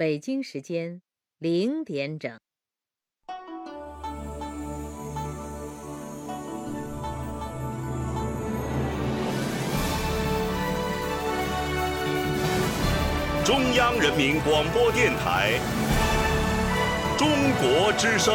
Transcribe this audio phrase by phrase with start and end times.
[0.00, 1.02] 北京时间
[1.38, 2.40] 零点整。
[13.44, 15.60] 中央人民广播电台
[17.18, 17.28] 《中
[17.60, 18.34] 国之声》。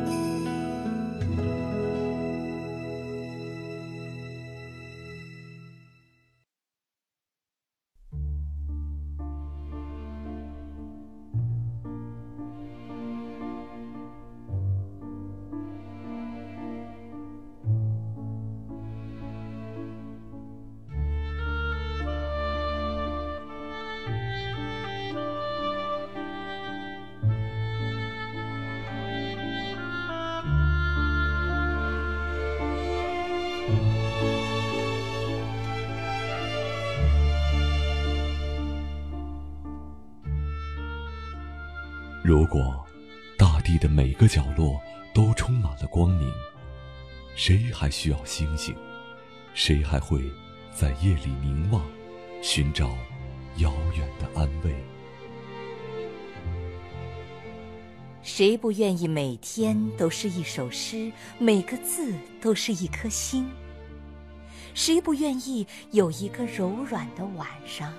[44.21, 44.79] 个角落
[45.15, 46.31] 都充满了光明，
[47.35, 48.75] 谁还需要星星？
[49.55, 50.21] 谁还会
[50.71, 51.83] 在夜里凝望，
[52.39, 52.87] 寻找
[53.57, 54.75] 遥远的安慰？
[58.21, 63.49] 谁不愿意每天都是一首诗，每个字都是一颗星？
[64.75, 67.91] 谁不愿意有一个柔软的晚上，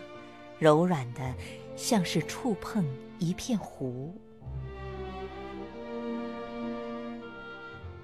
[0.60, 1.34] 柔软的
[1.74, 2.86] 像是触碰
[3.18, 4.16] 一片湖？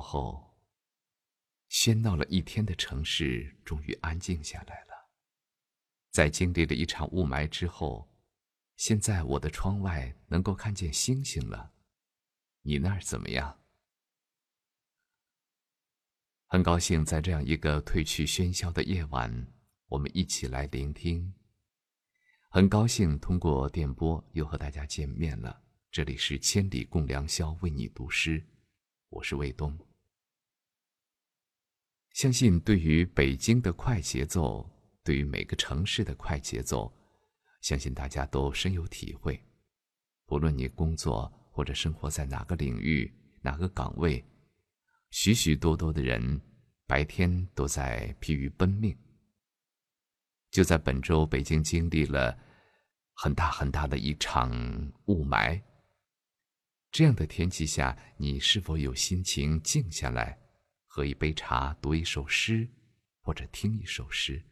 [0.00, 0.56] 后，
[1.68, 5.10] 喧闹了一天的城市终于安静下来了。
[6.10, 8.10] 在经历了一场雾霾之后，
[8.76, 11.72] 现在我的窗外能够看见星星了。
[12.62, 13.60] 你那儿怎么样？
[16.46, 19.46] 很高兴在这样一个褪去喧嚣的夜晚，
[19.86, 21.32] 我们一起来聆听。
[22.50, 25.62] 很高兴通过电波又和大家见面了。
[25.92, 28.44] 这里是千里共良宵，为你读诗。
[29.10, 29.89] 我是卫东。
[32.20, 34.70] 相信对于北京的快节奏，
[35.02, 36.94] 对于每个城市的快节奏，
[37.62, 39.42] 相信大家都深有体会。
[40.26, 43.10] 不论你工作或者生活在哪个领域、
[43.40, 44.22] 哪个岗位，
[45.10, 46.38] 许许多多的人
[46.86, 48.94] 白天都在疲于奔命。
[50.50, 52.38] 就在本周，北京经历了
[53.14, 54.50] 很大很大的一场
[55.06, 55.58] 雾霾。
[56.92, 60.38] 这样的天气下，你是否有心情静下来，
[61.00, 62.68] 喝一杯茶，读一首诗，
[63.22, 64.44] 或者听一首诗？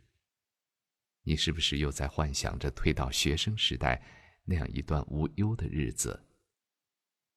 [1.25, 4.02] 你是不是又在幻想着退到学生时代
[4.44, 6.26] 那样一段无忧的日子？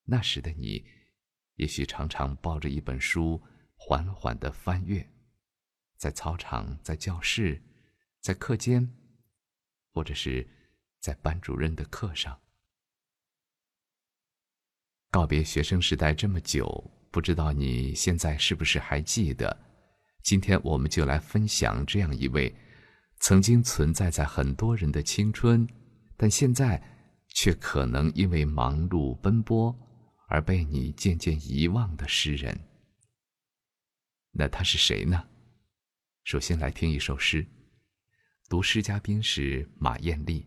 [0.04, 0.86] 那时的你，
[1.56, 3.38] 也许常常抱着一本书，
[3.74, 5.06] 缓缓的翻阅，
[5.98, 7.62] 在操场，在教室，
[8.18, 8.96] 在课间，
[9.90, 10.48] 或者是
[11.00, 12.40] 在班主任的课上。
[15.10, 19.54] 告别学生时代这么久，不知道你现在是不是还记得？
[20.22, 22.52] 今天我们就来分享这样一位
[23.20, 25.68] 曾经存在在很多人的青春，
[26.16, 26.82] 但现在
[27.28, 29.76] 却可能因为忙碌奔波
[30.28, 32.58] 而被你渐渐遗忘的诗人。
[34.30, 35.22] 那他是谁呢？
[36.24, 37.46] 首先来听一首诗，
[38.48, 40.46] 读诗嘉宾是马艳丽。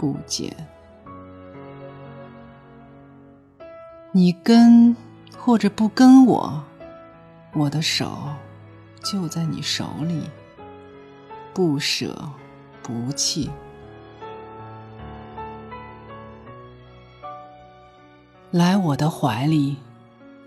[0.00, 0.50] 不减。
[4.12, 4.96] 你跟
[5.36, 6.64] 或者不跟我，
[7.52, 8.30] 我的手
[9.02, 10.22] 就在你手里，
[11.52, 12.16] 不舍
[12.82, 13.50] 不弃。
[18.50, 19.76] 来我的怀里，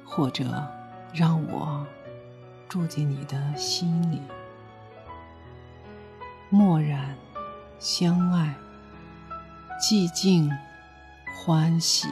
[0.03, 0.67] 或者
[1.13, 1.85] 让我
[2.67, 4.19] 住进你的心里，
[6.50, 7.15] 默然
[7.77, 8.55] 相爱。
[9.80, 10.50] 寂静，
[11.46, 12.08] 欢喜。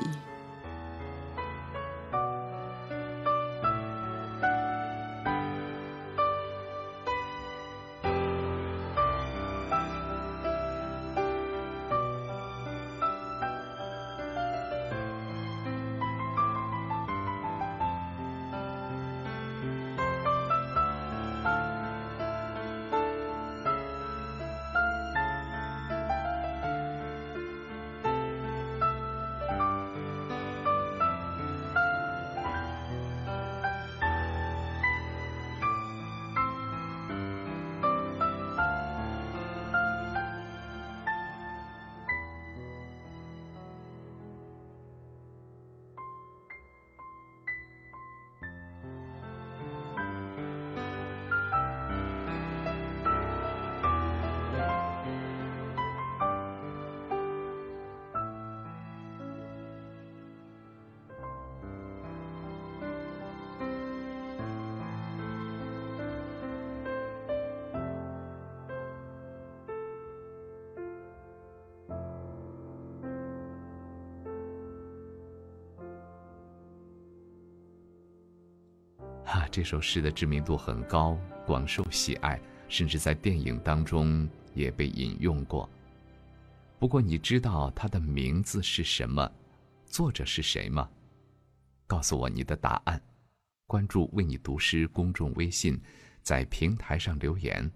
[79.51, 82.39] 这首诗的知名度很高，广受喜爱，
[82.69, 85.69] 甚至在电影当中也被引用过。
[86.79, 89.29] 不过，你知道它的名字是什么，
[89.85, 90.89] 作者是谁吗？
[91.85, 92.99] 告诉我你的答案。
[93.67, 95.77] 关注“为你读诗”公众微信，
[96.21, 97.69] 在平台上留言，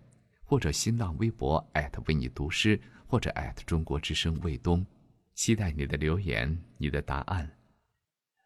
[0.45, 1.61] 或者新浪微博
[2.05, 3.33] 为你读诗，或者
[3.65, 4.85] 中国之声卫东，
[5.33, 7.51] 期待你的留言，你的答案。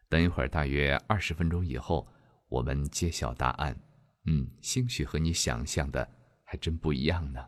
[0.08, 2.04] 等一会儿，大约二十分钟以后。
[2.50, 3.74] 我们揭晓答案，
[4.26, 6.06] 嗯，兴许和你想象的
[6.42, 7.46] 还真不一样呢。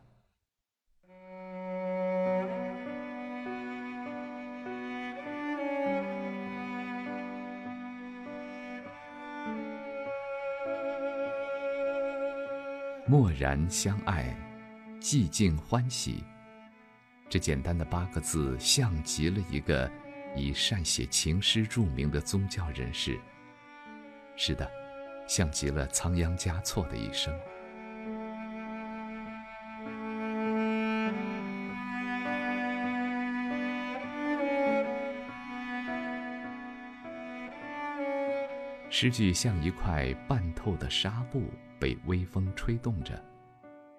[13.09, 14.33] 默然相爱，
[15.01, 16.23] 寂静欢喜，
[17.29, 19.91] 这简单的八个字，像极了一个
[20.37, 23.19] 以善写情诗著名的宗教人士。
[24.37, 24.82] 是的。
[25.27, 27.33] 像极了仓央嘉措的一生。
[38.95, 41.45] 诗句像一块半透的纱布，
[41.81, 43.21] 被微风吹动着，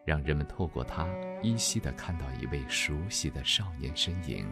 [0.05, 1.07] 让人们透过它
[1.41, 4.47] 依稀的看到一位熟悉的少年身影，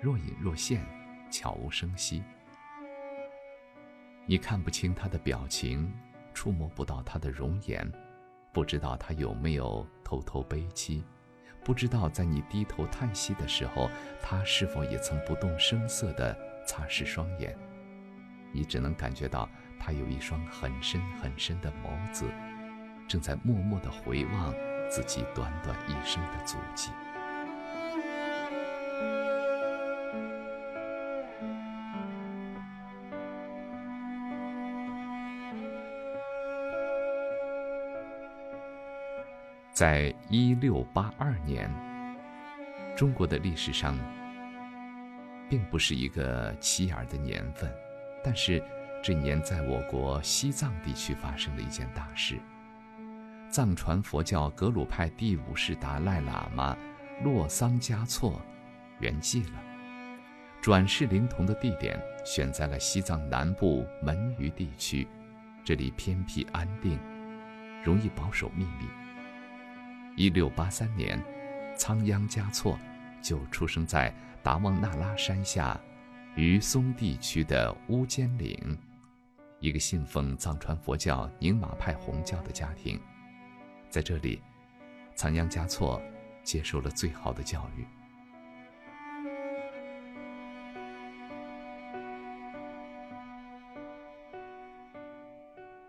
[0.00, 0.84] 若隐若现，
[1.30, 2.22] 悄无声息。
[4.26, 5.92] 你看不清他的表情，
[6.32, 7.86] 触摸不到他的容颜，
[8.52, 11.04] 不知道他有没有偷偷悲戚，
[11.62, 13.90] 不知道在你低头叹息的时候，
[14.22, 16.34] 他是否也曾不动声色地
[16.66, 17.54] 擦拭双眼。
[18.50, 19.46] 你只能感觉到
[19.78, 22.24] 他有一双很深很深的眸子，
[23.06, 24.54] 正在默默地回望
[24.88, 26.90] 自己短短一生的足迹。
[39.74, 41.68] 在一六八二年，
[42.96, 43.98] 中国的历史上
[45.50, 47.68] 并不是一个起眼的年份，
[48.22, 48.62] 但是
[49.02, 52.38] 这年在我国西藏地区发生了一件大事。
[53.50, 56.76] 藏传佛教格鲁派第五世达赖喇嘛
[57.24, 58.40] 洛桑嘉措
[59.00, 59.60] 圆寂了，
[60.62, 65.08] 转世灵童的地点选在了西藏南部门隅地区，
[65.64, 66.96] 这里偏僻安定，
[67.82, 68.86] 容易保守秘密。
[70.16, 71.20] 一六八三年，
[71.76, 72.78] 仓央嘉措
[73.20, 75.78] 就出生在达旺那拉山下
[76.36, 78.78] 于松地区的乌坚岭，
[79.58, 83.00] 一个信奉藏传佛教宁玛派红教的家庭。
[83.90, 84.40] 在这里，
[85.16, 86.00] 仓央嘉措
[86.44, 87.84] 接受了最好的教育。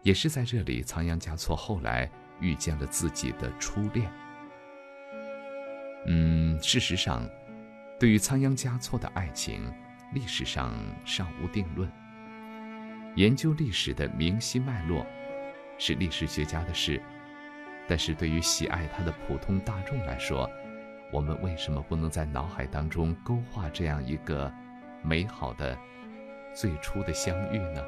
[0.02, 4.12] 也是在这里，仓央嘉措后来遇见了自己的初恋。
[6.08, 7.28] 嗯，事实上，
[8.00, 9.72] 对于仓央嘉措的爱情，
[10.14, 10.74] 历史上
[11.04, 11.92] 尚无定论。
[13.16, 15.06] 研究历史的明晰脉络，
[15.78, 17.02] 是历史学家的事。
[17.88, 20.50] 但是对于喜爱他的普通大众来说，
[21.12, 24.52] 我们为什么不能在脑海当中勾画这样一个
[25.04, 25.78] 美好的
[26.54, 27.84] 最初的相遇呢？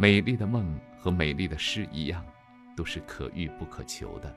[0.00, 2.24] 美丽的梦和美丽的诗一样，
[2.74, 4.34] 都是可遇不可求的，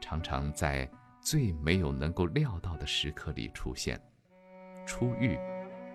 [0.00, 4.00] 常常在最没有能够料到的时刻里出现。
[4.84, 5.38] 初遇，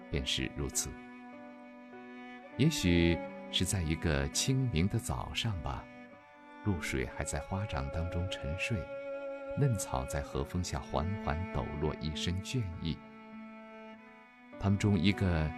[0.10, 0.90] 便是如此。
[2.56, 3.20] 也许。
[3.52, 5.86] 是在一个清明的早上吧，
[6.66, 8.78] 露水还在花掌当中沉睡，
[9.58, 12.98] 嫩草在和风下缓缓抖落一身倦意。
[14.60, 15.50] 他们中一个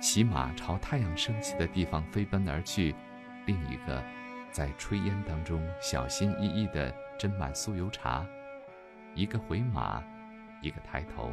[0.00, 2.94] 骑马朝太阳升起的地方飞奔而去，
[3.46, 4.02] 另一个
[4.50, 8.26] 在炊烟当中小心翼翼地斟满酥油茶，
[9.14, 10.02] 一个回马，
[10.62, 11.30] 一个抬头。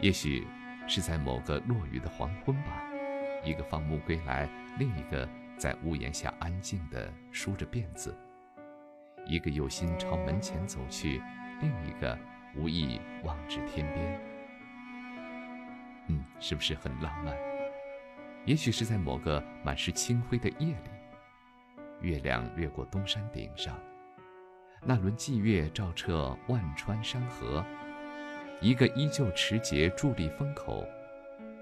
[0.00, 0.46] 也许。
[0.88, 2.82] 是在某个落雨的黄昏吧，
[3.44, 4.48] 一个放牧归来，
[4.80, 5.26] 另一个
[5.56, 8.12] 在屋檐下安静地梳着辫子；
[9.24, 11.22] 一个有心朝门前走去，
[11.60, 12.18] 另一个
[12.54, 14.20] 无意望至天边。
[16.08, 17.36] 嗯，是不是很浪漫？
[18.44, 20.90] 也许是在某个满是清辉的夜里，
[22.00, 23.78] 月亮掠过东山顶上，
[24.82, 27.64] 那轮霁月照彻万川山河。
[28.60, 30.84] 一个依旧持节伫立风口，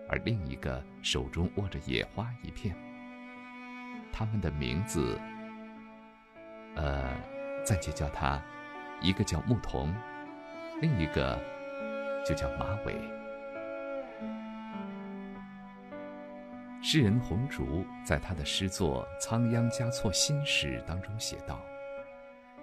[0.09, 2.75] 而另一个手中握着野花一片。
[4.13, 5.19] 他们的名字，
[6.75, 7.15] 呃，
[7.65, 8.43] 暂且叫他，
[9.01, 9.95] 一个叫牧童，
[10.81, 11.39] 另一个
[12.25, 12.95] 就叫马尾。
[16.83, 21.61] 诗人红烛在他的诗作《仓央嘉措心史》当中写道：“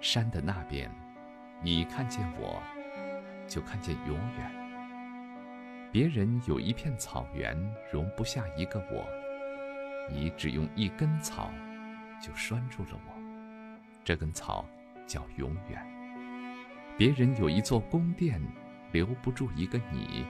[0.02, 0.90] 山的那边，
[1.62, 2.60] 你看见我。”
[3.46, 5.90] 就看见永远。
[5.90, 7.56] 别人有一片草原，
[7.90, 9.08] 容不下一个我，
[10.10, 11.50] 你只用一根草，
[12.20, 13.14] 就拴住了我。
[14.04, 14.66] 这根草
[15.06, 15.87] 叫永远。
[16.98, 18.42] 别人有一座宫殿，
[18.90, 20.26] 留不住一个你，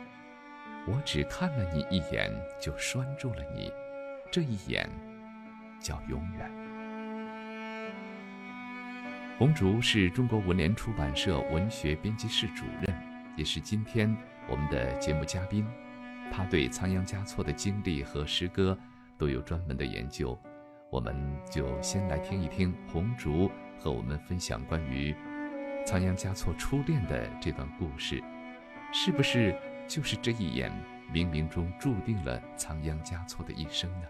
[0.87, 3.73] 我只看了你一眼，就拴住了你。
[4.31, 4.87] 这一眼
[5.81, 6.51] 叫永远。
[9.39, 12.95] 红烛是中国文联出版社文学编辑室主任。
[13.35, 14.15] 也是今天
[14.47, 15.67] 我们的节目嘉宾，
[16.31, 18.79] 他对仓央嘉措的经历和诗歌
[19.17, 20.39] 都有专门的研究。
[20.91, 21.17] 我们
[21.51, 25.17] 就先来听一听红烛和我们分享关于
[25.88, 28.23] 仓央嘉措初恋的这段故事，
[28.92, 30.71] 是不是就是这一眼
[31.11, 34.07] 冥冥中注定了仓央嘉措的一生呢？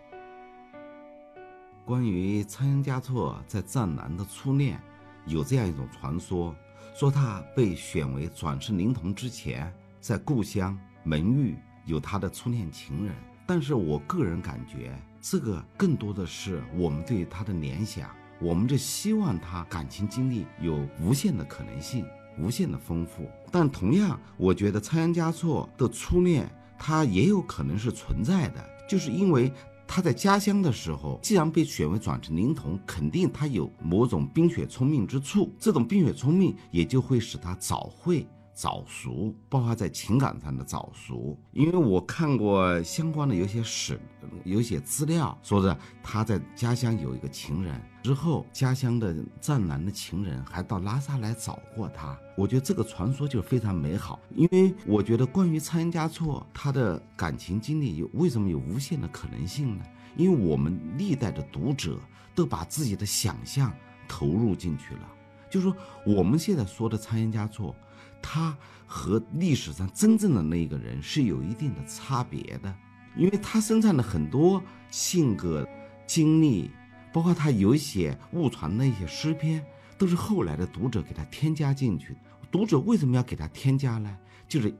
[1.84, 4.80] 关于仓央嘉措在藏南的初恋，
[5.24, 6.52] 有这样一种传说。
[6.96, 13.14] 说他被选为转世灵童之前，在故乡门隅有他的初恋情人。
[13.46, 22.04] 但是我个人感觉，这个更多的是我们对他的联想，我们就希望他感情经历有无限的可能性，
[22.38, 23.28] 无限的丰富。
[23.50, 29.52] 但同样，我觉得仓央嘉措的初恋，他也有可能是存在的，就是因为。
[29.90, 35.50] 他在家乡的时候，既然被选为转成灵童，肯定他有某种冰雪聪明之处。
[35.58, 38.26] 这种冰雪聪明也就会使他早会
[38.58, 41.38] 早熟，包括在情感上的早熟。
[41.52, 44.00] 因为我看过相关的有些史，
[44.42, 47.80] 有些资料，说的他在家乡有一个情人。
[48.02, 52.18] 之后，家乡的藏南的情人还到拉萨来找过他。
[52.36, 59.84] 我觉得这个传说就非常美好，因为我觉得关于仓央嘉措他的感情经历有为什么有无限的可能性呢？
[60.16, 61.96] 因为我们历代的读者
[62.34, 63.72] 都把自己的想象
[64.08, 65.08] 投入进去了。
[65.48, 67.74] 就是说，我们现在说的仓央嘉措，
[68.22, 68.56] 他
[68.86, 72.74] 和历史上真正的那个人是有一定的差别的，
[73.16, 75.66] 因为他身上的很多性格、
[76.06, 76.70] 经历，
[77.12, 79.64] 包括他有一些误传的一些诗篇，
[79.96, 82.16] 都是后来的读者给他添加进去。
[82.50, 84.16] 读者为什么要给他添加呢？
[84.48, 84.74] 就是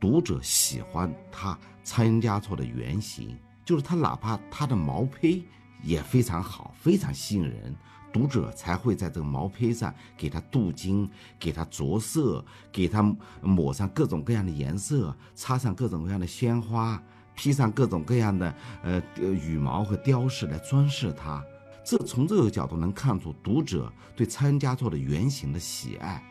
[0.00, 5.44] 读者喜欢他仓央嘉措的原型，就是他哪怕他的毛坯
[5.82, 7.74] 也非常好，非常吸引人。
[8.12, 11.08] 读者才会在这个毛坯上给它镀金，
[11.40, 13.02] 给它着色，给它
[13.40, 17.02] 抹上各种各样的颜色，插上各种各样的鲜花，
[17.34, 21.42] 披上各种各样的呃羽毛和雕饰来装饰它。
[21.84, 26.22] 这从这个角度能看出读者对仓央嘉措的原型的喜爱，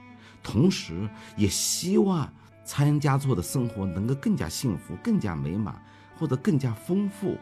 [0.44, 2.32] 同时也希望
[2.64, 5.84] 仓央嘉措的生活能够更加幸福、更加美满
[6.18, 7.36] 或者更加丰富。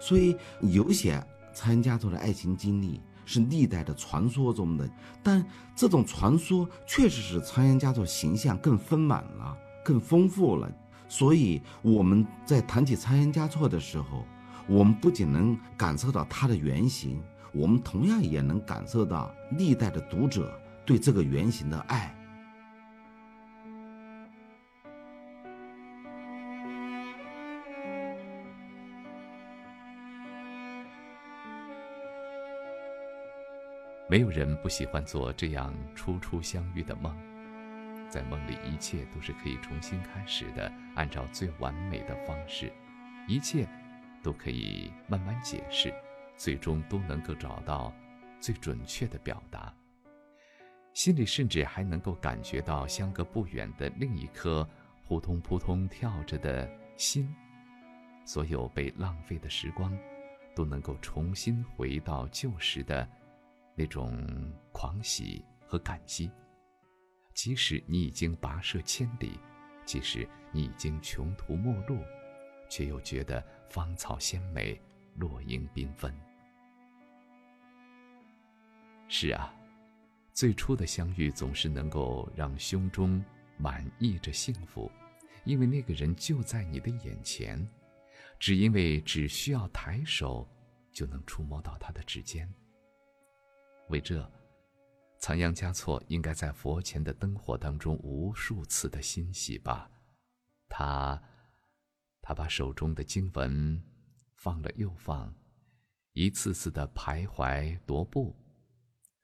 [0.00, 1.22] 所以有些
[1.54, 3.00] 仓央嘉措的爱情经历。
[3.24, 4.88] 是历代的传说中的，
[5.22, 10.70] 但这种传说确实使仓央嘉措形象更丰满了、更丰富了。
[11.08, 14.24] 所以我们在谈起仓央嘉措的时候，
[14.66, 17.20] 我们不仅能感受到他的原型，
[17.52, 22.14] 我们同样也能感受到历代的读者对这个原型的爱。
[34.12, 37.16] 没有人不喜欢做这样初初相遇的梦，
[38.10, 42.70] 在梦里一切都是可以重新开始的，按照最完美的方式，
[43.26, 43.66] 一切
[44.22, 45.90] 都可以慢慢解释，
[46.36, 47.90] 最终都能够找到
[48.38, 49.72] 最准确的表达。
[50.92, 54.68] 心里甚至还能够感觉到相隔不远的另一颗
[55.08, 57.34] 扑通扑通跳着的心，
[58.26, 59.98] 所有被浪费的时光，
[60.54, 63.08] 都能够重新回到旧时的。
[63.74, 64.26] 那种
[64.70, 66.30] 狂喜和感激，
[67.34, 69.38] 即使你已经跋涉千里，
[69.84, 71.98] 即使你已经穷途末路，
[72.68, 74.80] 却又觉得芳草鲜美，
[75.16, 76.14] 落英缤纷。
[79.08, 79.54] 是啊，
[80.32, 83.22] 最初的相遇总是能够让胸中
[83.56, 84.90] 满溢着幸福，
[85.44, 87.66] 因为那个人就在你的眼前，
[88.38, 90.48] 只因为只需要抬手，
[90.92, 92.52] 就能触摸到他的指尖。
[93.88, 94.30] 为这，
[95.18, 99.90] 仓央嘉措应该在佛前的灯火当中无数次的欣喜吧。
[100.68, 101.22] 他，
[102.20, 103.82] 他把手中的经文
[104.34, 105.34] 放了又放，
[106.12, 108.34] 一次次的徘徊踱步。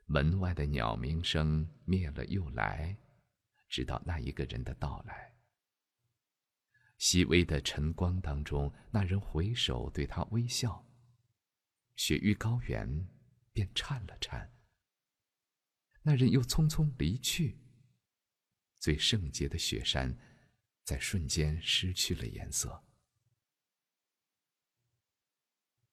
[0.06, 2.96] 门外的鸟鸣声灭了又来，
[3.68, 5.34] 直到那一个人的到来。
[6.96, 10.84] 细微的晨光当中，那人回首对他微笑。
[11.96, 13.08] 雪域高原
[13.58, 14.54] 便颤了颤。
[16.02, 17.58] 那人又匆匆离去。
[18.76, 20.16] 最圣洁的雪山，
[20.84, 22.84] 在瞬间失去了颜色。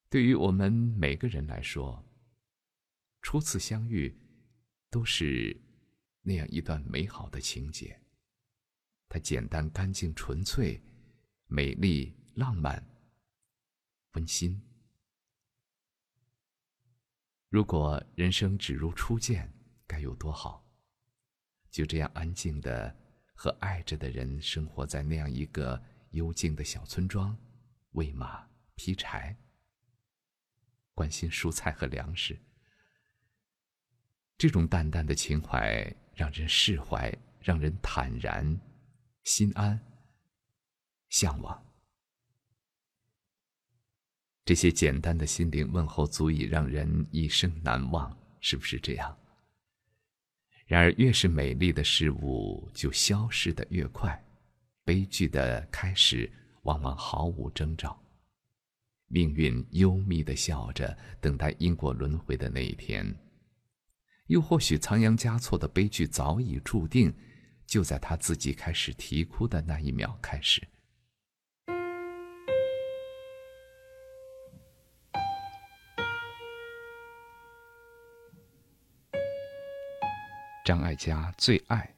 [0.09, 2.05] 对于我们每个人来说，
[3.23, 4.15] 初次相遇，
[4.91, 5.59] 都是
[6.21, 7.99] 那样一段美好的情节。
[9.09, 10.79] 它简单、干净、纯粹，
[11.47, 12.87] 美丽、浪漫、
[14.11, 14.61] 温馨。
[17.55, 19.49] 如果人生只如初见。
[19.87, 20.61] 该有多好！
[21.71, 22.93] 就这样安静的
[23.33, 27.37] 和爱着的人生活在那样一个幽静的小村庄，
[27.91, 29.37] 喂马、劈柴，
[30.93, 32.37] 关心蔬菜和粮食。
[34.37, 38.59] 这种淡淡的情怀让人释怀，让人坦然、
[39.23, 39.79] 心安、
[41.07, 41.64] 向往。
[44.45, 49.17] 这些简单的心灵问候，足以让人一生难忘，是不是这样？
[50.67, 54.23] 然而，越是美丽的事物，就消失的越快。
[54.83, 56.31] 悲剧的开始
[56.61, 57.99] 往往毫无征兆。
[59.07, 63.15] 命运幽密的笑着，等待因果轮回的那一天。
[64.27, 67.11] 又或许，仓央嘉措的悲剧早已注定，
[67.65, 70.67] 就在他自己开始啼哭的那一秒开始。
[80.65, 81.94] 张艾嘉最爱。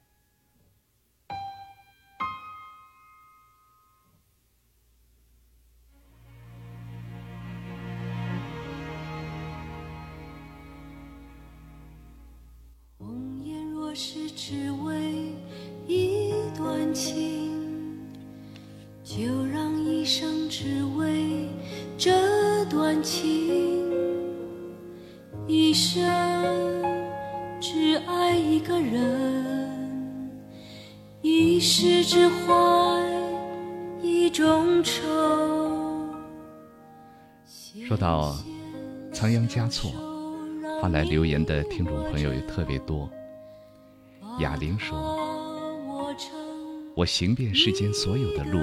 [46.98, 48.58] 我行遍世间所有的路，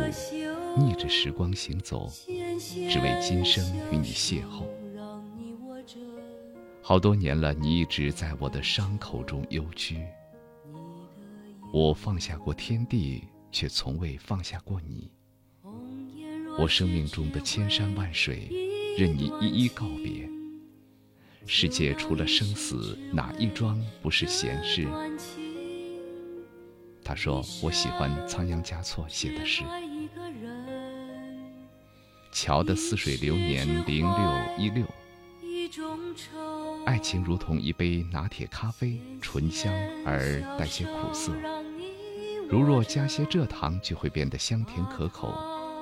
[0.78, 4.66] 逆着时光行走，只为今生与你邂逅。
[6.82, 10.04] 好多年了，你一直在我的伤口中幽居。
[11.72, 15.10] 我放下过天地，却从未放下过你。
[16.60, 18.50] 我生命中的千山万水。”
[18.98, 20.30] 任你一一告别。
[21.46, 24.88] 世界除了生死，哪一桩不是闲事？
[27.06, 29.64] 他说：“我喜欢仓央嘉措写的诗。”
[32.34, 34.84] 乔的《似水流年》零六一六。
[36.86, 39.72] 爱情如同一杯拿铁咖啡，醇香
[40.04, 41.32] 而带些苦涩。
[42.50, 45.32] 如若加些蔗糖，就会变得香甜可口，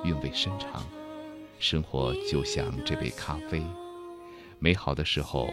[0.04, 0.84] 韵味深长。
[1.58, 3.62] 生活就像这杯咖啡，
[4.58, 5.48] 美好的时候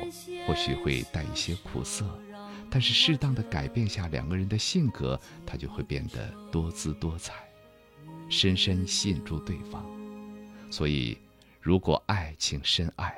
[0.45, 2.05] 或许会带一些苦涩，
[2.73, 7.33] 但是适当的改变下两个人的性格，他就会变得多姿多彩，
[8.29, 9.85] 深深吸引住对方。
[10.71, 11.17] 所以，
[11.59, 13.13] 如果爱，请深爱，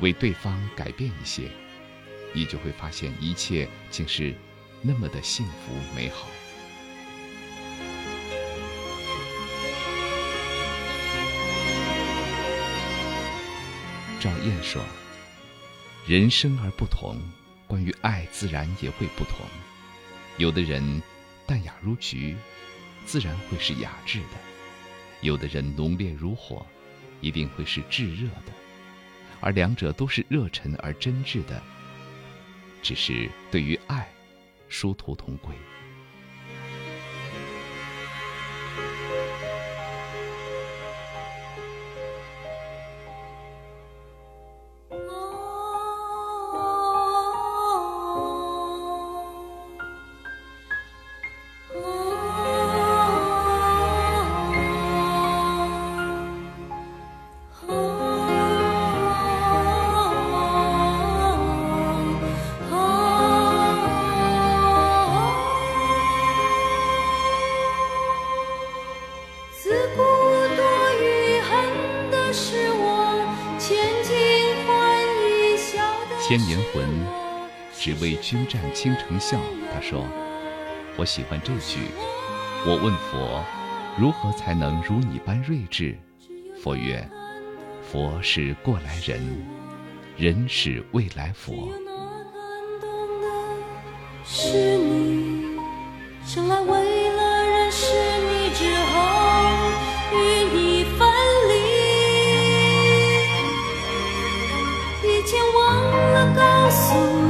[0.00, 1.50] 为对方改变一些，
[2.32, 4.34] 你就会发现一切竟是
[4.80, 6.26] 那么的幸福美好。
[14.18, 14.82] 赵燕说
[16.08, 17.20] ：“人生而不同，
[17.68, 19.46] 关于爱自然也会不同。
[20.38, 21.02] 有的人
[21.46, 22.36] 淡雅如菊，
[23.06, 24.36] 自然会是雅致的；
[25.20, 26.66] 有的人浓烈如火，
[27.20, 28.52] 一定会是炙热的。
[29.40, 31.62] 而两者都是热忱而真挚的，
[32.82, 34.08] 只是对于爱，
[34.68, 35.54] 殊途同归。”
[77.88, 79.40] 只为君战倾城笑。
[79.72, 80.04] 他说
[80.98, 81.78] ：“我喜欢这句。
[82.66, 83.42] 我问佛，
[83.98, 85.98] 如何才能如你般睿智？
[86.62, 87.08] 佛曰：
[87.82, 89.18] 佛是过来人，
[90.18, 91.72] 人是未来佛。
[94.22, 95.56] 是你
[96.26, 97.86] 生来为了认识
[98.20, 99.00] 你之后
[100.12, 100.16] 与
[100.52, 101.08] 你分
[101.48, 101.54] 离，
[105.08, 105.74] 以前忘
[106.12, 106.18] 了。
[106.36, 107.27] 告诉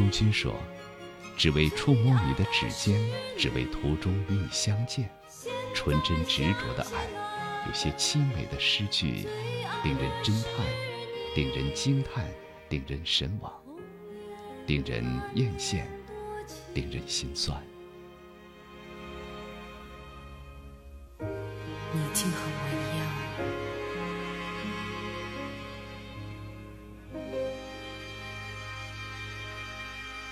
[0.00, 0.06] 你。
[0.06, 0.54] 云中君说
[1.36, 2.98] ：“只为触摸你的指尖，
[3.36, 5.10] 只为途中与你相见。”
[5.74, 7.06] 纯真执着的爱，
[7.66, 9.26] 有些凄美的诗句，
[9.84, 10.66] 令人侦探，
[11.36, 12.24] 令人惊叹。
[12.70, 13.52] 令人神往，
[14.68, 15.82] 令人艳羡，
[16.72, 17.60] 令人心酸。
[21.18, 22.79] 你竟和我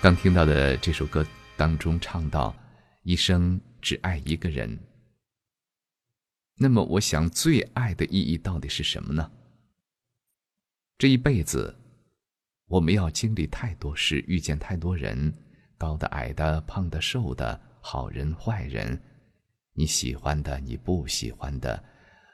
[0.00, 2.54] 刚听到的这首歌当中唱到
[3.02, 4.78] ：“一生只爱一个人。”
[6.54, 9.28] 那么，我想最爱的意义到底是什么呢？
[10.96, 11.74] 这一辈子。
[12.68, 15.34] 我们要经历太多事，遇见太多人，
[15.76, 19.00] 高的、矮的、胖的、瘦的，好人、坏人，
[19.72, 21.84] 你喜欢的、你不喜欢的，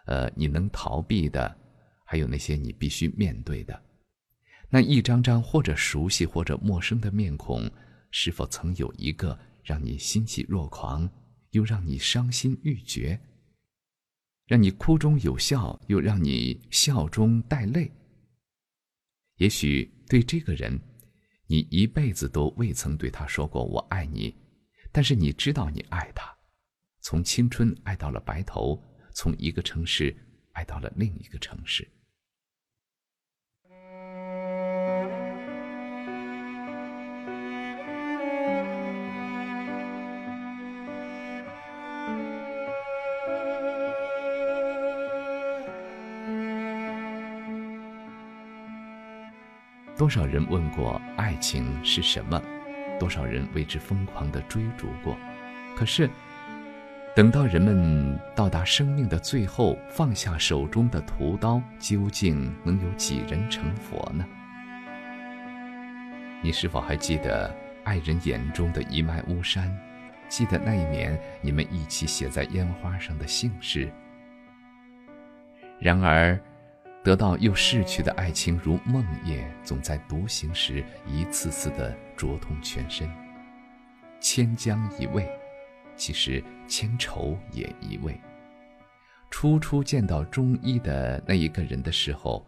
[0.07, 1.57] 呃，你能逃避的，
[2.05, 3.81] 还有那些你必须面对的，
[4.75, 7.71] 那一张张或者熟悉或者陌生的面孔，
[8.11, 11.09] 是否曾有一个让你欣喜若狂，
[11.51, 13.17] 又让你伤心欲绝，
[14.47, 17.89] 让你哭中有笑，又让你笑中带泪？
[19.37, 20.77] 也许对这个人，
[21.47, 24.35] 你一辈子都未曾对他说过“我爱你”，
[24.91, 26.37] 但是你知道你爱他，
[27.01, 28.83] 从青春爱到了白头，
[29.13, 30.13] 从一个城市
[30.51, 31.89] 爱到了另一个城市，
[50.05, 52.39] 多少人问过爱情是什么？
[53.01, 55.17] 多少人为之疯狂的追逐过？
[55.75, 56.11] 可是，
[57.17, 64.27] 等到人们到达生命的最后，放下手中的屠刀，究竟能有几人成佛呢？
[66.43, 67.51] 你是否还记得
[67.85, 69.75] 爱人眼中的一脉巫山？
[70.29, 73.91] 记得那一年你们一起写在烟花上的姓氏？
[75.81, 76.39] 然而，
[77.05, 83.07] 得到又逝去的爱情如梦魇，总在独行时一次次的灼痛全身。
[84.21, 85.29] 千江一味，
[85.97, 88.19] 其实千愁也一味。
[89.31, 92.43] 初初见到中医的那一个人的时候，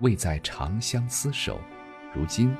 [0.00, 1.54] 未在长相厮守；
[2.12, 2.52] 如今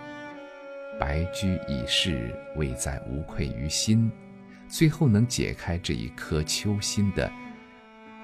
[1.01, 4.09] 白驹已逝，未在无愧于心。
[4.69, 7.29] 最后能解开这一颗秋心的，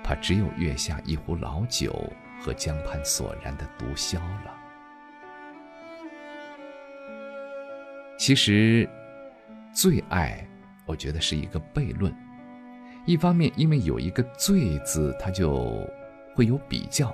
[0.04, 4.52] 怕只有月下一壶老酒和江畔索然的毒枭了。
[8.18, 8.88] 其实，
[9.72, 10.44] 最爱，
[10.86, 12.12] 我觉得是一个悖论。
[13.06, 15.88] 一方面，因为有一个“最”字，它就
[16.34, 17.08] 会有比较；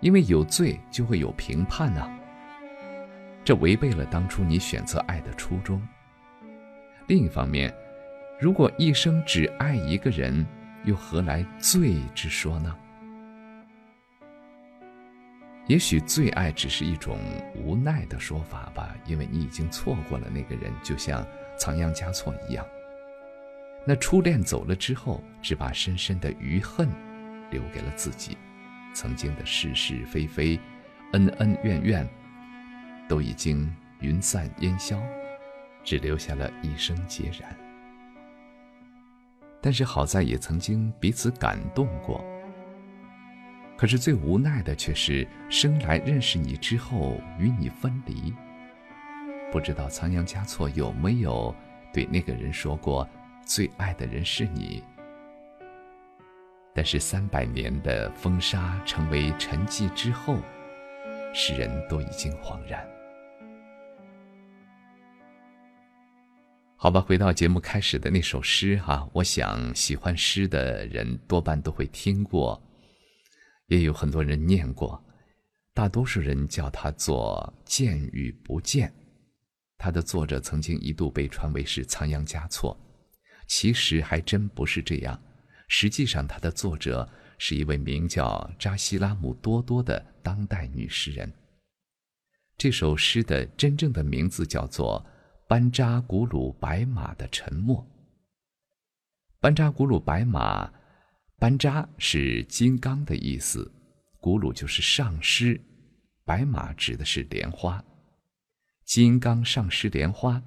[0.00, 2.08] 因为有“罪”，就会有评判呢。
[3.44, 5.80] 这违背了当初你选择爱的初衷。
[7.06, 7.72] 另一方面，
[8.40, 10.44] 如果一生只爱一个人，
[10.84, 12.76] 又何来罪之说呢？
[15.68, 17.18] 也许最爱只是一种
[17.54, 21.24] 无奈的说法吧，因为你已经错过了那个人，就像
[21.58, 22.66] 仓央嘉措一样。
[23.84, 26.88] 那初恋走了之后，只把深深的余恨
[27.50, 28.36] 留给了自己，
[28.94, 30.58] 曾经的是是非非、
[31.12, 32.08] 恩恩怨怨，
[33.06, 34.98] 都已经云散烟消，
[35.84, 37.54] 只留下了一生孑然。
[39.60, 42.24] 但是好在也曾经彼此感动过。
[43.78, 48.34] 可是最无奈的却是生来认识你之后与你分离。
[49.52, 51.54] 不知道仓央嘉措有没有
[51.92, 53.08] 对那个人说过
[53.46, 54.82] 最爱的人是你？
[56.74, 60.36] 但是三百年的风沙成为沉寂之后，
[61.32, 62.84] 世人都已经恍然。
[66.74, 72.60] 好吧，回到节目开始的那首诗哈，我想喜欢诗的人多半都会听过。
[73.68, 75.02] 也有很多人念过，
[75.72, 78.92] 大多数人叫它做“见与不见”。
[79.76, 82.76] 它的作者曾经一度被传为是仓央嘉措，
[83.46, 85.18] 其实还真不是这样。
[85.68, 91.30] 实际上，它的作者是一位名叫扎西拉姆多多的当代女诗人。
[92.56, 95.06] 这首诗的真正的名字叫做
[95.46, 97.80] 《班扎古鲁白马的沉默》。
[99.40, 100.72] 班扎古鲁白马。
[101.38, 103.72] 班扎是金刚的意思，
[104.18, 105.60] 古鲁就是上师，
[106.24, 107.82] 白马指的是莲花，
[108.84, 110.42] 金刚上师莲花，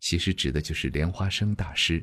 [0.00, 2.02] 其实指的就是莲花生大师。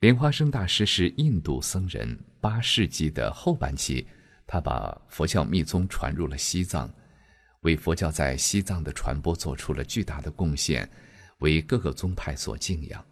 [0.00, 4.06] 莲花生大师是印度僧人，八世纪的后半期，
[4.46, 6.90] 他把佛教密宗传入了西藏，
[7.60, 10.90] 为佛教在西藏的传播做出了巨大的贡献，
[11.40, 13.04] 为各个宗派所敬仰。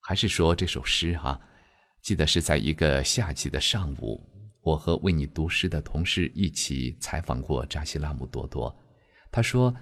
[0.00, 1.40] 还是说这首诗哈？
[2.02, 4.20] 记得是在一个夏季的上午，
[4.62, 8.74] 我和为你读诗的同事一起采访过扎西拉姆多多。
[9.30, 9.74] 他说，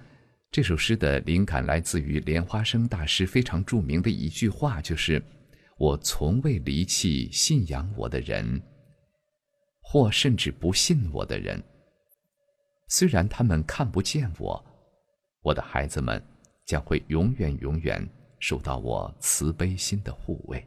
[0.51, 5.23] 这首诗的灵感来自于莲花生大师非常著名的一句话，就是
[5.79, 8.61] “我从未离弃信仰我的人，
[9.81, 11.63] 或甚至不信我的人。
[12.89, 14.65] 虽然他们看不见我，
[15.43, 16.23] 我的孩子们
[16.67, 18.07] 将会永远永远
[18.41, 20.67] 受到我慈悲心的护卫。”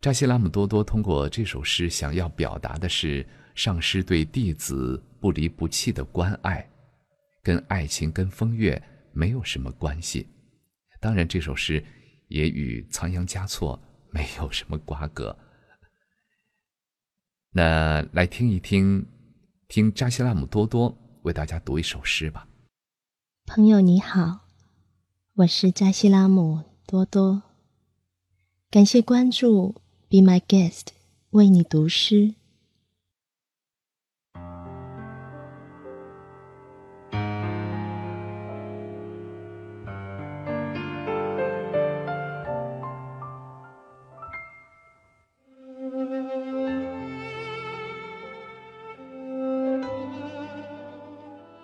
[0.00, 6.64] 扎西拉姆多多通过这首诗想要表达的是上师对弟子不离不弃的关爱，
[7.42, 8.80] 跟爱情跟风月
[9.12, 10.28] 没有什么关系。
[11.00, 11.84] 当然，这首诗
[12.28, 13.80] 也与仓央嘉措
[14.12, 15.36] 没有什么瓜葛。
[17.50, 19.04] 那来听一听，
[19.66, 22.46] 听扎西拉姆多多为大家读一首诗吧。
[23.46, 24.46] 朋友你好，
[25.34, 27.42] 我是扎西拉姆多多，
[28.70, 29.82] 感谢关注。
[30.10, 30.86] Be my guest，
[31.32, 32.32] 为你读诗。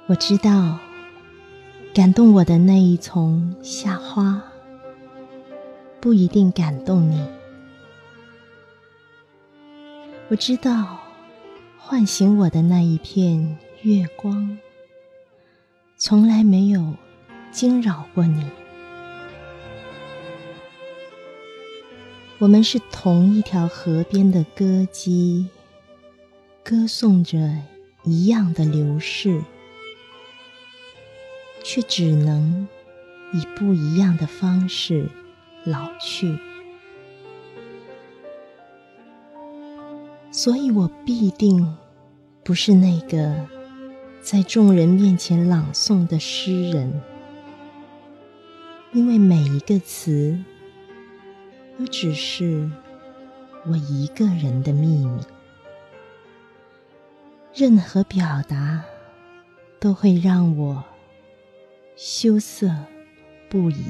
[0.06, 0.78] 我知道，
[1.94, 4.44] 感动我的那一丛夏花，
[5.98, 7.26] 不一定感动你。
[10.30, 10.98] 我知道，
[11.78, 14.58] 唤醒我的那一片月光，
[15.98, 16.94] 从来没有
[17.52, 18.42] 惊扰过你。
[22.38, 25.46] 我们是同一条河边的歌姬，
[26.64, 27.38] 歌颂着
[28.02, 29.42] 一样的流逝，
[31.62, 32.66] 却只能
[33.34, 35.06] 以不一样的方式
[35.64, 36.38] 老去。
[40.36, 41.76] 所以我必定
[42.42, 43.46] 不是那个
[44.20, 47.00] 在众人面前朗诵的诗人，
[48.92, 50.36] 因为每一个词。
[51.76, 52.70] 都只是
[53.66, 55.20] 我一个人的秘密。
[57.52, 58.84] 任何表达
[59.80, 60.84] 都会让我
[61.96, 62.72] 羞涩
[63.48, 63.84] 不已。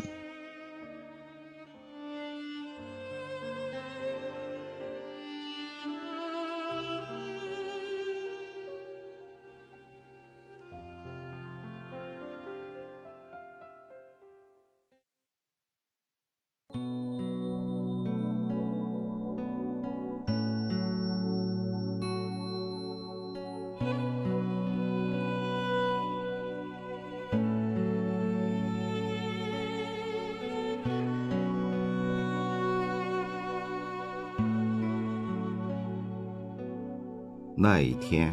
[37.74, 38.32] 那一天，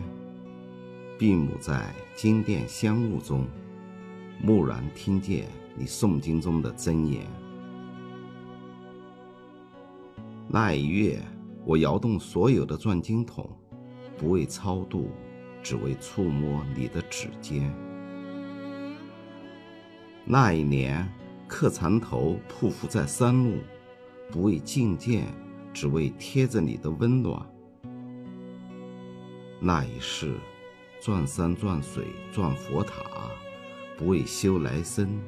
[1.17, 3.47] 闭目在金殿香雾中，
[4.43, 7.25] 蓦然听见你诵经中的真言。
[10.47, 11.19] 那一月，
[11.65, 13.49] 我摇动所有的转经筒，
[14.15, 15.09] 不为超度，
[15.63, 17.73] 只为触摸你的指尖。
[20.23, 21.11] 那一年，
[21.47, 23.57] 磕蚕头匍匐在山路，
[24.29, 25.25] 不为觐见，
[25.73, 27.43] 只为贴着你的温暖。
[29.63, 30.33] 那一世，
[30.99, 33.29] 转山转水转佛塔，
[33.95, 35.21] 不为修来生，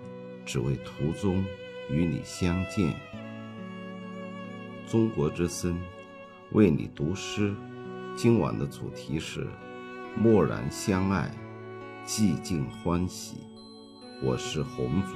[0.43, 1.45] 只为途中
[1.87, 2.95] 与你相见。
[4.87, 5.79] 中国之声，
[6.51, 7.53] 为你读诗。
[8.15, 9.45] 今晚的主题是
[10.17, 11.29] “蓦然相爱，
[12.03, 13.35] 寂静欢喜”。
[14.23, 15.15] 我是红烛，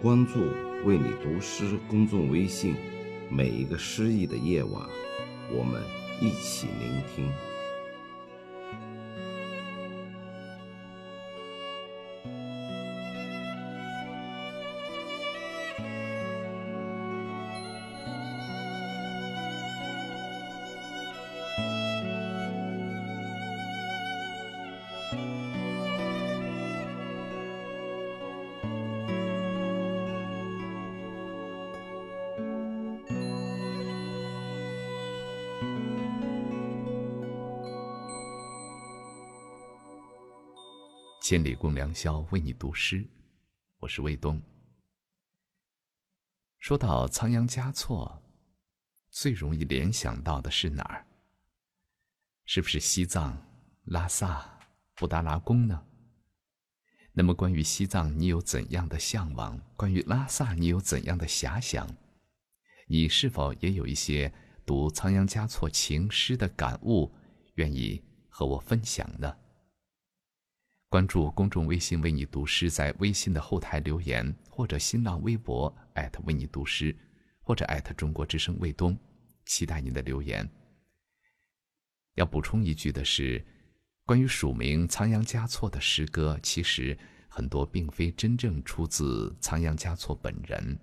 [0.00, 0.40] 关注
[0.88, 2.76] “为你读诗”公众微信，
[3.28, 4.88] 每一个诗意的夜晚，
[5.52, 5.82] 我们
[6.18, 7.30] 一起聆听。
[41.30, 43.08] 千里共良宵，为你读诗。
[43.78, 44.42] 我是卫东。
[46.58, 48.20] 说到仓央嘉措，
[49.10, 51.06] 最容易联想到的是哪儿？
[52.46, 53.46] 是不是西藏、
[53.84, 54.58] 拉萨、
[54.96, 55.86] 布达拉宫呢？
[57.12, 59.56] 那么，关于西藏，你有怎样的向往？
[59.76, 61.88] 关于拉萨，你有怎样的遐想？
[62.88, 64.34] 你是否也有一些
[64.66, 67.14] 读仓央嘉措情诗的感悟，
[67.54, 69.36] 愿意和我分享呢？
[70.90, 76.92] 关注公众微信“为你读诗”，在微信的后台留言，或者新浪微博艾特为你读诗，
[77.42, 78.98] 或者艾特中国之声卫东，
[79.46, 80.50] 期待您的留言。
[82.16, 83.40] 要补充一句的是，
[84.04, 86.98] 关于署名仓央嘉措的诗歌，其实
[87.28, 90.76] 很多并非真正出自仓央嘉措本人，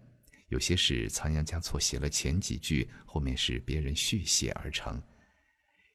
[0.48, 5.04] 有些是仓央嘉措写了前几句，后面是别人续写而成，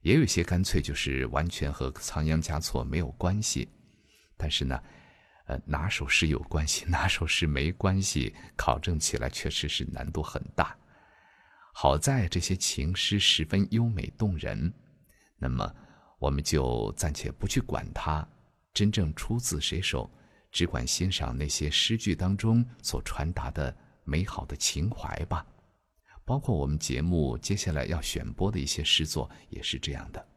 [0.03, 3.67] 也有些干脆就是完全和仓央嘉措没有关系。
[4.37, 4.83] 但是呢，
[5.47, 10.77] 呃，哪首诗有关系，哪首诗没关系，考证起来确实是难度很大。
[11.75, 14.73] 好在这些情诗十分优美动人，
[15.39, 15.75] 那么
[16.19, 18.27] 我们就暂且不去管它
[18.75, 20.11] 真正出自谁手，
[20.51, 23.75] 只管欣赏那些诗句当中所传达的
[24.05, 25.47] 美好的情怀吧。
[26.25, 30.29] 包括我们节目接下来要选播的一些诗作也是这样的。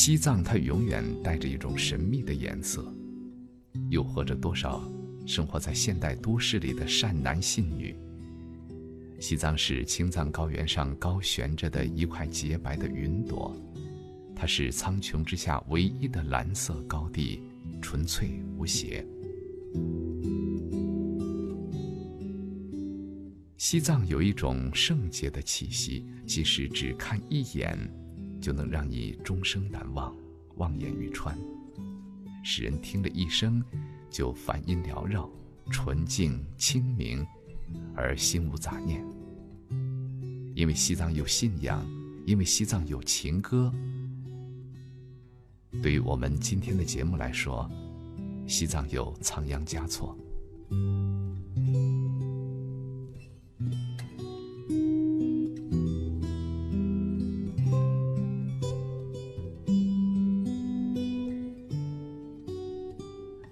[0.00, 2.94] 西藏，它永远带着一种神秘的颜色，
[3.90, 4.80] 诱惑着多少
[5.26, 7.96] 生活在现代都市里的善男信女。
[9.18, 13.52] 西藏是青藏高原上高悬着的一块洁白的云朵，
[14.36, 17.42] 它是苍穹之下唯一的蓝色高地，
[17.82, 19.04] 纯粹无邪。
[23.56, 27.76] 西藏有一种圣洁的气息，即使只看一眼，
[28.40, 30.14] 就能让你终生难忘，
[30.56, 31.36] 望眼欲穿，
[32.44, 33.62] 使人听了一生
[34.10, 35.28] 就梵音缭绕，
[35.70, 37.26] 纯净清明，
[37.94, 39.04] 而心无杂念。
[40.54, 41.86] 因为西藏有信仰，
[42.26, 43.72] 因为西藏有情歌。
[45.82, 47.70] 对于我们今天的节目来说，
[48.46, 50.16] 西藏有仓央嘉措。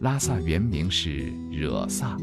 [0.01, 2.19] 拉萨原名是惹萨，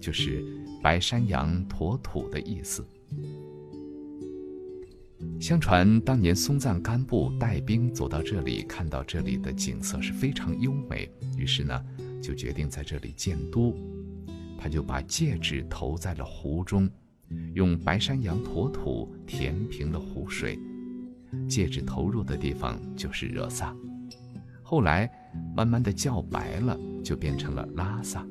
[0.00, 0.44] 就是
[0.82, 2.84] 白山羊驮土的意思。
[5.40, 11.80] 相传当年松赞干布带兵走到这里，看到这里的景色是非常优美，于是呢，
[12.20, 13.72] 就决定在这里建都。
[14.58, 16.90] 他就把戒指投在了湖中，
[17.54, 20.58] 用白山羊驮土填平了湖水，
[21.48, 23.72] 戒指投入的地方就是惹萨。
[24.70, 25.10] 后来
[25.56, 28.22] 慢慢的叫白了，就变成了拉萨。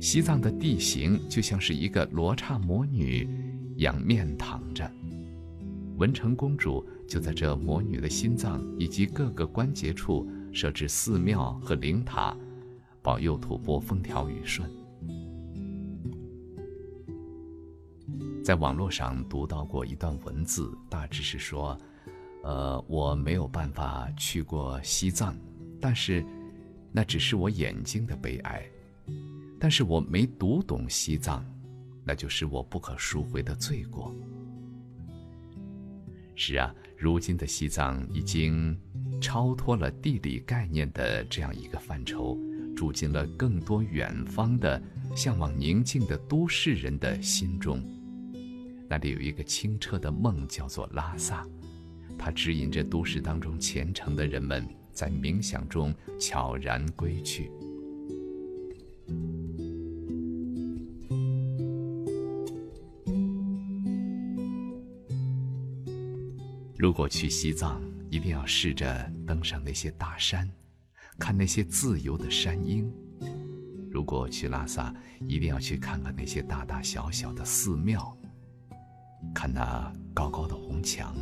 [0.00, 3.28] 西藏的地形就像是一个罗刹魔女
[3.76, 4.90] 仰面躺着，
[5.98, 12.34] 文成公主就在这魔女的心脏以及各个关节处设置寺庙和灵塔，
[13.02, 14.77] 保佑吐蕃风调雨顺。
[18.48, 21.78] 在网络上读到过一段文字，大致是说
[22.42, 25.36] ：“呃，我没有办法去过西藏，
[25.78, 26.24] 但是
[26.90, 28.66] 那只是我眼睛的悲哀。”
[29.60, 31.44] 但是我没读懂西藏，
[32.06, 34.10] 那就是我不可赎回的罪过。
[36.34, 38.74] 是啊，如今的西藏已经
[39.20, 42.34] 超脱了地理概念的这样一个范畴，
[42.74, 44.82] 住进了更多远方的
[45.14, 47.84] 向往宁静的都市人的心中。
[48.88, 51.46] 那里有一个清澈的梦，叫做拉萨，
[52.18, 57.50] 它指引着都市当中虔诚的人们在冥想中悄然归去。
[66.78, 70.48] 如果去西藏，一定要试着登上那些大山，
[71.18, 72.90] 看那些自由的山鹰；
[73.90, 74.94] 如果去拉萨，
[75.26, 78.17] 一定要去看看那些大大小小的寺庙，
[79.34, 81.14] 看那高高的红墙，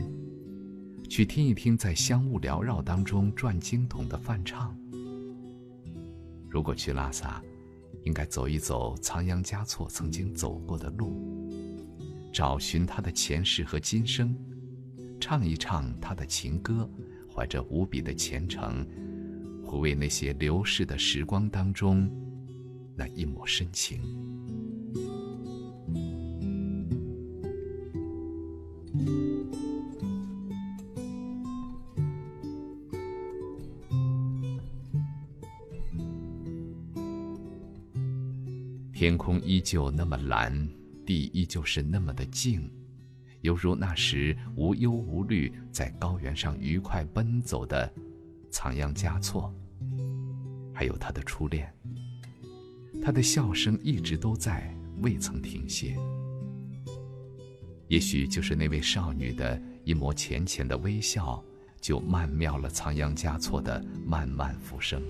[1.09, 4.77] 去听一听在香雾缭绕当中转经筒的梵唱。
[6.49, 7.43] 如果去拉萨，
[8.05, 11.51] 应该走一走仓央嘉措曾经走过的路，
[12.33, 14.37] 找寻他的前世和今生。
[15.19, 16.89] 唱一唱他的情歌，
[17.35, 18.87] 怀着无比的虔诚，
[19.65, 22.09] 回味那些流逝的时光当中
[22.95, 24.01] 那一抹深情。
[38.99, 40.67] 天空依旧那么蓝，
[41.05, 42.67] 地依旧是那么的静。
[43.43, 47.93] 犹如那时无忧无虑，在高原上愉快奔走的
[48.51, 49.55] 仓央嘉措，
[50.73, 51.71] 还有他的初恋。
[53.03, 55.95] 他的笑声一直都在，未曾停歇。
[57.89, 61.45] 也许就是那位少女的一抹浅浅的微笑，
[61.83, 65.03] 就曼妙了仓央嘉措的漫漫浮生。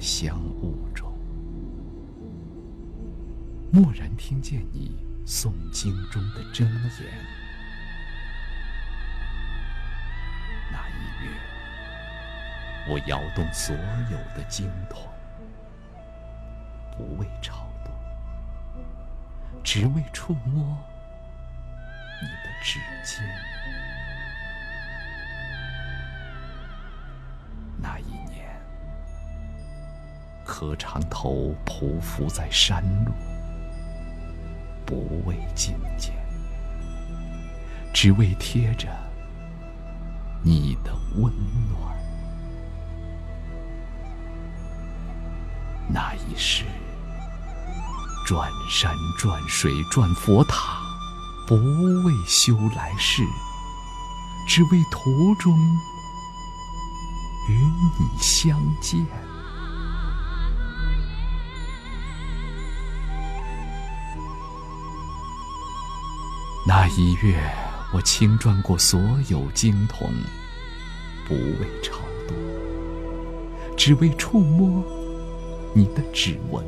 [0.00, 1.12] 香雾中，
[3.72, 4.96] 蓦然听见你
[5.26, 6.80] 诵经中的真言。
[10.72, 10.92] 那一
[11.22, 11.30] 月，
[12.88, 15.06] 我摇动所有的经筒，
[16.96, 17.90] 不为超度，
[19.62, 20.78] 只为触摸
[22.22, 23.22] 你的指尖。
[27.82, 28.09] 那一
[30.50, 33.12] 磕长头匍匐在山路，
[34.84, 36.12] 不为觐见，
[37.94, 38.88] 只为贴着
[40.42, 41.32] 你的温
[41.70, 41.96] 暖。
[45.88, 46.64] 那一世，
[48.26, 50.80] 转山转水转佛塔，
[51.46, 53.22] 不为修来世，
[54.48, 55.56] 只为途中
[57.48, 57.54] 与
[58.00, 59.06] 你相见。
[66.72, 67.34] 那一月，
[67.92, 70.08] 我轻转过所有经筒，
[71.26, 71.96] 不为超
[72.28, 72.34] 度，
[73.76, 74.80] 只为触摸
[75.74, 76.64] 你的指纹。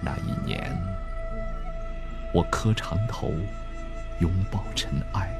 [0.00, 0.74] 那一年，
[2.32, 3.30] 我磕长头，
[4.20, 5.30] 拥抱尘埃，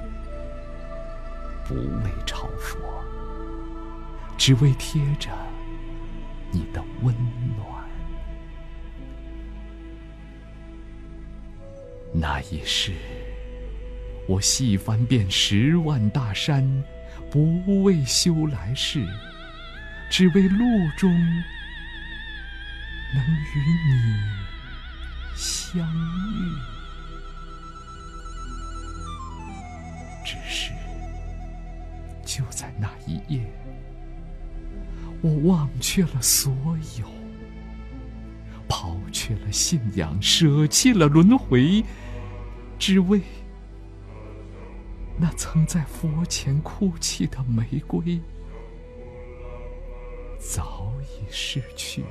[1.67, 2.79] 不为朝佛，
[4.37, 5.31] 只为贴着
[6.51, 7.15] 你的温
[7.57, 7.82] 暖。
[12.15, 12.93] 那一世，
[14.29, 16.63] 我细翻遍十万大山，
[17.31, 19.07] 不为修来世，
[20.11, 20.59] 只为路
[20.99, 21.11] 中
[23.15, 23.59] 能与
[23.89, 24.21] 你
[25.35, 26.53] 相遇。
[30.23, 30.73] 只是，
[32.27, 33.41] 就在那一夜，
[35.23, 36.55] 我忘却了所
[37.01, 37.07] 有，
[39.23, 41.85] 却了信仰，舍弃了轮回。
[42.77, 43.21] 只为
[45.17, 48.21] 那曾在佛前哭泣的玫瑰，
[50.41, 52.03] 早已失去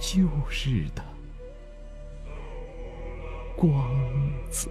[0.00, 1.02] 旧日的
[3.56, 3.90] 光
[4.48, 4.70] 泽。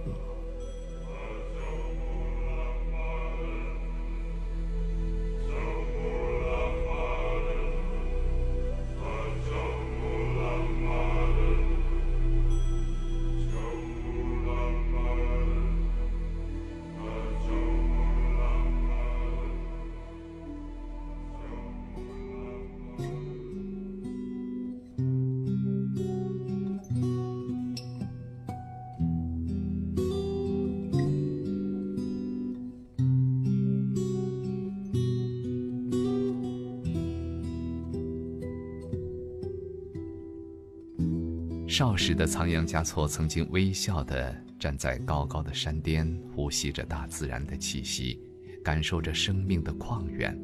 [41.80, 46.06] 少时的仓央嘉措曾经微笑地站在高高的山巅，
[46.36, 48.20] 呼吸着大自然的气息，
[48.62, 50.38] 感受着生命的旷远。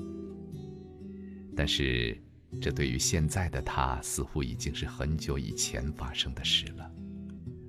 [1.55, 2.18] 但是，
[2.59, 6.91] 这对于现在的他，似乎已经是很久以前发生的事了。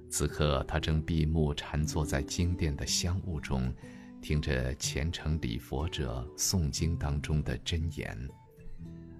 [0.09, 3.69] 此刻，他正闭目禅坐在经殿的香雾中，
[4.21, 8.17] 听着虔诚礼佛者诵经当中的真言。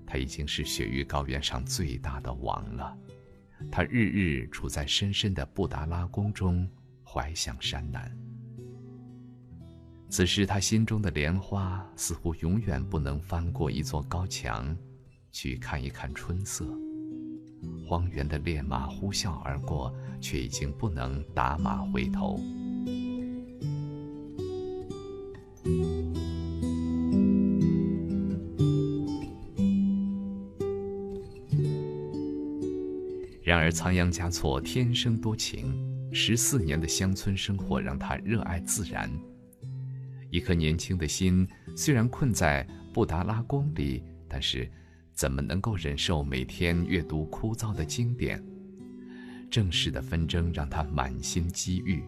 [0.06, 2.98] 他已经是雪域高原上最大的王了。
[3.72, 6.68] 他日日处在深深的布达拉宫中，
[7.04, 8.12] 怀想山南。
[10.10, 14.76] 此时，他心中的莲花似乎永远不能翻过一座高墙，
[15.32, 16.66] 去看一看春色。
[17.86, 22.40] 荒原的烈马呼啸而过，却已经不能打马回头。
[33.48, 35.74] 然而，仓央嘉措天生多情，
[36.12, 39.10] 十四年的乡村生活让他热爱自然。
[40.30, 44.70] 一颗年轻的心虽然困在布达拉宫里，但是
[45.14, 48.44] 怎么能够忍受每天阅读枯燥的经典？
[49.50, 52.04] 正式的纷争让他满心积郁，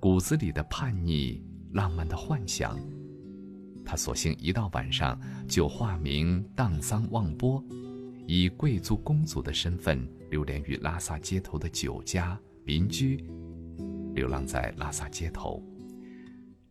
[0.00, 1.40] 骨子里的叛逆、
[1.74, 2.76] 浪漫的幻想，
[3.84, 7.64] 他索性一到晚上就化名荡桑望波。
[8.32, 13.16] 以贵族公主的身份流连于拉萨街头的酒家、民居，
[14.14, 15.60] 流浪在拉萨街头。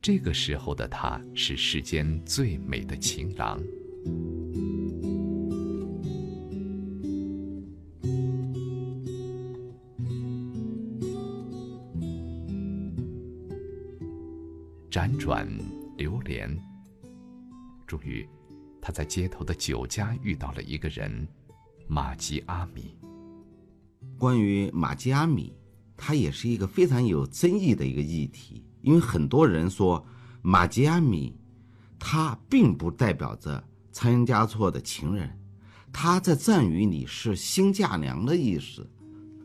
[0.01, 3.59] 这个时候的他是世间最美的情郎。
[14.89, 15.45] 辗转
[15.97, 16.49] 流连，
[17.85, 18.25] 终于，
[18.79, 21.27] 他在街头的酒家遇到了一个人。
[21.91, 22.95] 玛吉阿米。
[24.15, 25.51] 关于玛吉阿米，
[25.97, 30.05] 它也是一个非常有争议的一个议题，因为很多人说
[30.43, 31.35] 玛吉阿米，
[31.97, 35.35] 它并不代表着仓央嘉措的情人，
[35.91, 38.87] 它在藏语里是新嫁娘的意思，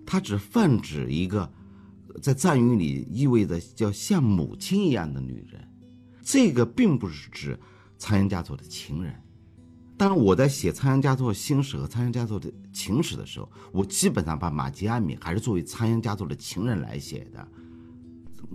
[0.04, 1.50] 它只泛指一个
[2.20, 5.66] 在藏语里意味着叫像母亲一样的女人，
[6.22, 7.58] 这个并不是指
[7.96, 9.18] 仓央嘉措的情人。
[9.96, 17.48] 当，我在写仓央嘉措新史和仓央嘉措的情史的时候，我基本上把马吉阿米还是作为仓央嘉措的情人来写的。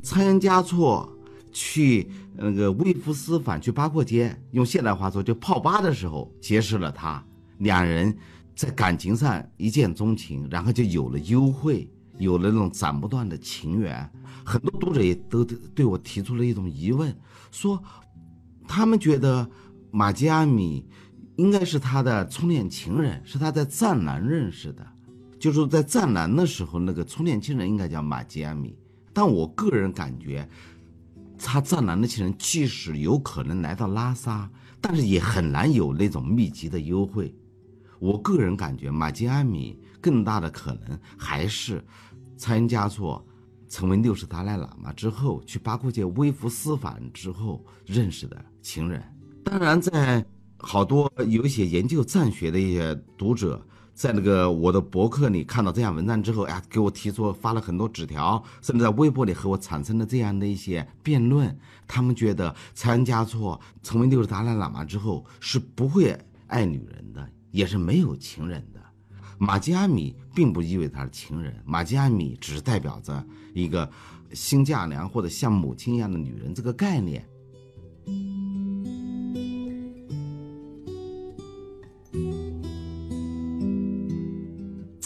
[0.04, 1.12] 仓央嘉措
[1.52, 7.24] 去那个魏夫斯反去八廓街，用现代话说就泡吧的时候结识了他，
[7.60, 8.16] 两人
[8.56, 14.10] 在感情上一见钟情，然后就有了幽会，有了那种斩不断的情缘。
[14.46, 17.16] 很多读者也都对我提出了一种疑问，
[17.50, 17.82] 说
[18.68, 19.50] 他们觉得
[19.90, 20.86] 玛吉阿米
[21.40, 24.86] 应该是他的初恋情人，是他在藏南认识的，
[25.40, 28.78] 就是在藏南的时候，那个初恋情人应该叫玛吉阿米。
[29.14, 30.46] 但我个人感觉，
[31.38, 37.34] 他藏南的情人即使有可能来到拉萨，但是也很难有那种密集的幽会。
[38.00, 41.82] 我个人感觉，玛吉阿米更大的可能还是
[42.36, 43.26] 仓央嘉措
[43.70, 49.02] 成为六世达赖喇嘛之后，去八廓界微服私访之后认识的情人。
[49.42, 50.26] 当然，在
[50.60, 61.58] 好多有一些研究藏学的一些读者，在那个我的博客里看到这样文章之后，哎，给我提出发了很多纸条，甚至在微博里和我产生了这样的一些辩论。
[61.88, 66.16] 他们觉得仓央嘉措成为六世达赖喇嘛之后是不会
[66.48, 67.28] 爱女人的。
[67.52, 68.80] 也是没有情人的，
[69.40, 73.90] 玛吉阿米并不意味着他是情人，玛吉阿米只是代表着一个
[74.34, 77.28] 新嫁娘或者像母亲一样的女人这个概念。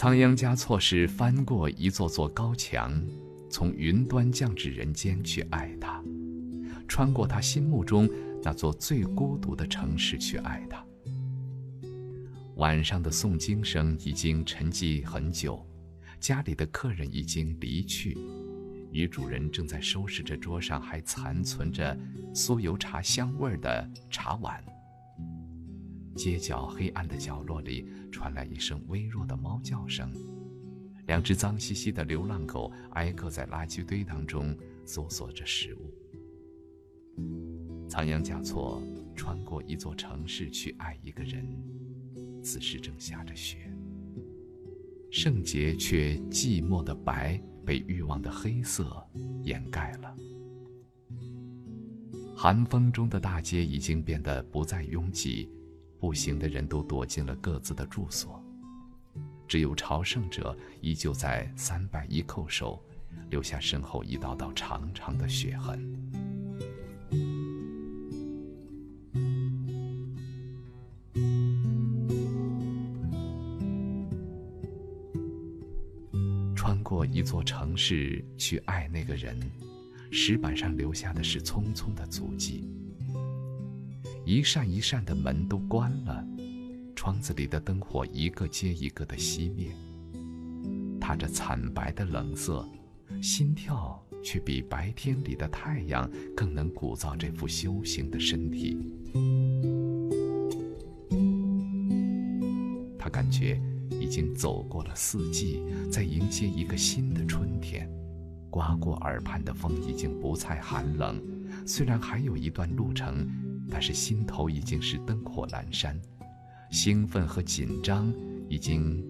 [0.04, 3.02] 仓央嘉措是翻过一座座高墙，
[3.48, 6.04] 从云端降至人间去爱他，
[6.86, 8.06] 穿过他心目中
[8.42, 10.84] 那座最孤独的城市去爱他。
[12.56, 15.66] 晚上的诵经声已经沉寂很久，
[16.20, 18.14] 家里的客人已经离去，
[18.90, 21.98] 女主人正在收拾着桌上还残存着
[22.34, 24.62] 酥油茶香味的茶碗。
[26.14, 30.12] 街角黑暗的角落里传来一声微弱的猫叫声，
[31.06, 35.92] 两只脏兮兮的流浪狗挨个在垃圾堆当中搜索着食物。
[37.88, 38.82] 仓央嘉措
[39.14, 41.46] 穿过一座城市去爱一个人。
[42.42, 43.70] 此时正下着雪，
[45.10, 49.02] 圣洁却寂寞的白被欲望的黑色
[49.42, 50.14] 掩盖了。
[52.36, 55.48] 寒风中的大街已经变得不再拥挤，
[56.04, 58.38] 步行的人都躲进了各自的住所，
[59.48, 62.78] 只有朝圣者依旧在三百一叩首，
[63.30, 65.82] 留下身后一道道长长的血痕。
[76.54, 79.40] 穿过一座城市去爱那个人，
[80.10, 82.68] 石板上留下的是匆匆的足迹。
[84.24, 86.26] 一扇一扇的门都关了，
[86.96, 89.74] 窗子里的灯火一个接一个的熄灭。
[91.00, 92.66] 他这惨白的冷色，
[93.22, 98.76] 心跳却比白天里的太阳更能鼓噪这副修行的身体。
[102.98, 103.60] 他感觉。
[104.00, 107.88] 已经走过了四季，在迎接一个新的春天。
[108.50, 111.20] 刮过耳畔的风已经不再寒冷，
[111.66, 113.28] 虽然还有一段路程，
[113.70, 116.00] 但是心头已经是灯火阑珊。
[116.70, 118.12] 兴奋和紧张
[118.48, 119.04] 已经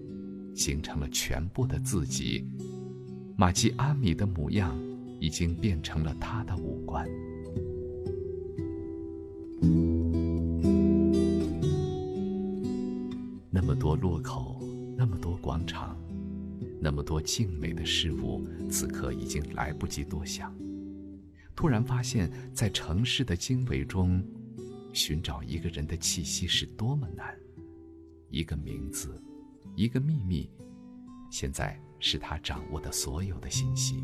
[0.55, 2.47] 形成了全部的自己。
[3.37, 4.77] 玛吉阿米的模样
[5.19, 7.07] 已经变成了他的五官。
[13.51, 14.53] 那么多路口。
[14.97, 15.97] 那么多广场，
[16.79, 20.55] 那么多静美的事物，此刻已经来不及多想。
[21.53, 24.23] 突然发现，在城市的经纬中，
[24.95, 27.37] 寻找一个人的气息是多么难。
[28.29, 29.21] 一个名字，
[29.75, 30.49] 一个秘密，
[31.29, 34.03] 现在是他掌握的所有的信息。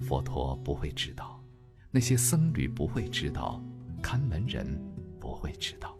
[0.00, 1.38] 佛陀不会知道。
[1.90, 3.62] 那些僧侣不会知道，
[4.02, 4.66] 看门人
[5.20, 5.96] 不会知道。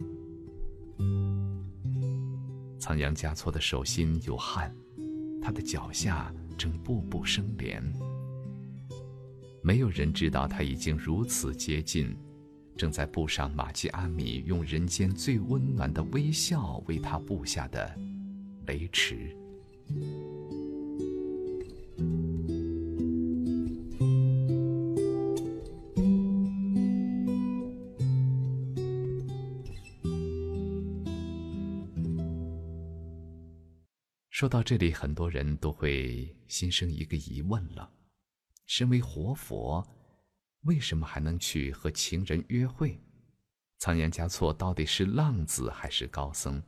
[2.78, 4.74] 仓央嘉措的手心有汗，
[5.42, 7.82] 他的脚下正步步生莲。
[9.62, 12.16] 没有人知道他已经如此接近，
[12.76, 17.92] 正在布上玛吉阿米用人间最温暖的微笑为他布下的
[18.66, 19.36] 雷池。
[34.36, 37.90] 说到这里，很多人都会心生一个疑问了：
[38.66, 39.82] 身为活佛，
[40.64, 43.00] 为什么还能去和情人约会？
[43.78, 46.62] 仓央嘉措到底是浪子还是高僧？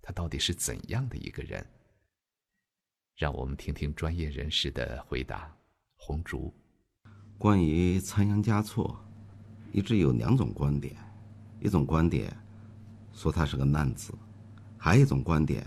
[0.00, 1.62] 他到底是怎样的一个人？
[3.16, 5.54] 让我们听听专业人士的回答。
[5.96, 6.50] 红烛，
[7.36, 8.98] 关于仓央嘉措，
[9.74, 10.96] 一直有两种观点，
[11.60, 12.34] 一种观点
[13.12, 14.14] 说他是个浪子，
[14.78, 15.62] 还有一种观点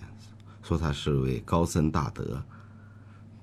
[0.63, 2.43] 说他是位高僧大德。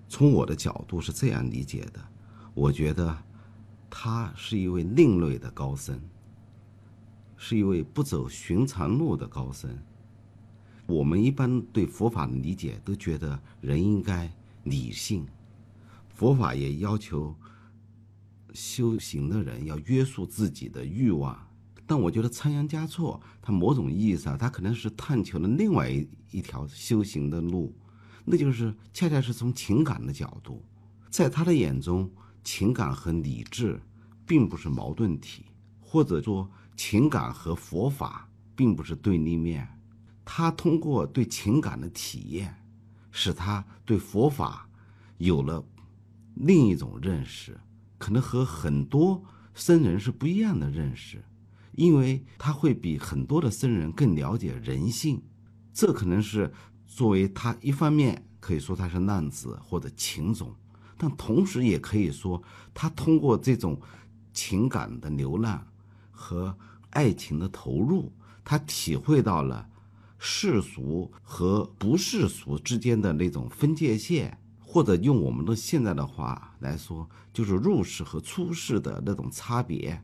[0.09, 2.01] 从我的角度是这样理解的，
[2.53, 3.17] 我觉得
[3.89, 6.01] 他是一位另类的高僧，
[7.37, 9.71] 是一位不走寻常路的高僧。
[10.87, 14.29] 我们一般对佛法的理解都觉得人应该
[14.65, 15.25] 理性，
[16.09, 17.33] 佛法也要求
[18.53, 21.39] 修行的人要约束自己的欲望。
[21.91, 27.77] 但我觉得仓央嘉措，他某种意义上，他可能是探求了另外一一条修行的路。
[28.25, 30.65] 那就是恰恰是从情感的角度，
[31.11, 32.09] 在他的眼中，
[32.45, 33.83] 情感和理智
[34.25, 35.47] 并不是矛盾体，
[35.81, 39.67] 或者说情感和佛法并不是对立面。
[40.25, 42.55] 他通过对情感的体验，
[43.11, 44.71] 使他对佛法
[45.19, 45.61] 有了
[46.37, 47.59] 另一种认识，
[47.99, 49.21] 可能和很多
[49.57, 51.21] 僧人是不一样的认识，
[51.81, 55.23] 因为他会比很多的僧人更了解人性，
[55.73, 56.53] 这可能是。
[56.93, 60.53] 作为他一方面可以说他是浪子或者情种，
[60.99, 62.43] 但同时也可以说
[62.75, 63.81] 他通过这种
[64.35, 65.65] 情感的流浪
[66.11, 66.59] 和
[66.91, 68.13] 爱情的投入，
[68.45, 69.69] 他体会到了
[70.19, 80.03] 世俗和不世俗之间的那种分界线，或者用我们的现在的话来说，就是入世和出世的那种差别。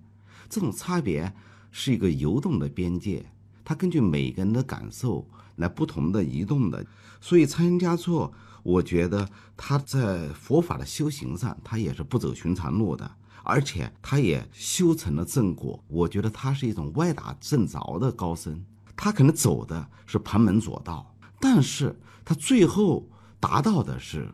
[0.49, 1.35] 这种差别
[1.71, 3.25] 是一个游动的边界，
[3.64, 5.27] 它根据每个人的感受。
[5.57, 6.85] 来不同的移动的，
[7.19, 8.31] 所以参音嘉措，
[8.62, 13.11] 我觉得他在佛法的修行上，他也是不走寻常路的，
[13.43, 15.83] 而且他也修成了正果。
[15.89, 18.62] 我觉得他是一种歪打正着的高僧，
[18.95, 21.11] 他可能走的是旁门左道，
[21.41, 23.09] 但是他最后
[23.41, 24.29] 达到的是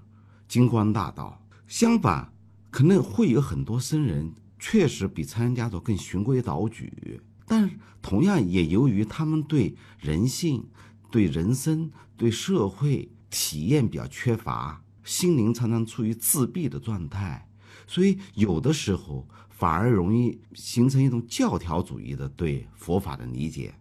[0.49, 1.41] 金光大道。
[1.69, 2.33] 相反，
[2.69, 7.69] 可能会有很多僧人确实比参音嘉措更循规蹈矩，但
[8.01, 10.65] 同样也由于他们对人性。
[11.11, 17.47] 对人生、对社会体验比较缺乏，心灵常常处于自闭的状态，
[17.87, 23.75] 所以有的时候反而容易形成一种教条主义的对佛法的理解。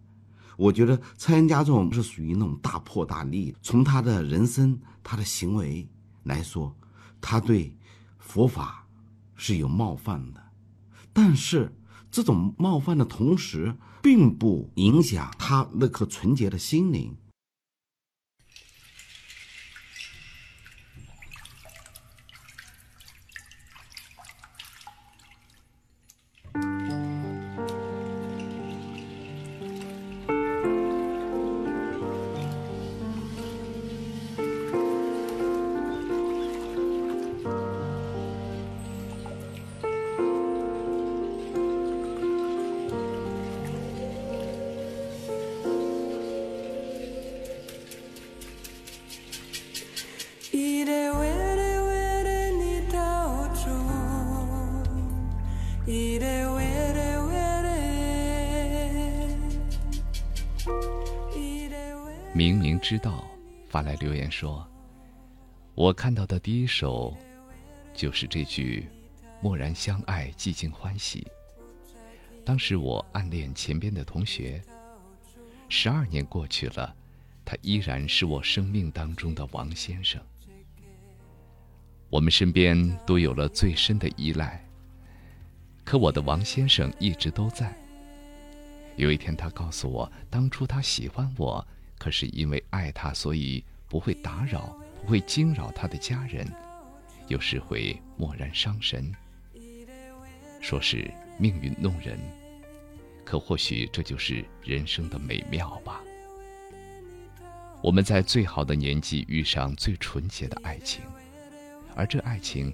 [0.58, 5.88] 我觉得蔡元家这种是属于那种大破大立，从他的人生、他的行为
[6.24, 6.76] 来说，
[7.22, 7.74] 他对
[8.20, 8.86] 佛法
[9.38, 10.44] 是有冒犯的，
[11.14, 11.76] 但是
[12.10, 17.16] 这种冒犯的同时，并不影响他那颗纯洁的心灵。
[64.32, 64.66] 说
[65.76, 67.16] ：“我看到的第一首，
[67.94, 68.88] 就是这句
[69.44, 71.28] ‘蓦然相爱，寂静欢喜’。
[72.46, 74.62] 当时我暗恋前边的同学，
[75.68, 76.96] 十二年过去了，
[77.44, 80.20] 他依然是我生命当中的王先生。
[82.10, 84.66] 我们身边都有了最深的依赖，
[85.84, 87.78] 可我的王先生一直都在。
[88.96, 91.66] 有一天，他告诉我，当初他喜欢我。”
[92.02, 96.48] 可是因为爱他，所以不会打扰，不会惊扰他的家人，
[97.28, 99.14] 有时会默然伤神。
[100.62, 102.18] 说是命运弄人，
[103.26, 106.02] 可或许这就是人生的美妙吧。
[107.84, 111.02] 我们在最好的年纪遇上最纯洁的爱情，
[111.94, 112.74] 而这爱情，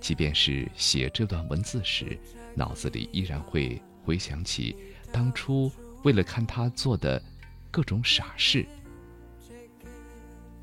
[0.00, 2.18] 即便是写这段文字时，
[2.54, 4.76] 脑子里依然会回想起
[5.10, 5.72] 当初
[6.04, 7.22] 为了看他做的。
[7.70, 8.66] 各种傻事，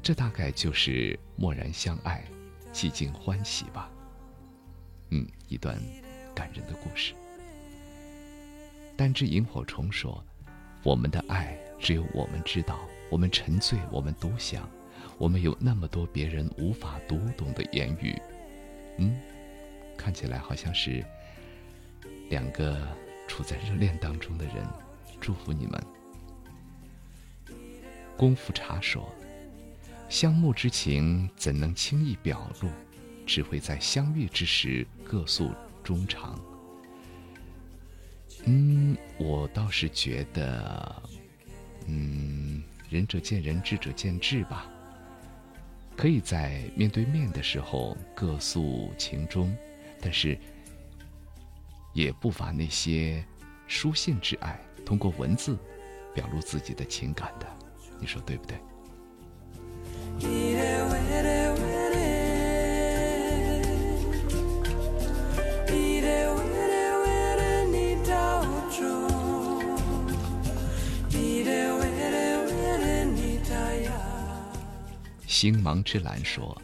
[0.05, 2.23] 这大概就是默然相爱，
[2.71, 3.89] 寂静欢喜吧。
[5.09, 5.81] 嗯，一段
[6.35, 7.15] 感人的故事。
[8.95, 10.23] 单只萤火虫说
[10.85, 14.69] ：“我们的爱只有我们知道，我们沉醉，我们独享，
[15.17, 18.15] 我们有那么多别人无法读懂的言语。”
[19.01, 19.19] 嗯，
[19.97, 21.03] 看起来好像是
[22.29, 22.87] 两个
[23.27, 24.63] 处在热恋当中的人。
[25.19, 25.83] 祝福你们。
[28.15, 29.11] 功夫茶说
[30.09, 32.69] ：“相慕之情怎能轻易表露？
[33.25, 35.51] 只会在相遇之时各诉
[35.83, 36.39] 衷肠。”
[38.45, 41.03] 嗯，我倒是觉得，
[41.87, 44.69] 嗯，仁者见仁，智者见智吧。
[45.97, 49.55] 可以在面对面的时候各诉情衷，
[49.99, 50.37] 但是
[51.93, 53.25] 也不乏那些
[53.65, 55.57] 书信之爱，通过文字
[56.13, 57.47] 表露自己的情感的。
[57.99, 58.59] 你说对不对？
[75.35, 76.57] 星芒之蓝说：“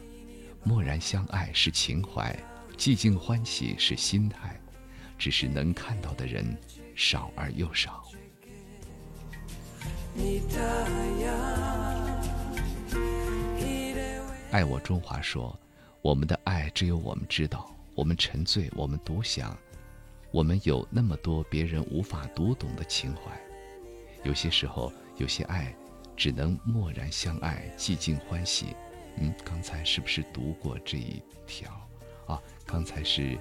[0.64, 2.34] 默然相爱是情怀，
[2.78, 4.58] 寂静欢喜是心态，
[5.18, 6.56] 只是能看到的人
[6.96, 8.02] 少而又少。”
[14.50, 15.54] 爱我中华说
[16.00, 19.54] ：“我们的爱只有我们知道，我们沉醉，我们独享，
[20.30, 23.38] 我们有那么多别人无法读懂的情怀。
[24.24, 25.70] 有些时候，有些爱。”
[26.16, 28.76] 只能默然相爱，寂静欢喜。
[29.16, 31.70] 嗯，刚才是不是读过这一条？
[32.26, 33.38] 啊，刚才是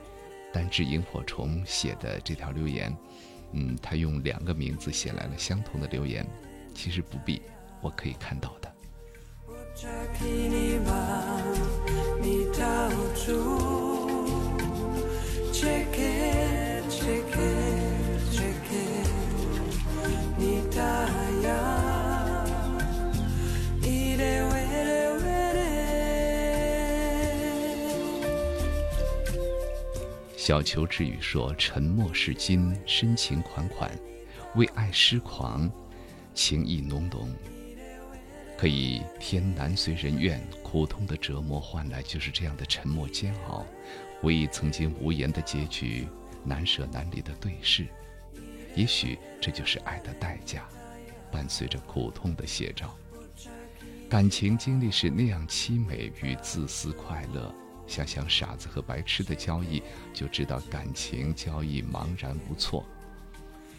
[0.52, 2.96] 单只萤火虫写的这条留言。
[3.54, 6.26] 嗯，他用两个名字写来了相同的留言。
[6.74, 7.42] 其实不必，
[7.82, 8.72] 我可以看到的。
[30.44, 33.92] 小球之语说：“沉默是金，深情款款，
[34.56, 35.72] 为爱痴狂，
[36.34, 37.32] 情意浓浓。
[38.58, 43.64] 可以天难随人愿，苦痛的折磨换来就是这样的沉默煎熬。
[44.20, 46.08] 回忆曾经无言的结局，
[46.44, 47.86] 难舍难离的对视，
[48.74, 50.68] 也许这就是爱的代价，
[51.32, 52.98] 伴随着苦痛的写照。
[54.10, 57.54] 感情经历是那样凄美与自私快乐。”
[57.92, 59.84] 想想傻子和白痴的交易，
[60.14, 62.86] 就知道感情交易茫然无措。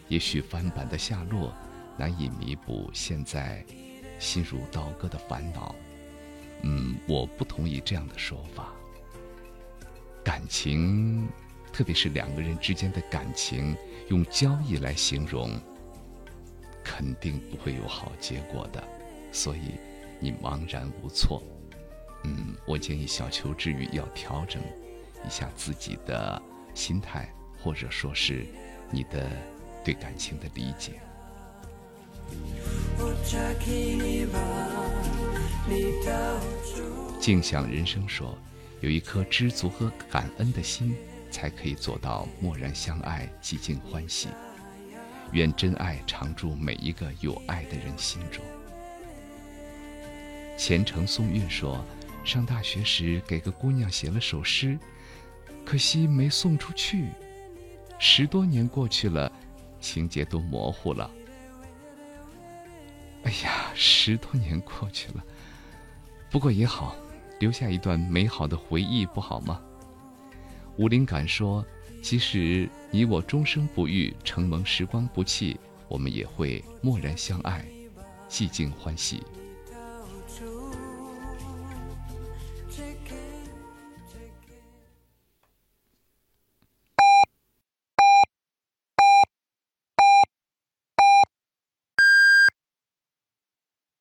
[0.07, 1.51] 也许翻版的下落
[1.97, 3.65] 难以弥补现在
[4.19, 5.73] 心如刀割的烦恼。
[6.61, 8.71] 嗯，我不同意这样的说法。
[10.23, 11.27] 感情，
[11.73, 13.75] 特别是两个人之间的感情，
[14.09, 15.59] 用交易来形容，
[16.83, 18.83] 肯定不会有好结果的。
[19.31, 19.71] 所以，
[20.19, 21.41] 你茫然无措。
[22.25, 24.61] 嗯，我建议小球之余要调整
[25.27, 26.41] 一下自己的
[26.73, 27.27] 心态，
[27.61, 28.45] 或者说是
[28.89, 29.29] 你的
[29.83, 30.93] 对感情的理解。
[37.19, 38.37] 静享人生说，
[38.79, 40.95] 有一颗知足和感恩的心，
[41.29, 44.29] 才可以做到默然相爱，寂静欢喜。
[45.33, 48.41] 愿真爱常驻每一个有爱的人心中。
[50.57, 51.83] 虔诚送运说。
[52.23, 54.79] 上大学时给个姑娘写了首诗，
[55.65, 57.09] 可惜没送出去。
[57.99, 59.31] 十多年过去了，
[59.79, 61.09] 情节都模糊了。
[63.23, 65.23] 哎呀，十多年过去了，
[66.29, 66.95] 不过也好，
[67.39, 69.61] 留下一段美好的回忆，不好吗？
[70.77, 71.65] 吴灵感说
[72.01, 77.65] ：“即使你我终生不遇，承蒙时光不弃，我们也会默然相爱，
[78.27, 79.23] 寂静欢喜。”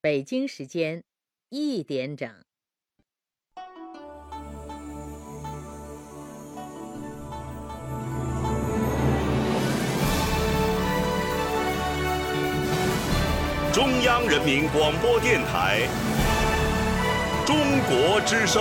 [0.03, 1.05] 北京时间
[1.49, 2.29] 一点整。
[13.73, 15.87] 中央人民广播电台
[17.47, 17.57] 《中
[17.89, 18.61] 国之声》。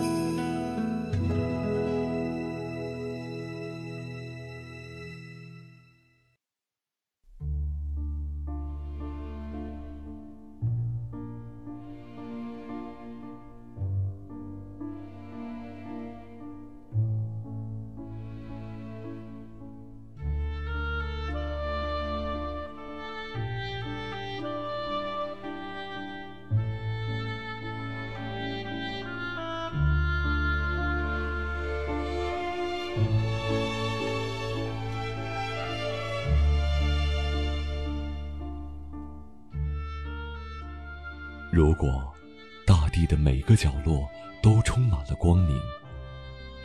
[43.31, 44.09] 每个角落
[44.43, 45.57] 都充满了光明，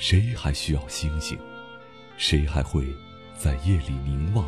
[0.01, 1.39] 谁还需要星星？
[2.17, 2.85] 谁还会
[3.39, 4.45] 在夜里凝望，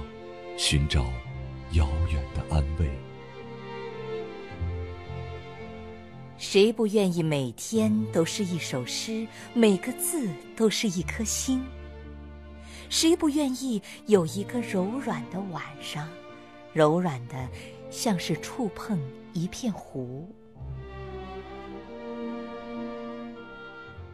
[0.56, 1.04] 寻找
[1.74, 2.90] 遥远的安慰？
[6.38, 11.64] 谁不愿意每天都是一首诗，每个字都是一颗星？
[12.90, 16.08] 谁不愿意有一个柔软的晚上，
[16.72, 17.48] 柔软的
[17.92, 18.98] 像是触碰
[19.34, 20.28] 一片湖？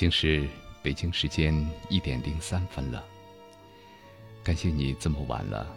[0.00, 0.48] 已经是
[0.82, 1.54] 北京时间
[1.90, 3.04] 一点零三分了。
[4.42, 5.76] 感谢你这么晚了，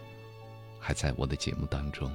[0.80, 2.10] 还在我的节目当中。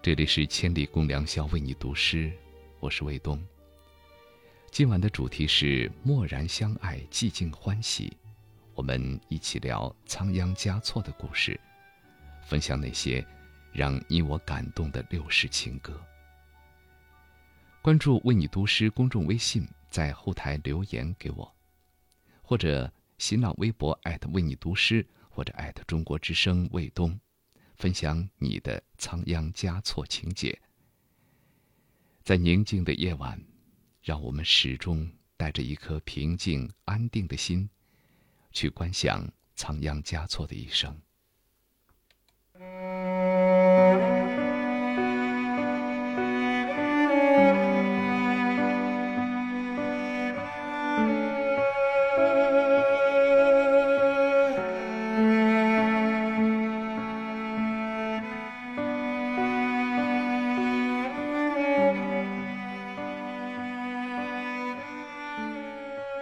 [0.00, 2.30] 这里是千里共良宵，为你读诗，
[2.78, 3.44] 我是卫东。
[4.70, 8.16] 今晚的主题是蓦然相爱，寂静欢喜。
[8.76, 11.60] 我们一起聊仓央嘉措的故事，
[12.46, 13.26] 分享那些
[13.72, 16.00] 让你我感动的六世情歌。
[17.82, 19.66] 关注“为你读诗”公众微信。
[19.90, 21.56] 在后台留言给我，
[22.42, 27.18] 或者新浪微博艾特为你读诗，或者艾特中国之声卫东，
[27.76, 30.60] 分享你的仓央嘉措情节。
[32.22, 33.42] 在宁静的夜晚，
[34.02, 37.68] 让我们始终带着一颗平静安定的心，
[38.52, 40.94] 去观想仓央嘉措的一生。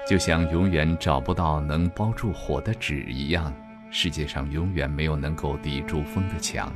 [0.06, 3.52] 就像永远找不到能包住火的纸一样，
[3.90, 6.72] 世界上永远没有能够抵住风的墙。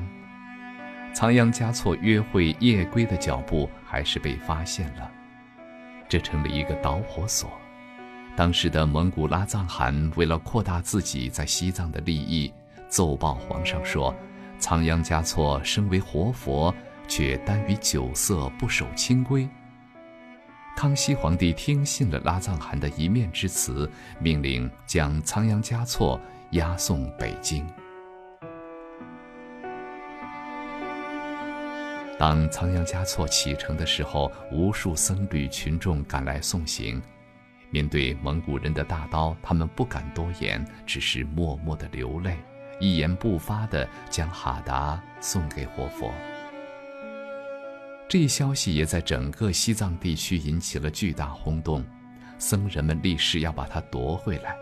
[1.12, 5.08] 仓央嘉措约会夜归的脚步还是被发现了，
[6.08, 7.50] 这成了一个导火索。
[8.34, 12.52] 当时的蒙古拉藏汗为了扩大自己在西藏的利益，
[12.88, 14.12] 奏报皇上说
[14.58, 16.74] ：“仓央嘉措身为活佛，
[17.06, 19.48] 却耽于酒色，不守清规。”
[20.80, 23.86] 康熙皇帝听信了拉藏汗的一面之词，
[24.18, 26.18] 命令将仓央嘉措
[26.52, 27.66] 押送北京。
[32.18, 36.98] 当仓央嘉措启程的时候，无数僧侣群众赶来送行。
[37.68, 42.38] 面对蒙古人的大刀，他们不敢多言，只是默默的流泪，
[42.80, 46.10] 一言不发的将哈达送给活佛。
[48.10, 51.84] 这一消息也在整个西藏地区引起了巨大轰动，
[52.38, 54.56] 僧人们立誓要把它夺回来。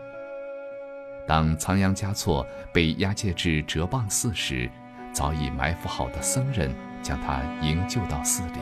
[1.27, 4.69] 当仓央嘉措被押解至哲蚌寺时，
[5.11, 6.71] 早已埋伏好的僧人
[7.01, 8.59] 将他营救到寺里。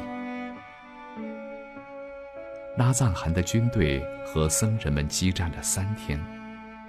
[2.77, 6.17] 拉藏汗的军队和僧人们激战了三天，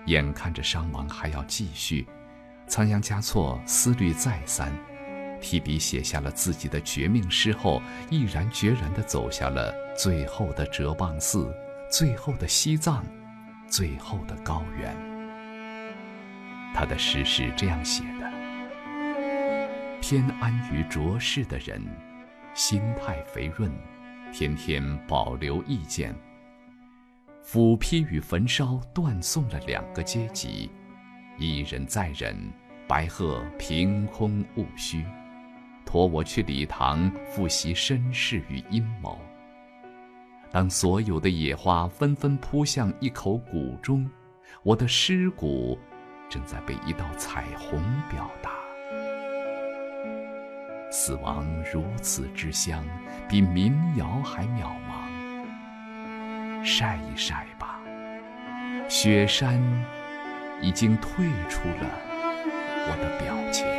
[0.07, 2.07] 眼看着伤亡还要继续，
[2.69, 4.73] 仓央嘉措思虑再三。
[5.41, 11.55] 提笔写下了自己的绝命诗后，毅然决然地走下了最后的哲蚌寺，
[11.91, 13.05] 最后的西藏，
[13.69, 14.95] 最后的高原。
[16.75, 18.31] 他的诗是这样写的：
[20.01, 21.83] 偏安于浊世的人，
[22.55, 23.73] 心态肥润，
[24.33, 26.15] 天天保留意见。
[27.43, 30.71] 斧劈与焚烧断送了两个阶级，
[31.39, 32.37] 一忍再忍，
[32.87, 35.05] 白鹤凭空勿虚。
[35.89, 39.19] 托我去礼堂复习身世与阴谋。
[40.51, 44.07] 当所有的野花纷纷扑向一口谷中，
[44.63, 45.79] 我的尸骨
[46.29, 47.81] 正在被一道彩虹
[48.11, 48.51] 表达。
[50.91, 52.85] 死亡如此之香，
[53.27, 56.63] 比民谣还渺茫。
[56.63, 57.81] 晒一晒吧，
[58.91, 59.59] 雪山
[60.61, 61.89] 已经退出了
[62.91, 63.78] 我的表情。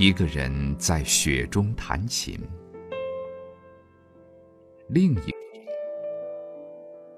[0.00, 2.40] 一个人在雪中弹琴，
[4.88, 5.34] 另一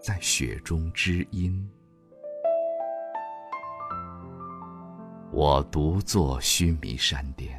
[0.01, 1.71] 在雪中知音。
[5.31, 7.57] 我独坐须弥山巅，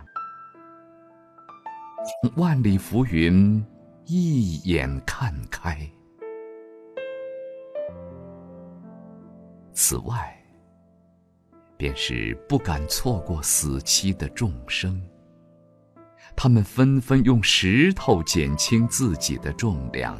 [2.36, 3.66] 万里浮云
[4.04, 5.90] 一眼看开。
[9.72, 10.38] 此外，
[11.78, 15.02] 便是不敢错过死期的众生。
[16.36, 20.18] 他们纷纷用石头减轻自己的重量，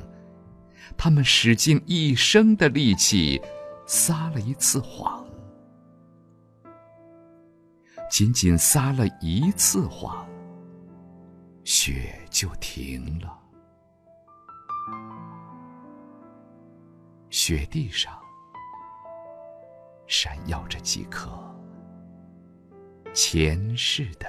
[0.96, 3.42] 他们使尽一生的力气，
[3.86, 5.26] 撒了一次谎。
[8.10, 10.28] 仅仅撒了一次谎，
[11.64, 13.40] 雪就停了。
[17.32, 18.14] 雪地上
[20.06, 21.32] 闪耀着几颗
[23.16, 24.28] 前世的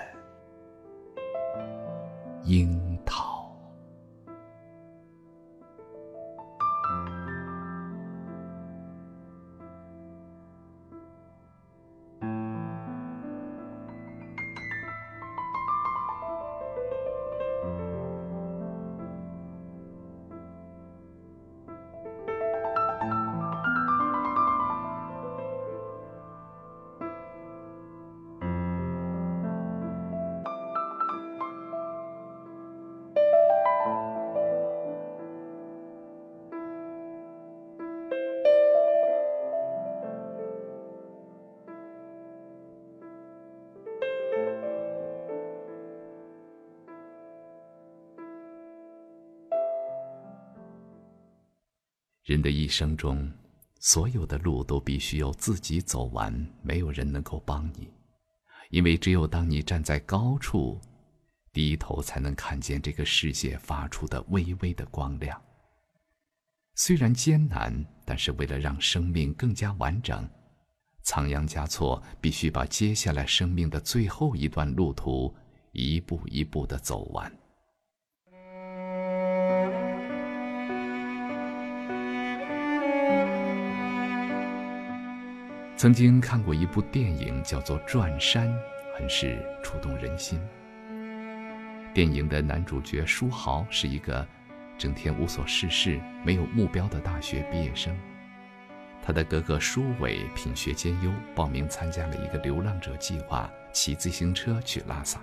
[2.45, 3.44] 樱桃。
[52.45, 53.33] 的一生中，
[53.81, 56.31] 所有的路都必须要自己走完，
[56.63, 57.89] 没有人能够帮你，
[58.69, 60.79] 因为只有当你站在高处，
[61.55, 65.41] 低头才能看见这个世界发出的微微的光亮。
[66.75, 67.73] 虽然艰难，
[68.05, 70.29] 但是为了让生命更加完整，
[71.03, 75.35] 仓央嘉措必须把接下来生命的最后一段路途
[75.73, 77.33] 一步一步的走完。
[85.77, 88.49] 曾经看过一部电影，叫做《转山》，
[88.97, 90.41] 很是触动人心。
[91.93, 94.27] 电影的男主角书豪是一个
[94.79, 97.95] 整天无所事事、没有目标的大学毕业生。
[99.03, 105.21] 他的哥哥舒伟品学兼优，报名参加了一个流浪者计划，骑自行车去拉萨。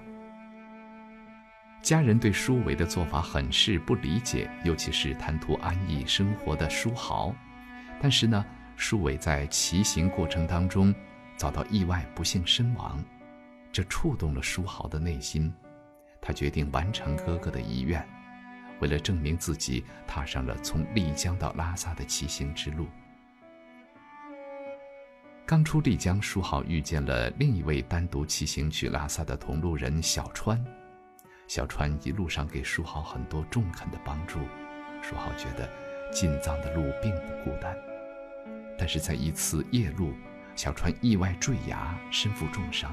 [1.82, 7.34] 家人对舒伟的做法很是不理解，尤其是贪图安逸生活的书豪。
[8.02, 8.46] 但是呢？
[8.82, 10.92] 舒伟在骑行过程当中
[11.38, 13.00] 遭到意外，不幸身亡，
[13.72, 15.54] 这触动了舒豪的内心。
[16.20, 18.04] 他决定完成哥哥的遗愿，
[18.80, 22.88] 为了证明自己，踏上了从丽江到拉萨的骑行之路。
[25.46, 30.60] 刚出丽江，舒豪遇见了另一位单独骑行去拉萨的同路人小川。
[31.48, 34.40] 小川一路上给舒豪很多中肯的帮助，
[35.04, 35.70] 舒豪觉得
[36.12, 37.78] 进藏的路并不孤单。
[38.82, 40.12] 但是在一次夜路，
[40.56, 42.92] 小川意外坠崖，身负重伤。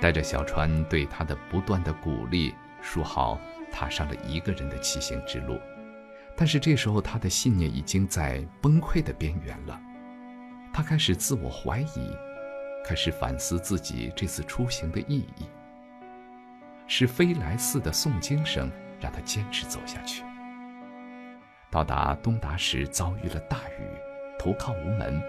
[0.00, 3.38] 带着小川对他的不断的鼓励，书豪
[3.70, 5.60] 踏上了一个人的骑行之路。
[6.34, 9.78] 但是这时候，他的信念已经在崩溃的边缘了。
[10.72, 12.16] 他开始自我怀疑，
[12.82, 15.44] 开始反思自己这次出行的意义。
[16.86, 20.22] 是飞来寺的诵经声让他坚持走下去。
[21.70, 23.86] 到达东达时，遭遇了大雨，
[24.38, 25.20] 投靠无门，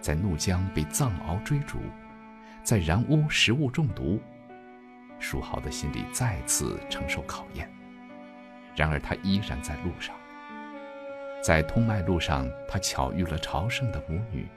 [0.00, 1.78] 在怒江被藏獒追逐，
[2.62, 4.20] 在然乌食物中毒，
[5.18, 7.70] 书豪的心里再次承受考验。
[8.76, 10.14] 然而他依然在路上，
[11.42, 14.48] 在通麦路上，他巧遇了朝圣的母女，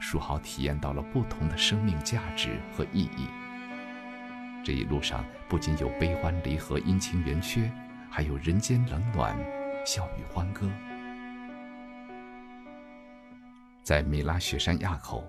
[0.00, 3.28] 书豪体验到了不同的生命价值和意义。
[4.64, 7.70] 这一路上不仅有悲欢离合、阴晴圆缺，
[8.10, 9.36] 还有人间冷暖。
[9.86, 10.68] 笑语欢歌，
[13.84, 15.22] 在米拉雪山垭口，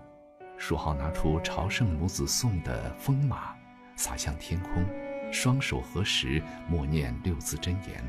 [0.58, 3.56] 书豪拿出朝圣母子送的风马，
[3.96, 4.84] 洒向天空，
[5.32, 8.04] 双手合十，默念六字真言，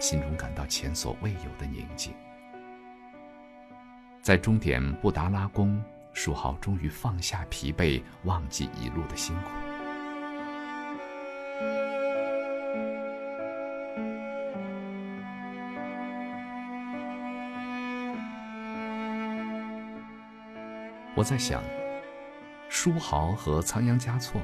[0.00, 2.14] 心中感到前所未有的宁静。
[4.22, 5.78] 在终点布达拉宫，
[6.14, 9.61] 书豪终于放下疲惫，忘记一路的辛苦。
[21.22, 21.62] 我在想，
[22.68, 24.42] 书豪和仓央嘉措，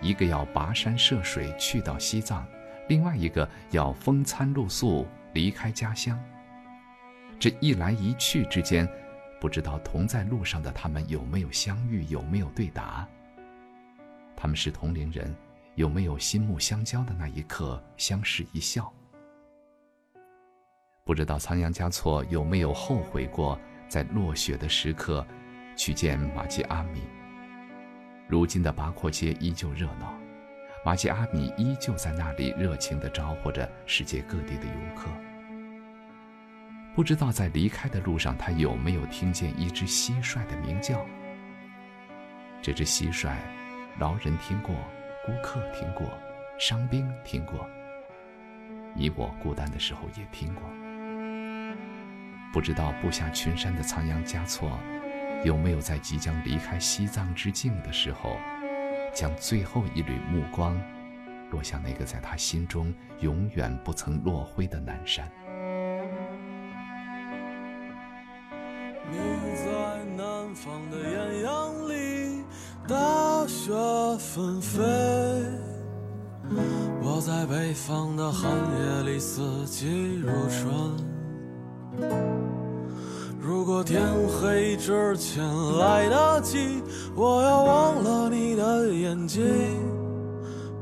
[0.00, 2.46] 一个要跋山涉水去到西藏，
[2.88, 6.18] 另外一个要风餐露宿离开家乡。
[7.38, 8.88] 这一来一去之间，
[9.38, 13.06] 不知道同在路上的他们有没有相遇，有没有对答。
[14.34, 15.36] 他们是同龄人，
[15.74, 18.90] 有没有心目相交的那一刻相视一笑？
[21.04, 25.26] 不知道仓央嘉措有没有后悔过在落雪的时刻
[25.76, 27.02] 去见玛吉阿米？
[28.28, 30.14] 如今的八廓街依旧热闹，
[30.84, 35.08] 玛吉阿米依旧在那里热情地招呼着世界各地的游客。
[36.94, 41.04] 不知道在离开的路上，他有没有听见一只蟋蟀的鸣叫？
[42.60, 43.36] 这只蟋蟀，
[43.98, 44.74] 劳人听过，
[45.24, 46.06] 孤客听过，
[46.58, 47.66] 伤兵听过，
[48.94, 50.62] 你我孤单的时候也听过。
[52.52, 54.78] 不知道布下群山的仓央嘉措，
[55.42, 58.36] 有没有在即将离开西藏之境的时候，
[59.14, 60.78] 将最后一缕目光
[61.50, 65.26] 落向那个在他心中永远不曾落灰的南山？
[69.10, 69.16] 你
[69.56, 72.44] 在南方的艳阳里，
[72.86, 73.72] 大雪
[74.18, 74.82] 纷飞；
[77.02, 80.94] 我在北方的寒夜里，四季如春。
[83.42, 85.42] 如果天黑之前
[85.78, 86.82] 来得及，
[87.16, 89.42] 我要忘了你的眼睛，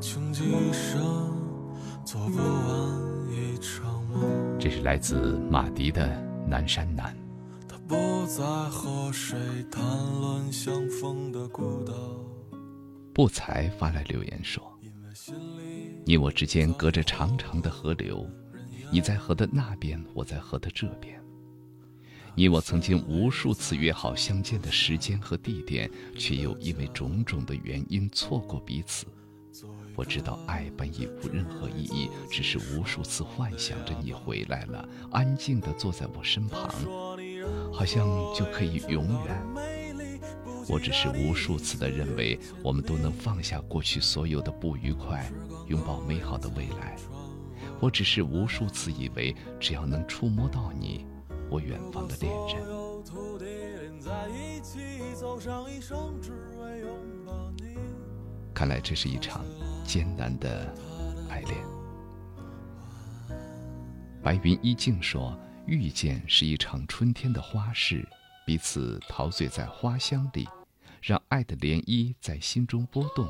[0.01, 1.01] 穷极一生
[2.05, 4.59] 做不完一场梦。
[4.59, 6.05] 这是来自马迪的
[6.49, 7.15] 《南山南》。
[7.69, 9.39] 他不再和谁
[9.71, 9.81] 谈
[10.21, 11.95] 论相逢的孤岛。
[13.15, 14.63] 不才发来留言说
[16.05, 18.27] ：“你我之间隔着长长的河流，
[18.91, 21.21] 你在河的那边，我在河的这边。
[22.39, 29.07] 你我曾经无数次约好相见的时间和地点，却又因为种种的原因错过彼此。
[29.97, 36.71] 我知道爱本已无任何意义，只是无数次幻想着你回来了，安静地坐在我身旁。”
[37.75, 39.45] 好像就可以永远。
[40.69, 45.29] 我只是无数次的认为，我们都能放下过去所有的不愉快，
[45.67, 46.95] 拥抱美好的未来。
[47.81, 51.05] 我只是无数次以为，只要能触摸到你，
[51.51, 52.67] 我远方的恋人。
[58.55, 59.45] 看来这是一场
[59.85, 60.73] 艰难的
[61.29, 61.57] 爱恋。
[64.23, 65.39] 白云依静说。
[65.69, 68.09] 遇见是一场春天的花事，
[68.47, 70.49] 彼此陶醉在花香里，
[71.03, 73.29] 让爱的涟漪在心中波动，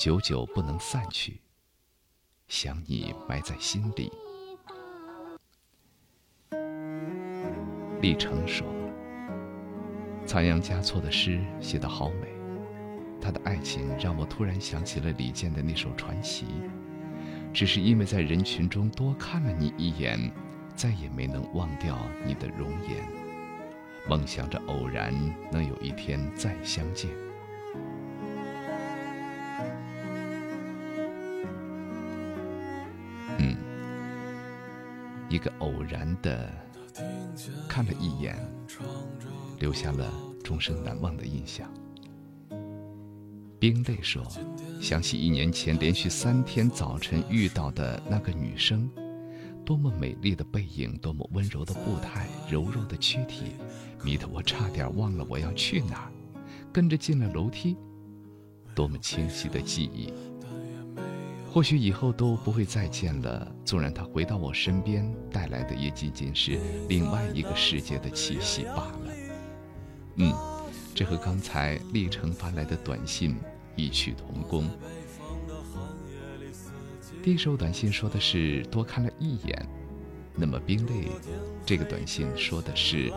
[0.00, 1.42] 久久不能散去。
[2.48, 4.10] 想你埋在心里。
[8.00, 8.66] 历程说
[10.26, 12.28] ：“仓央嘉措的诗写得好美，
[13.20, 16.46] 他的爱情让我突然想起了李健的那首《传奇》，
[17.52, 20.18] 只是因为在人群中多看了你一眼。”
[20.76, 21.96] 再也没能忘掉
[22.26, 23.02] 你的容颜，
[24.06, 25.10] 梦想着偶然
[25.50, 27.10] 能有一天再相见。
[33.38, 33.56] 嗯，
[35.30, 36.52] 一个偶然的
[37.68, 38.36] 看了一眼，
[39.58, 41.68] 留下了终生难忘的印象。
[43.58, 44.22] 冰泪说
[44.80, 48.88] ：“想起一年前连续三天早晨遇到的那个女生。”
[49.64, 53.52] 多么美丽的背影，多么温柔的步态，柔弱的躯体，
[54.04, 56.12] 迷得我差点忘了我要去哪儿，
[56.72, 57.76] 跟着进了楼梯。
[58.76, 60.12] 多么清晰的记忆，
[61.56, 63.50] 或许以后都不会再见了。
[63.64, 69.00] 纵然他回到我身边，带来的也仅仅是另外一个世界的气息罢了。
[70.16, 70.34] 嗯，
[70.94, 73.34] 这和刚才历程发来的短信
[73.74, 74.68] 异曲同工。
[77.22, 79.66] 第一首短信说的是多看了一眼，
[80.34, 81.08] 那么冰泪
[81.64, 83.10] 这个短信说的是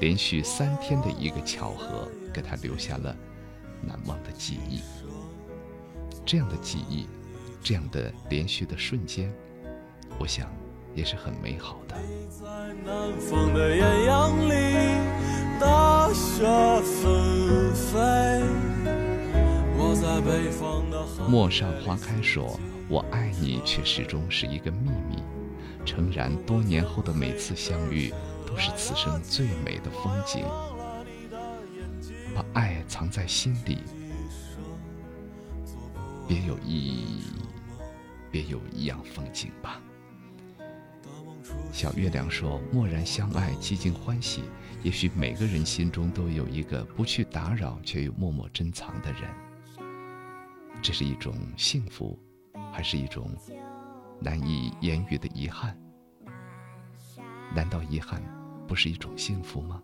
[0.00, 3.16] 连续三天的一个巧合，给他留下了
[3.80, 4.80] 难忘的记忆。
[6.24, 7.06] 这样的记忆，
[7.68, 9.28] 这样的连续的瞬间，
[10.20, 10.48] 我想
[10.94, 11.96] 也是很美好的。
[21.28, 22.56] 陌上花开说。
[22.88, 25.20] 我爱你，却始终是一个秘密。
[25.84, 28.14] 诚然，多年后的每次相遇，
[28.46, 30.44] 都是此生最美的风景。
[32.32, 33.78] 把爱藏在心里，
[36.28, 37.22] 别有意义
[38.36, 39.80] 别有一样风景吧。
[41.72, 44.42] 小月亮说：“默然相爱，寂静欢喜。
[44.82, 49.22] 也许每个人心中都有一个不去打扰却又默默珍藏的人。
[50.82, 52.18] 这是一种幸福，
[52.70, 53.30] 还是一种
[54.20, 55.74] 难以言喻的遗憾？
[57.54, 58.22] 难道遗憾
[58.68, 59.82] 不是一种幸福吗？”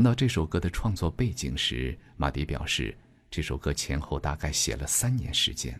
[0.00, 2.96] 谈到这首歌的创作背景时，马迪表示，
[3.30, 5.78] 这首歌前后大概写了三年时间。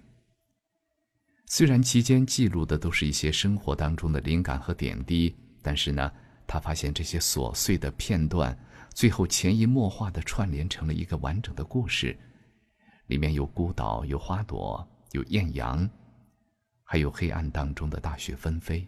[1.47, 6.13] 虽然期间记录的都是一些生活当中的灵感和点滴，但是呢，
[6.47, 8.55] 他发现这些琐碎的片段，
[8.93, 12.15] 最后潜移默化的串联成了一个完整的故事，
[13.07, 15.89] 里面有孤岛，有花朵，有艳阳，
[16.85, 18.87] 还有黑暗当中的大雪纷飞。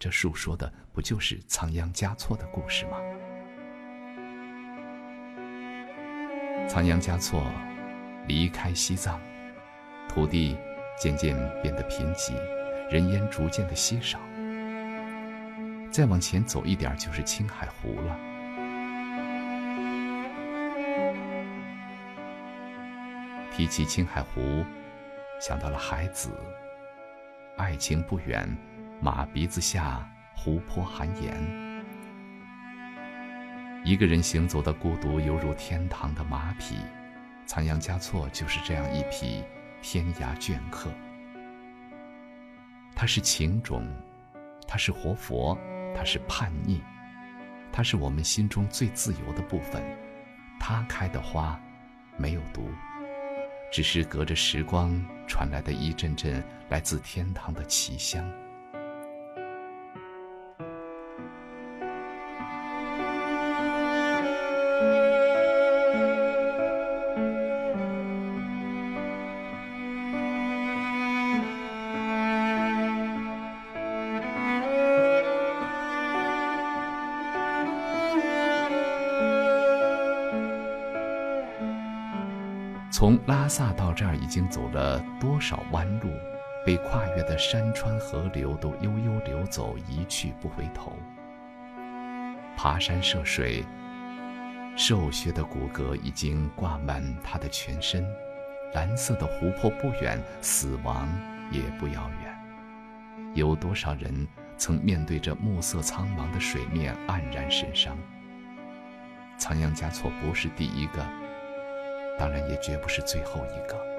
[0.00, 2.96] 这述说的不就是仓央嘉措的故事吗？
[6.70, 7.44] 仓央嘉措
[8.28, 9.20] 离开西藏，
[10.08, 10.56] 土地
[10.96, 12.32] 渐渐变得贫瘠，
[12.88, 14.20] 人烟逐渐的稀少。
[15.90, 18.16] 再往前走一点就是青海湖了。
[23.50, 24.64] 提起青海湖，
[25.40, 26.30] 想到了海子，
[27.56, 28.48] 爱情不远，
[29.00, 31.69] 马鼻子下，湖泊含盐。
[33.82, 36.76] 一个人行走的孤独，犹如天堂的马匹。
[37.46, 39.42] 仓央嘉措就是这样一匹
[39.82, 40.90] 天涯倦客。
[42.94, 43.88] 他是情种，
[44.68, 45.58] 他是活佛，
[45.96, 46.80] 他是叛逆，
[47.72, 49.82] 他是我们心中最自由的部分。
[50.60, 51.58] 他开的花
[52.18, 52.68] 没有毒，
[53.72, 58.30] 只是隔着时光传来的一阵阵来自天堂的奇香。
[84.30, 86.08] 经走了多少弯路？
[86.64, 90.92] 被跨越的山川河流都悠悠流走，一去不回头。
[92.54, 93.64] 爬山涉水，
[94.76, 98.06] 瘦削的骨骼已经挂满他的全身。
[98.74, 101.08] 蓝色的湖泊不远，死亡
[101.50, 102.38] 也不遥远。
[103.34, 104.28] 有多少人
[104.58, 107.96] 曾面对着暮色苍茫的水面黯然神伤？
[109.38, 111.02] 仓央嘉措不是第一个。
[112.18, 113.89] 当然，也绝不是最后一个。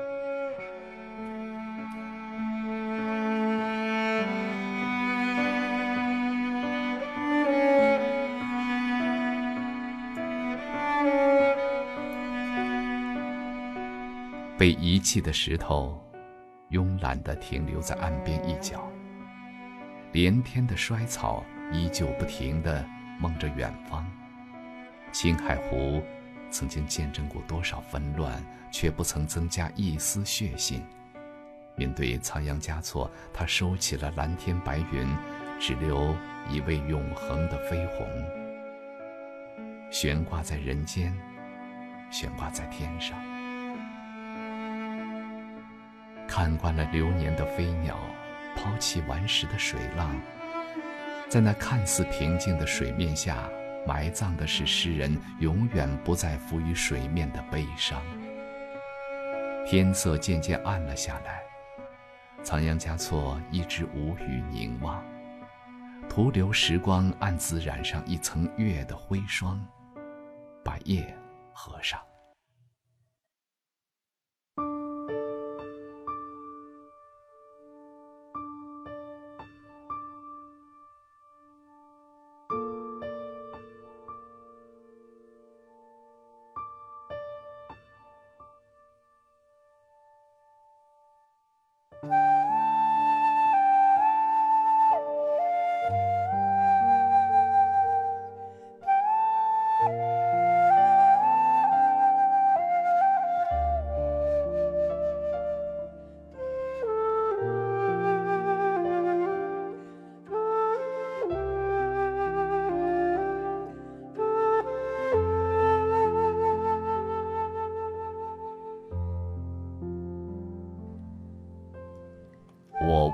[14.62, 16.00] 被遗弃的石头，
[16.70, 18.88] 慵懒地停留在岸边一角。
[20.12, 22.86] 连天的衰草，依旧不停地
[23.20, 24.06] 梦着远方。
[25.12, 26.00] 青海湖。
[26.52, 28.40] 曾经见证过多少纷乱，
[28.72, 30.84] 却不曾增加一丝血性。
[31.76, 35.08] 面对仓央嘉措，他收起了蓝天白云，
[35.60, 36.14] 只留
[36.52, 38.06] 一位永恒的飞鸿，
[39.90, 41.18] 悬挂在人间，
[42.12, 43.18] 悬挂在天上。
[46.32, 48.00] 看惯了流年的飞鸟，
[48.56, 50.16] 抛弃顽石的水浪，
[51.28, 53.50] 在那看似平静的水面下。
[53.86, 58.00] 埋葬的是诗人永远不再浮于水面的悲伤。
[59.66, 61.42] 天色渐渐暗了下来，
[62.44, 65.04] 仓央嘉措一直无语凝望，
[66.08, 69.60] 徒留时光暗自染上一层月的灰霜，
[70.64, 71.12] 把夜
[71.52, 72.00] 合上。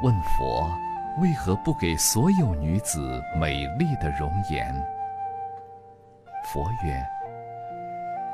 [0.07, 0.71] 问佛，
[1.19, 4.73] 为何不给所有女子美丽的容颜？
[6.45, 7.05] 佛曰：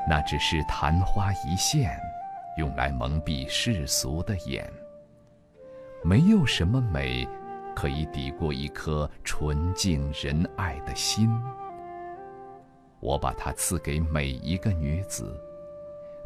[0.07, 1.99] 那只是昙花一现，
[2.57, 4.71] 用来蒙蔽世俗的眼。
[6.03, 7.27] 没有什么美，
[7.75, 11.27] 可以抵过一颗纯净仁爱的心。
[12.99, 15.35] 我把它赐给每一个女子，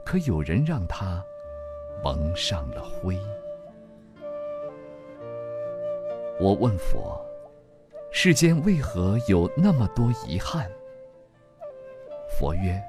[0.05, 1.23] 可有人让她
[2.03, 3.17] 蒙上了灰。
[6.39, 7.19] 我问佛：
[8.11, 10.69] 世间为何有那么多遗憾？
[12.29, 12.79] 佛曰：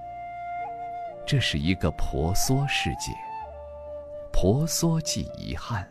[1.27, 3.11] 这是一个婆娑世界，
[4.31, 5.91] 婆娑即遗憾，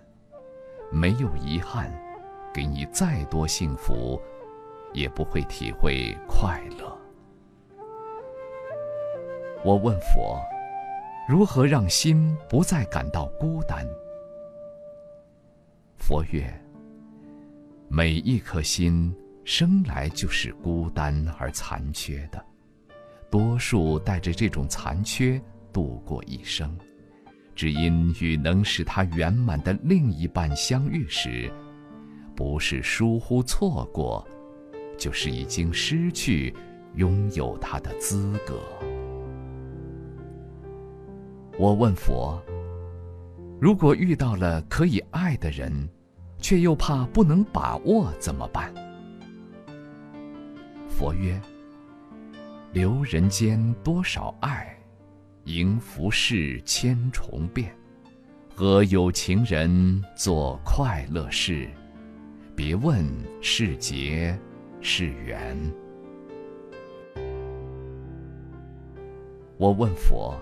[0.91, 1.91] 没有遗憾，
[2.53, 4.21] 给你再多幸福，
[4.93, 6.95] 也不会体会快乐。
[9.63, 10.39] 我问佛：
[11.27, 13.83] 如何让心不再感到孤单？
[15.97, 16.47] 佛曰：
[17.89, 19.15] 每一颗心
[19.45, 22.45] 生来就是孤单而残缺的，
[23.31, 25.41] 多数带着这种残缺
[25.71, 26.77] 度过一生，
[27.55, 31.49] 只因与能使他圆满的另一半相遇时，
[32.35, 34.27] 不是疏忽错过，
[34.97, 36.53] 就是已经失去
[36.95, 38.61] 拥有他的资格。
[41.57, 42.39] 我问佛：
[43.61, 45.89] 如果遇到了可以爱的人，
[46.39, 48.73] 却又怕不能把握，怎么办？
[50.87, 51.39] 佛曰：
[52.71, 54.77] 留人间多少爱，
[55.45, 57.75] 迎浮世千重变。
[58.55, 61.69] 和有情人做快乐事，
[62.55, 63.05] 别问
[63.39, 64.35] 是劫
[64.81, 65.55] 是缘。
[69.57, 70.35] 我问佛：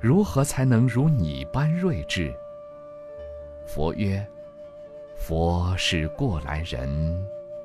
[0.00, 2.34] 如何才能如你般睿智？
[3.66, 4.28] 佛曰：
[5.18, 6.88] 佛是过来人，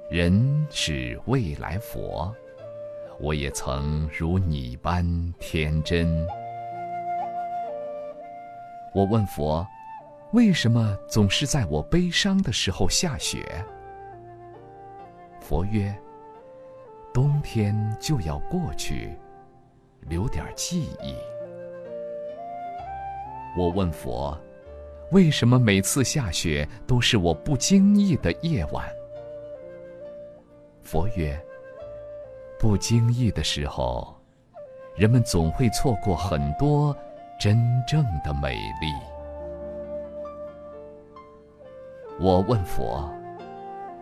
[0.10, 2.34] 人是未来佛。
[3.20, 5.06] 我也曾如你般
[5.40, 6.28] 天真。
[8.94, 9.66] 我问佛，
[10.34, 13.64] 为什么总是在我悲伤的时候下雪？
[15.40, 15.96] 佛曰：
[17.14, 19.16] 冬天就要过去，
[20.02, 21.16] 留点记忆。
[23.56, 24.38] 我问佛。
[25.12, 28.90] 为什么每次下雪都是我不经意的夜晚？
[30.82, 31.40] 佛曰：
[32.60, 34.16] 不经意的时候，
[34.96, 36.96] 人们总会错过很多
[37.40, 37.58] 真
[37.88, 38.92] 正的美丽。
[42.20, 43.08] 我问佛：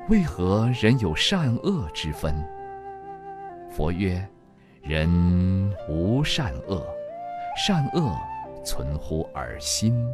[0.09, 2.33] 为何人有善恶之分？
[3.69, 4.25] 佛曰：
[4.81, 6.85] 人无善恶，
[7.55, 8.15] 善恶
[8.63, 10.07] 存乎尔心。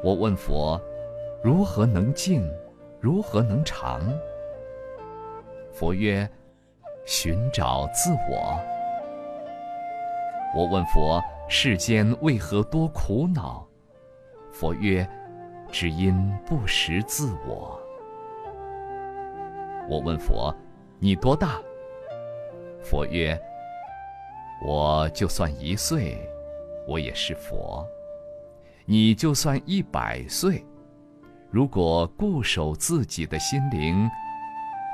[0.00, 0.80] 我问佛：
[1.42, 2.48] 如何能静？
[3.00, 4.00] 如何能长？
[5.72, 6.28] 佛曰：
[7.04, 8.56] 寻找自我。
[10.54, 13.66] 我问佛：世间为何多苦恼？
[14.52, 15.06] 佛曰：
[15.72, 17.76] 只因不识自我。
[19.88, 20.54] 我问佛：
[21.00, 21.60] 你多大？
[22.84, 23.36] 佛曰：
[24.64, 26.16] 我就算一岁，
[26.86, 27.84] 我也是佛。
[28.90, 30.64] 你就算一百岁，
[31.50, 34.08] 如果固守自己的心灵，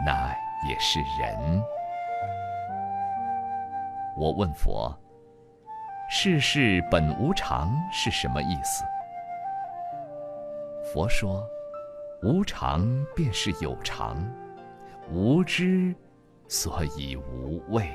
[0.04, 0.34] 那
[0.68, 1.62] 也是人。
[4.16, 4.92] 我问佛
[6.10, 8.82] ：“世事本无常是什么意思？”
[10.92, 11.40] 佛说
[12.20, 12.84] ：“无常
[13.14, 14.16] 便是有常，
[15.08, 15.94] 无知，
[16.48, 17.88] 所以无畏。”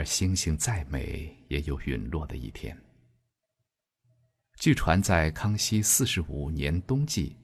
[0.00, 2.74] 而，星星再美，也有陨落的一天。
[4.58, 7.36] 据传，在康熙四十五年冬季，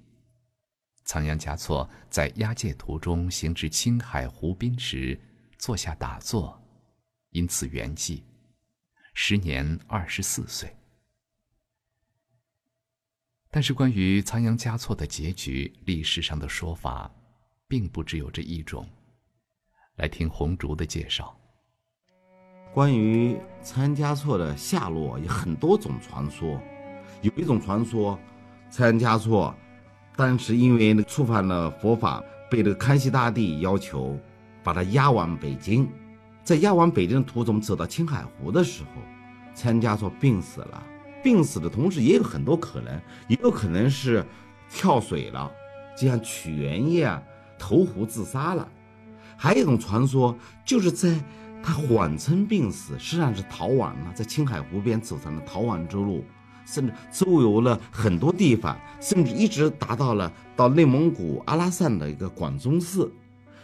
[1.04, 5.20] 仓央嘉措在押解途中行至青海湖滨时，
[5.58, 6.58] 坐下打坐，
[7.28, 8.22] 因此圆寂，
[9.12, 10.74] 时年二十四岁。
[13.50, 17.14] 但是，关于仓央嘉措的结局，历史上的说法，
[17.68, 18.88] 并不只有这一种。
[19.96, 21.38] 来听红烛的介绍。
[22.76, 26.60] 关于仓央嘉措的下落，有很多种传说。
[27.22, 28.18] 有一种传说，
[28.68, 29.54] 仓央嘉措
[30.14, 34.14] 当时因为触犯了佛法，被这个康熙大帝要求
[34.62, 35.88] 把他押往北京。
[36.44, 39.00] 在押往北京的途中，走到青海湖的时候，
[39.54, 40.82] 仓央嘉措病死了。
[41.22, 44.22] 病死的同时，也有很多可能，也有可能是
[44.68, 45.50] 跳水了，
[45.96, 47.22] 就像屈原一样
[47.58, 48.68] 投湖自杀了。
[49.34, 51.18] 还有一种传说，就是在
[51.62, 56.24] 他缓称病死，实际上是逃亡了，在青海湖边走上了逃亡之路，
[56.64, 63.12] 甚至周游了很多地方，甚至一直达到了到内蒙古阿拉善的一个广宗寺，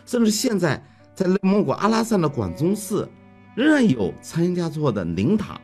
[0.04, 0.82] 甚至现在
[1.14, 3.08] 在内蒙古阿拉善的广宗寺，
[3.54, 5.60] 仍然有仓央嘉措的灵塔。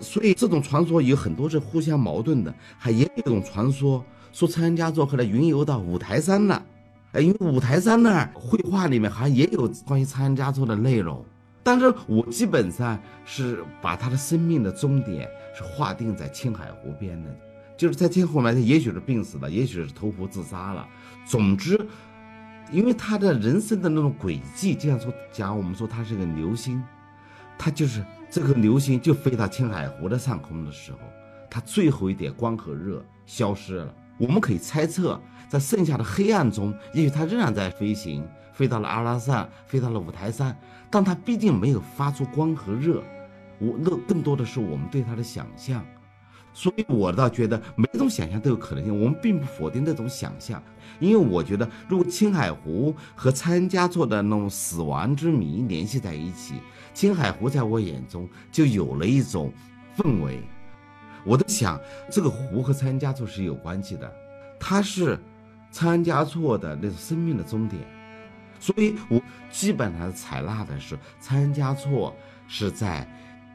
[0.00, 6.60] 所以这种传说有很多是互相矛盾的，还也有一种传说说仓央嘉措后来云游到五台山了，
[7.12, 11.24] 哎，因为五台山那儿绘画里面好像也有关于仓央嘉措的内容，
[11.62, 17.30] 但是我基本上是把他的生命的终点是划定在青海湖边的，
[17.76, 20.88] 就是在天后面，他也许是病死了，也许是投湖自杀了，
[21.26, 21.78] 总之，
[22.70, 26.82] 因为他的人生的那种轨迹，这样说讲，我们说他是个流星，
[27.58, 28.04] 他就是。
[28.34, 31.00] 这颗流星就飞到青海湖的上空的时候，
[31.50, 33.94] 他最后一点光和热消失了。
[34.16, 35.20] 我们可以猜测，
[35.52, 40.58] 在剩下的黑暗中，也许它仍然在飞行，飞到了阿拉善，飞到了五台山，
[40.90, 43.02] 但它毕竟没有发出光和热。
[43.58, 45.84] 我那更多的是我们对它的想象。
[46.54, 50.62] 所以我倒觉得每种想象都有可能性，我们并不否定这种想象，
[50.98, 56.54] 因为我觉得如果青海湖和仓央嘉措的那种死亡之谜联系在一起，
[56.94, 59.52] 青海湖在我眼中就有了一种
[59.98, 60.42] 氛围。
[61.26, 61.78] 我在想，
[62.10, 64.10] 这个湖和仓央嘉措是有关系的，
[64.58, 65.18] 它是
[65.72, 67.82] 仓央嘉措的那种生命的终点，
[68.60, 69.20] 所以我
[69.50, 72.14] 基本上采纳的是仓央嘉措
[72.46, 73.04] 是在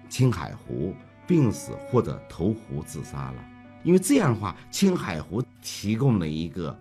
[0.10, 0.94] 青海湖。
[1.28, 3.36] 病死或者投湖自杀了，
[3.84, 6.74] 因为这样的话，青海湖提供了一个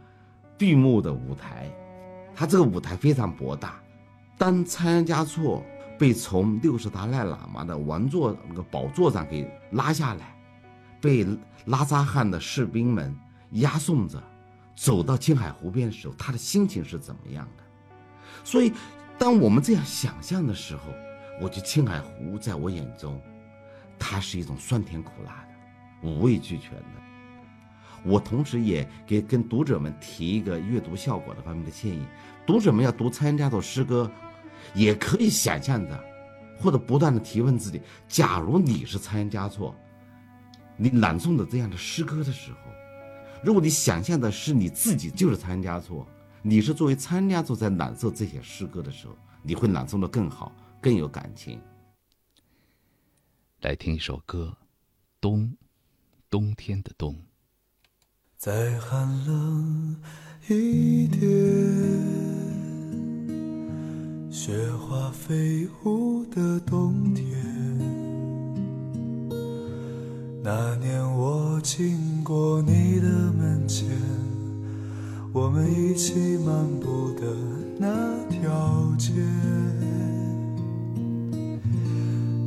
[0.56, 1.68] 闭幕的舞台，
[2.32, 3.74] 它这个舞台非常博大。
[4.38, 5.64] 当仓央嘉措
[5.98, 10.32] 被从六十达赖喇嘛的王座那个宝座上给拉下来，
[11.00, 11.26] 被
[11.64, 13.12] 拉扎汗的士兵们
[13.50, 14.22] 押送着
[14.76, 17.64] 走到青海湖边的时候，他的心情是怎么样的？
[18.44, 18.72] 所以，
[19.18, 20.82] 当我们这样想象的时候，
[21.40, 23.20] 我觉得青海湖在我眼中。
[23.98, 26.84] 它是一种酸甜苦辣的，五味俱全的。
[28.04, 32.06] 我同时也给跟读者们提一个阅读效果的方面的建议：
[32.46, 34.08] 读者们要读仓央嘉措诗歌，
[34.74, 36.04] 也可以想象着，
[36.60, 39.74] 或者不断的提问自己：假如你是仓央嘉措，
[40.76, 42.58] 你朗诵的这样的诗歌的时候，
[43.42, 46.06] 如果你想象的是你自己就是仓央嘉措，
[46.42, 51.60] 你是作为仓央嘉措在朗诵这些诗歌的时候，你会朗诵的更好，更有感情。
[53.60, 54.56] 来听一首歌，
[55.20, 55.44] 《冬》，
[56.28, 57.16] 冬天的冬。
[58.36, 59.96] 再寒冷
[60.48, 61.20] 一点，
[64.30, 67.75] 雪花飞舞的冬天。
[70.46, 73.84] 那年我经过你的门前，
[75.32, 77.34] 我们一起漫步的
[77.80, 79.10] 那条街。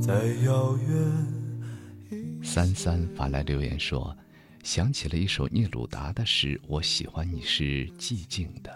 [0.01, 2.41] 在遥远。
[2.41, 4.15] 三三发来留言说
[4.63, 8.73] ：“想起了一首聂鲁达的诗，我喜欢你是寂静的。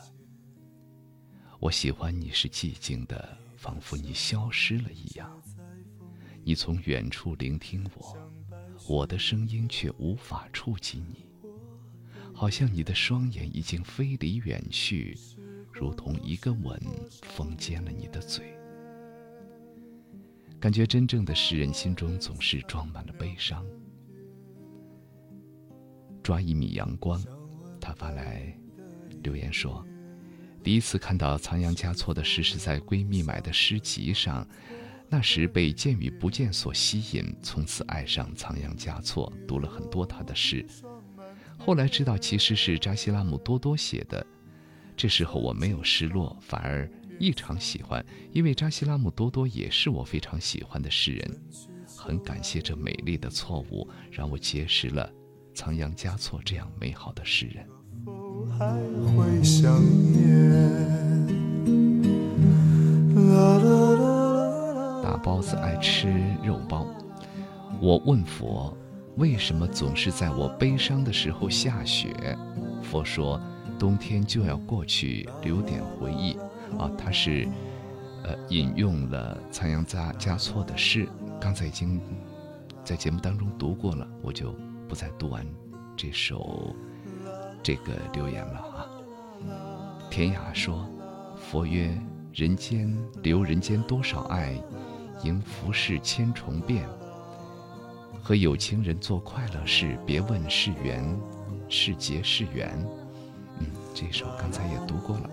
[1.61, 5.31] 我喜欢你是寂静的，仿佛你消失了一样。
[6.43, 8.17] 你从远处聆听我，
[8.87, 11.25] 我的声音却无法触及你，
[12.33, 15.17] 好像你的双眼已经飞离远去，
[15.71, 16.79] 如同一个吻
[17.21, 18.53] 封缄了你的嘴。”
[20.59, 23.65] 感觉真正的诗人心中总是装满了悲伤。
[26.21, 27.21] 抓一米阳光，
[27.81, 28.57] 他发来
[29.23, 29.85] 留言说
[30.63, 34.47] ：“第一次看到仓央嘉措的诗是在闺蜜买的诗集上，
[35.13, 40.65] 那时被见与不见所吸引，从此爱上仓央嘉措，读了很多他的诗。
[41.55, 44.25] 后来知道其实是扎西拉姆多多写的，
[44.97, 51.41] 这时候我没有失落，反而。”异常喜欢，因为扎西拉姆多多也是我非常喜欢的诗人。
[51.95, 55.07] 很感谢这美丽的错误，让我结识了
[55.53, 57.67] 仓央嘉措这样美好的诗人。
[63.35, 64.12] 大
[65.23, 66.13] 包子爱吃
[66.43, 66.85] 肉包。
[67.79, 68.77] 我问佛，
[69.15, 72.37] 为什么总是在我悲伤的时候下雪？
[72.83, 73.41] 佛说，
[73.79, 76.37] 冬天就要过去，留点回忆。
[76.77, 77.47] 啊，他是，
[78.23, 81.07] 呃，引用了仓央嘉嘉措的诗，
[81.39, 82.01] 刚才已经
[82.83, 84.53] 在节目当中读过了，我就
[84.89, 85.45] 不再读完
[85.95, 86.75] 这首
[87.61, 88.89] 这个留言了啊。
[90.09, 90.85] 田雅说，
[91.37, 91.95] 佛曰：
[92.33, 94.55] 人间留人间多少爱，
[95.23, 96.87] 迎浮世千重变。
[98.21, 101.03] 和有情人做快乐事，别问是缘
[101.67, 102.77] 是劫是缘。
[103.59, 105.29] 嗯，这首刚才也读过了。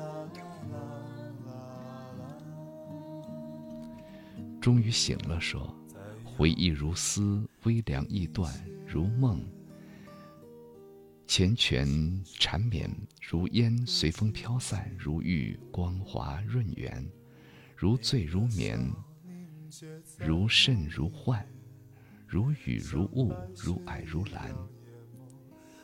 [4.60, 5.72] 终于醒了，说：
[6.24, 8.52] 回忆如丝，微凉易断，
[8.86, 9.40] 如梦。
[11.26, 12.90] 缱绻缠绵，
[13.22, 17.06] 如烟随风飘散，如玉光滑润圆，
[17.76, 18.78] 如醉如眠，
[20.20, 21.44] 如甚如幻。
[22.26, 24.54] 如雨如雾，如霭如蓝。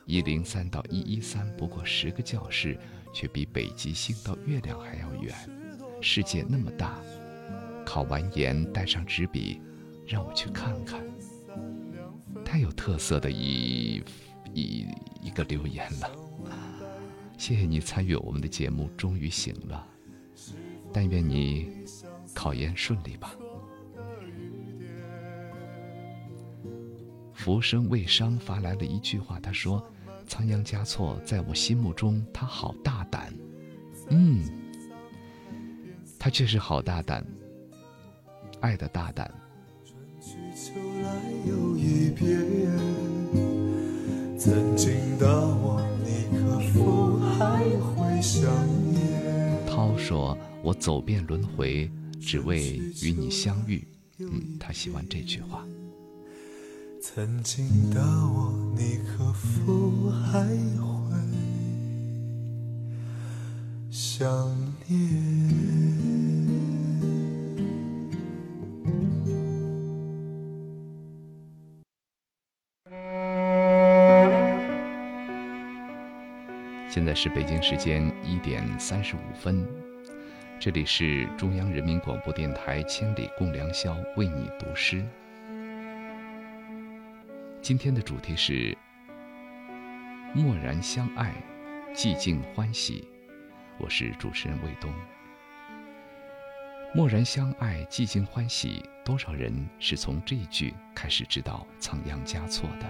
[0.04, 2.78] 一零三到一一三不过十个教室，
[3.12, 5.34] 却比北极星到月亮还要远。
[6.00, 7.00] 世界那么大，
[7.84, 9.60] 考完研带上纸笔，
[10.06, 11.04] 让我去看看。
[12.44, 14.00] 太有特色的一
[14.54, 14.86] 一
[15.20, 16.08] 一个留言了，
[17.36, 18.88] 谢谢你参与我们的节目。
[18.96, 19.84] 终于醒了，
[20.92, 21.72] 但愿你
[22.32, 23.34] 考研顺利吧。
[27.46, 29.80] 浮生未伤发来了一句话，他说
[30.26, 33.32] ：“仓央嘉措在我心目中，他好大胆。”
[34.10, 34.44] 嗯，
[36.18, 37.24] 他确实好大胆，
[38.58, 39.32] 爱的大胆。
[44.36, 48.42] 曾经的我，你可否还会想
[48.90, 51.88] 念涛说：“我走遍轮回，
[52.20, 53.86] 只为与你相遇。”
[54.18, 55.64] 嗯，他喜欢这句话。
[57.16, 61.16] 曾经的我，你可否还会
[63.90, 64.28] 想
[64.86, 65.00] 念？
[76.86, 79.66] 现在是北京时间一点三十五分，
[80.60, 85.02] 这里是中央人民广播电台《千里共良宵》，为你读诗。
[87.66, 88.78] 今天的主题是
[90.32, 91.34] “默然相爱，
[91.92, 93.04] 寂静欢喜”。
[93.76, 94.88] 我是主持人卫东。
[96.94, 102.86] “默然相爱，寂静欢喜”，多少人是从这一句开始知道仓央嘉措的？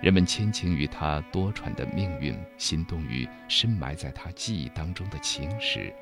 [0.00, 5.94] 人们倾情于他多舛的命运，心动于深埋在他记忆当中的情史，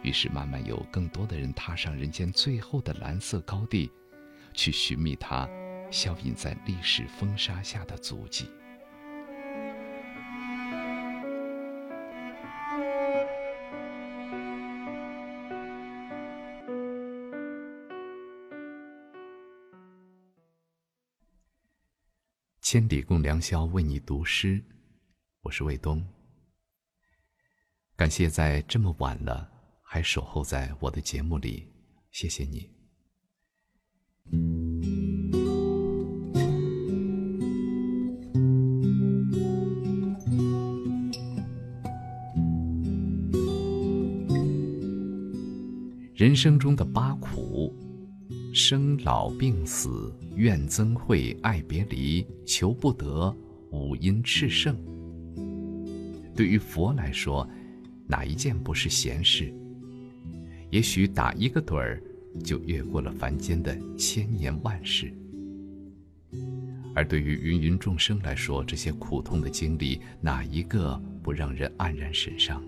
[0.00, 3.92] 于是慢慢有更多的人踏上人间最后的蓝色高地，
[4.54, 5.46] 去寻觅他。
[5.92, 8.48] 消隐在历史风沙下的足迹。
[22.62, 24.64] 千里共良宵，为你读诗。
[25.42, 26.02] 我是卫东。
[27.94, 29.52] 感谢在这么晚了
[29.82, 31.70] 还守候在我的节目里，
[32.10, 32.72] 谢谢你。
[46.22, 47.74] 人生中的八苦：
[48.54, 53.36] 生老病死、怨憎会、爱别离、求不得、
[53.72, 54.76] 五阴炽盛。
[56.32, 57.44] 对于佛来说，
[58.06, 59.52] 哪一件不是闲事？
[60.70, 62.00] 也许打一个盹儿，
[62.44, 65.12] 就越过了凡间的千年万世。
[66.94, 72.62] 而对于芸芸众生来说，这些苦痛的经历，哪一个不让人黯然神伤？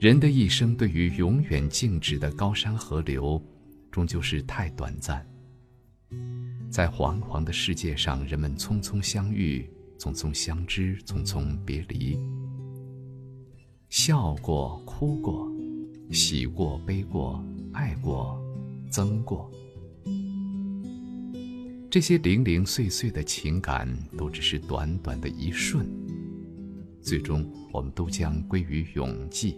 [0.00, 3.38] 人的一生，对于永远静止的高山河流，
[3.90, 5.22] 终究是太短暂。
[6.70, 9.68] 在惶惶的世界上，人们匆匆相遇，
[9.98, 12.18] 匆匆相知，匆匆别离。
[13.90, 15.46] 笑过，哭过，
[16.10, 17.44] 喜过，悲过，
[17.74, 18.42] 爱过，
[18.90, 19.50] 憎过。
[21.90, 23.86] 这些零零碎碎的情感，
[24.16, 25.86] 都只是短短的一瞬，
[27.02, 29.56] 最终我们都将归于永寂。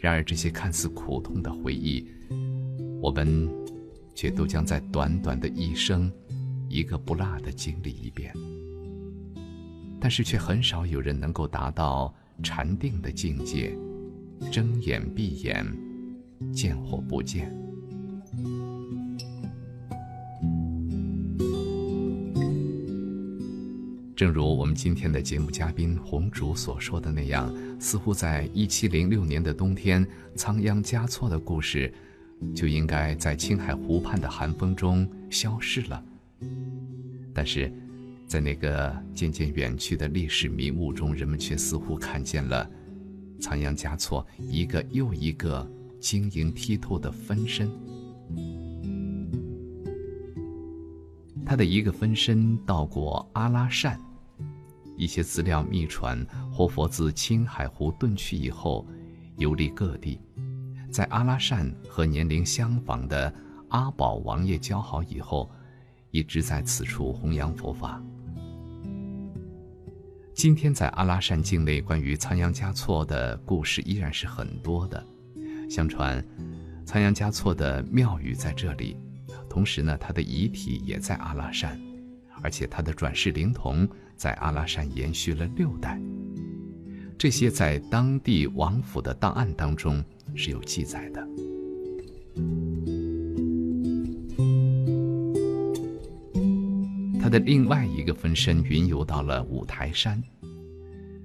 [0.00, 2.08] 然而，这些看似苦痛的回忆，
[3.02, 3.46] 我们
[4.14, 6.10] 却都将在短短的一生，
[6.70, 8.34] 一个不落的经历一遍。
[10.00, 13.76] 但是，却很少有人能够达到禅定的境界，
[14.50, 15.66] 睁眼闭眼，
[16.50, 17.54] 见或不见。
[24.20, 31.90] 正如我们今天的节目嘉宾红烛所说的那样，似乎在一七零六年的冬天，仓央嘉措的故事
[32.54, 36.04] 就应该在青海湖畔的寒风中消失了。
[37.32, 37.72] 但是，
[38.26, 42.70] 在那个渐渐远去的历史迷雾中，人们却似乎看见了
[43.40, 45.66] 仓央嘉措一个又一个
[45.98, 47.70] 晶莹剔透的分身。
[51.46, 53.98] 他的一个分身到过阿拉善。
[55.00, 56.22] 一些资料秘传，
[56.52, 58.86] 活佛自青海湖遁去以后，
[59.38, 60.20] 游历各地，
[60.90, 63.32] 在阿拉善和年龄相仿的
[63.70, 65.50] 阿宝王爷交好以后，
[66.10, 67.98] 一直在此处弘扬佛法。
[70.34, 75.02] 今天在阿拉善境内，关于仓央嘉措的故事依然是很多的。
[75.70, 76.22] 相传，
[76.84, 78.98] 仓央嘉措的庙宇在这里，
[79.48, 81.80] 同时呢，他的遗体也在阿拉善，
[82.42, 83.88] 而且他的转世灵童。
[84.20, 85.98] 在阿拉善延续了六代，
[87.16, 91.26] 这些在当地王府的档案当中是有记载的。
[97.18, 100.22] 他的另外一个分身云游到了五台山，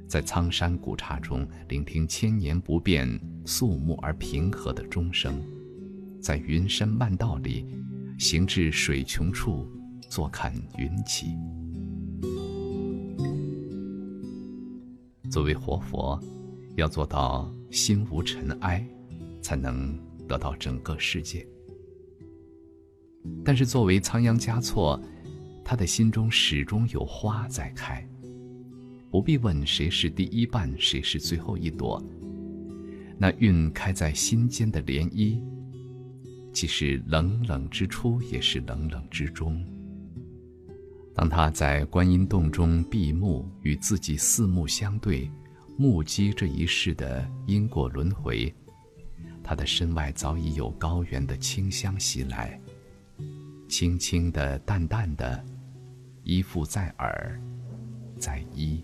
[0.08, 5.44] 在苍山古刹中聆听千年不变、肃穆而平和的钟声，
[6.22, 7.66] 在云深漫道里
[8.18, 9.70] 行至水穷处，
[10.08, 11.36] 坐看云起。
[15.30, 16.20] 作为活佛，
[16.76, 18.86] 要做到心无尘埃，
[19.42, 19.98] 才能
[20.28, 21.46] 得到整个世界。
[23.44, 25.02] 但是作为仓央嘉措，
[25.64, 28.08] 他的心中始终有花在开。
[29.10, 32.04] 不必问谁是第一瓣，谁是最后一朵。
[33.18, 35.42] 那晕开在心间的涟漪，
[36.52, 39.66] 既是冷冷之初，也是冷冷之中。
[41.16, 45.32] 当他在观音洞中闭目，与自己四目相对，
[45.78, 48.54] 目击这一世的因果轮回，
[49.42, 52.60] 他的身外早已有高原的清香袭来，
[53.70, 55.42] 轻轻的、淡淡的，
[56.24, 57.42] 依附在耳，
[58.20, 58.84] 在衣。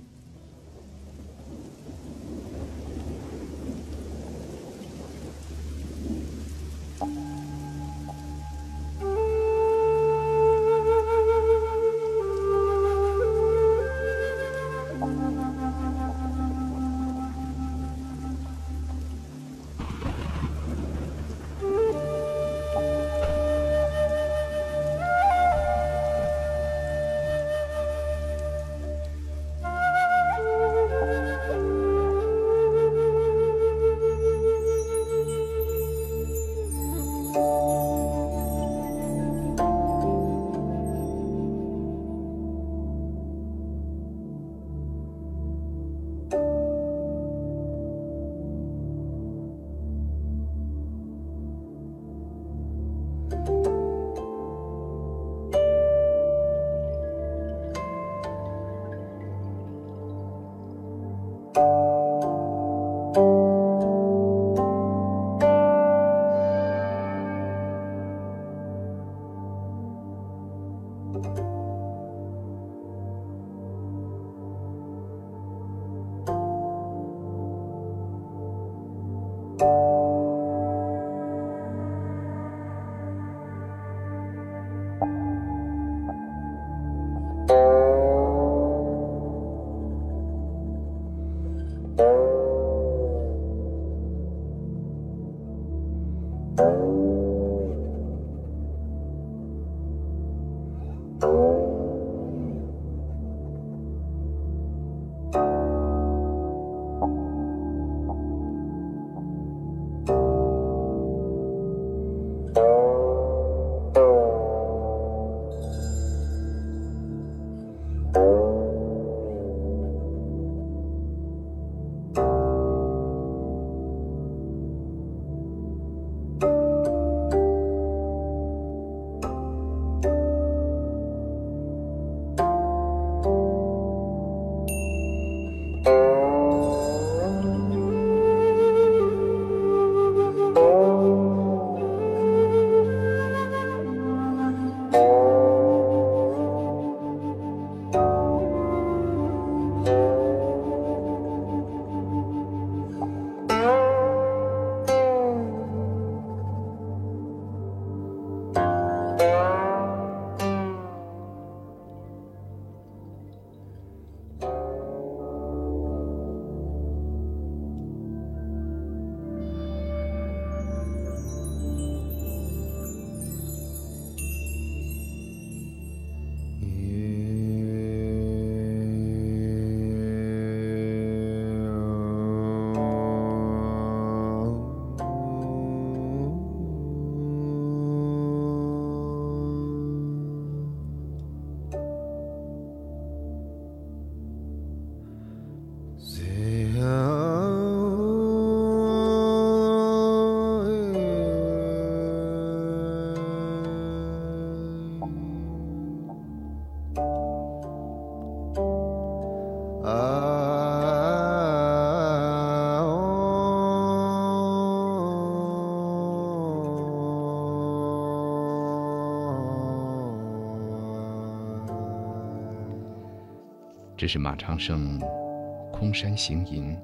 [224.02, 224.99] 这是马长胜
[225.72, 226.76] 《空山行吟》。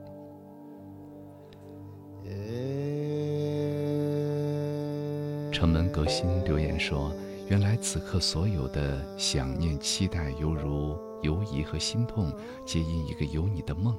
[5.51, 7.11] 城门革新留言说
[7.49, 12.31] ：“原来此刻所有的想念、期待，犹如犹疑和心痛，
[12.63, 13.97] 皆因一个有你的梦。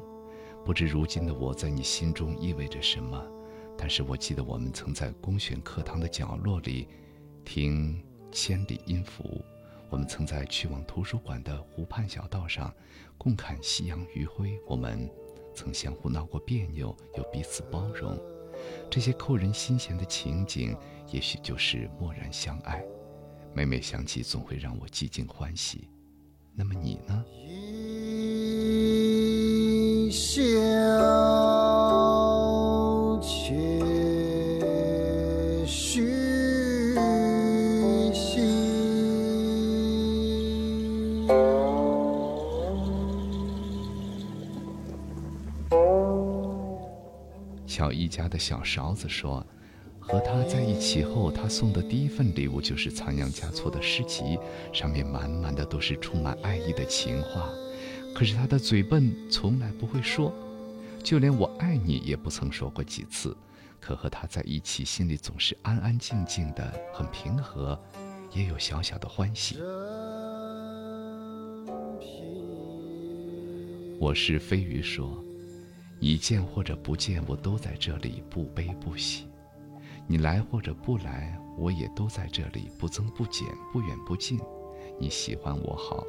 [0.65, 3.21] 不知如今的我在你心中意味着什么？
[3.77, 6.87] 但是我记得我们曾在公选课堂的角落里
[7.45, 8.01] 听
[8.31, 9.43] 千里音符，
[9.91, 12.73] 我们曾在去往图书馆的湖畔小道上
[13.19, 15.07] 共看夕阳余晖，我们
[15.55, 18.19] 曾相互闹过别扭，又彼此包容。
[18.89, 20.75] 这些扣人心弦的情景。”
[21.11, 22.85] 也许就是默然相爱，
[23.55, 25.89] 每每想起，总会让我寂静欢喜。
[26.55, 27.25] 那么你呢？
[27.47, 30.43] 一笑
[47.69, 49.47] 小一家的小勺子说。
[50.01, 54.39] 和他在一起后，他送的第一份礼物就是仓央嘉措的诗集，
[54.73, 57.51] 上面满满的都是充满爱意的情话。
[58.15, 60.33] 可是他的嘴笨，从来不会说，
[61.05, 63.37] 就连“我爱你”也不曾说过几次。
[63.79, 67.79] 可和他在一起，心里总是安安静静的，很平和，
[68.33, 69.59] 也有小小的欢喜。
[74.01, 75.23] 我是飞鱼说，
[76.01, 79.27] 你见或者不见，我都在这里，不悲不喜。
[80.07, 84.39] 你来或者不来，我也都在这里，不增不减，不远不近。
[84.99, 86.07] 你喜欢我好，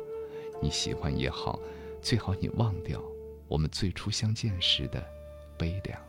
[0.62, 1.60] 你喜欢也好，
[2.02, 3.02] 最好你忘掉
[3.48, 5.04] 我们最初相见时的
[5.58, 6.09] 悲凉。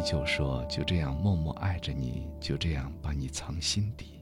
[0.00, 4.18] 依旧说：“就这样默默爱着你，就这样把你藏心底。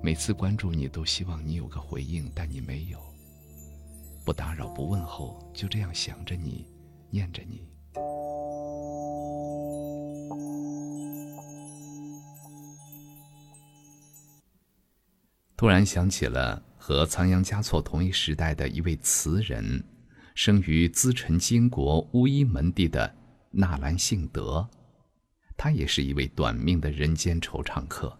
[0.00, 2.96] 每次关注你，都希望你有个回应，但你没有。
[4.24, 6.64] 不打扰，不问候，就这样想着你，
[7.10, 7.66] 念着你。”
[15.56, 19.82] 突然想起了和仓央嘉措同一时代的一位词人，
[20.36, 23.15] 生于资臣金国乌衣门第的。
[23.56, 24.68] 纳兰性德，
[25.56, 28.14] 他也是一位短命的人间惆怅客。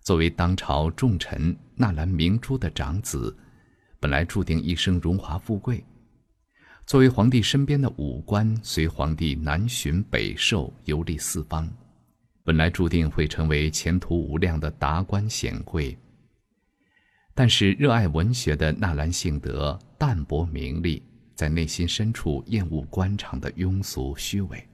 [0.00, 3.36] 作为当朝重臣纳兰明珠的长子，
[3.98, 5.84] 本来注定一生荣华富贵。
[6.86, 11.68] 作为皇帝身边的武官，随皇帝南巡北狩，游历四方，
[12.44, 15.98] 本来注定会成为前途无量的达官显贵。
[17.34, 21.02] 但是热爱文学的纳兰性德淡泊名利。
[21.38, 24.68] 在内心深处厌恶官场的庸俗虚伪。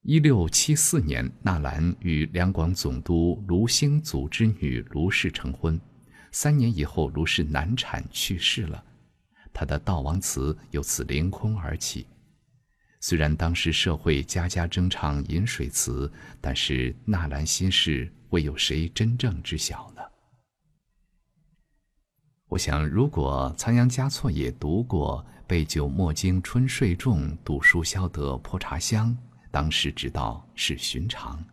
[0.00, 5.78] 一六七四年，纳兰与两广总督卢兴祖之女卢氏成婚。
[6.32, 8.82] 三年以后，卢氏难产去世了，
[9.52, 12.06] 他的悼亡词由此凌空而起。
[13.02, 16.10] 虽然当时社会家家争唱饮水词，
[16.40, 19.95] 但是纳兰心事，未有谁真正知晓呢？
[22.48, 29.16] 我想，如果仓央嘉措也读过“杯酒莫惊春睡重，读书消得泼茶香”，
[29.50, 31.44] 当时知道是寻常。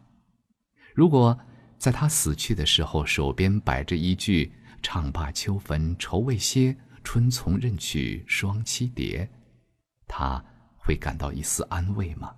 [0.93, 1.37] 如果
[1.79, 4.53] 在他死去的时候，手边摆着一句
[4.83, 9.27] “唱罢秋坟愁未歇，春从任取双栖蝶”，
[10.07, 10.45] 他
[10.77, 12.35] 会感到一丝安慰吗？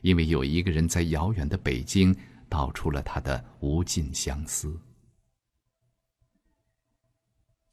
[0.00, 2.16] 因为有一个人在遥远的北京
[2.48, 4.80] 道出了他的无尽相思。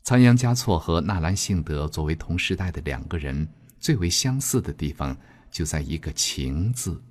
[0.05, 3.47] 仓央嘉措和纳兰性德作为同时代的两个人，
[3.79, 5.17] 最为相似的地方
[5.49, 7.03] 就在一个“情”字。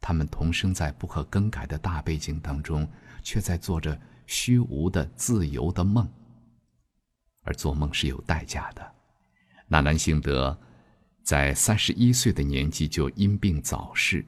[0.00, 2.88] 他们同生在不可更改的大背景当中，
[3.24, 6.08] 却在做着虚无的自由的梦。
[7.42, 8.94] 而做梦是有代价的。
[9.66, 10.56] 纳兰性德
[11.24, 14.24] 在三十一岁的年纪就因病早逝，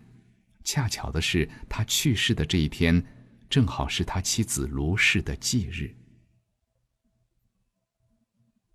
[0.64, 3.00] 恰巧的是，他去世的这一天，
[3.48, 5.94] 正好是他妻子卢氏的忌日。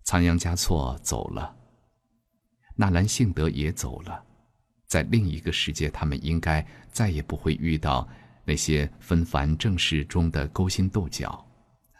[0.04, 1.54] 仓央嘉措走了，
[2.74, 4.24] 纳兰性德也走了，
[4.86, 8.06] 在另一个世界，他们应该再也不会遇到
[8.44, 11.46] 那些纷繁政事中的勾心斗角，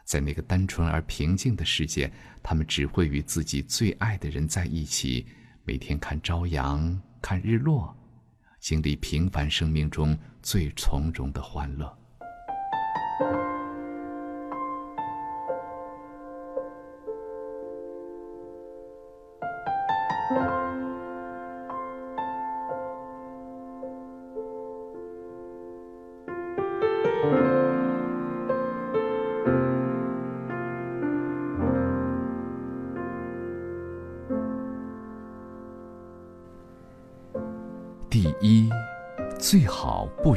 [0.05, 2.13] 在那个单纯而平静的世界，
[2.43, 5.27] 他们只会与自己最爱的人在一起，
[5.65, 7.97] 每天看朝阳，看日落，
[8.59, 12.02] 经历平凡生命中最从容的欢乐。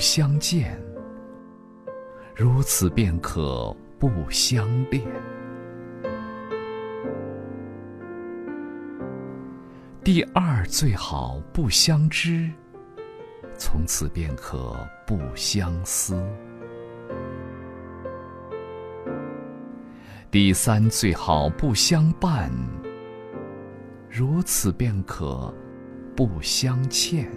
[0.07, 0.79] 相见，
[2.35, 5.03] 如此便可不相恋。
[10.03, 12.47] 第二，最好不相知，
[13.57, 14.77] 从此便可
[15.07, 16.23] 不相思。
[20.29, 22.51] 第三，最好不相伴，
[24.07, 25.51] 如此便可
[26.15, 27.27] 不相欠。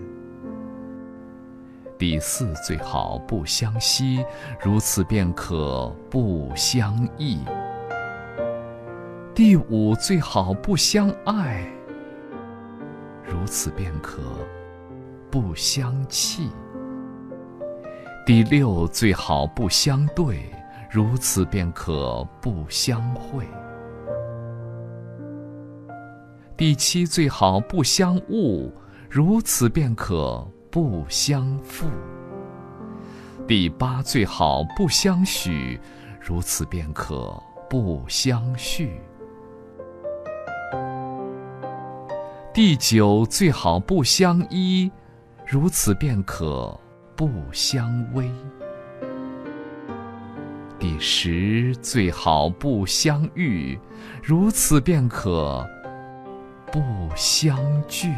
[1.98, 4.24] 第四，最好不相惜，
[4.62, 7.40] 如此便可不相忆。
[9.34, 11.68] 第五，最好不相爱，
[13.24, 14.20] 如此便可
[15.28, 16.48] 不相弃。
[18.24, 20.40] 第六，最好不相对，
[20.88, 23.44] 如此便可不相会。
[26.56, 28.72] 第七，最好不相误，
[29.10, 31.86] 如此便可不相负。
[33.46, 35.80] 第八，最好不相许，
[36.20, 39.00] 如此便可不相续。
[42.52, 44.90] 第九，最好不相依，
[45.46, 46.78] 如此便可
[47.16, 48.28] 不相偎。
[50.78, 53.78] 第十，最好不相遇，
[54.22, 55.66] 如此便可
[56.70, 56.80] 不
[57.16, 57.58] 相
[57.88, 58.08] 聚。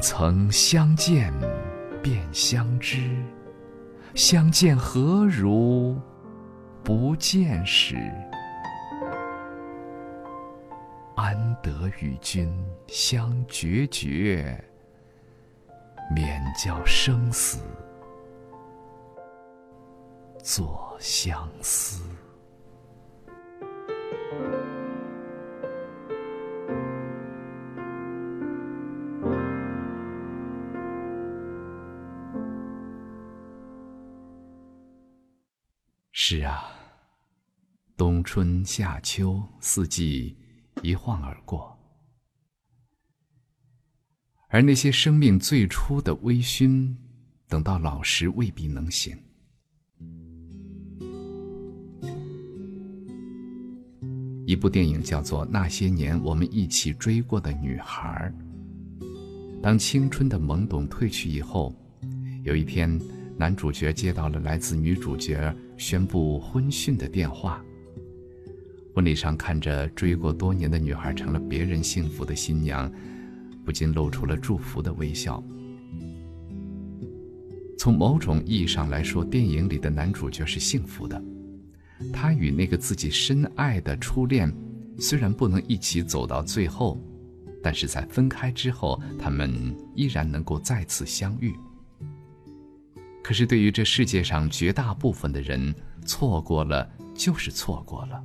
[0.00, 1.30] 曾相见
[2.02, 3.14] 便相知，
[4.14, 6.00] 相见何如
[6.82, 7.96] 不见时？
[11.16, 11.70] 安得
[12.00, 12.50] 与君
[12.88, 14.58] 相决绝，
[16.14, 17.58] 免教生死
[20.42, 22.02] 作相思。
[38.00, 40.34] 冬春夏秋四季
[40.80, 41.78] 一晃而过，
[44.48, 46.96] 而那些生命最初的微醺，
[47.46, 49.14] 等到老时未必能醒。
[54.46, 58.32] 一部电影叫做《那些年我们一起追过的女孩》。
[59.62, 61.74] 当青春的懵懂褪去以后，
[62.44, 62.98] 有一天，
[63.36, 67.62] 男主角接到了来自女主角宣布婚讯的电话。
[68.94, 72.90] 婚礼上看着追过多年的女孩成了别人幸福的新娘，
[73.64, 75.42] 不禁露出了祝福的微笑。
[77.78, 81.22] 从某种意义上来说，电影里的男主角是幸福的。
[82.12, 84.52] 他与那个自己深爱的初恋，
[84.98, 87.00] 虽然不能一起走到最后，
[87.62, 91.54] 但是在分开之后，他们依然能够再次相遇。
[93.22, 98.22] 可是对于这世界上绝大部分的人，错过了就是错过了。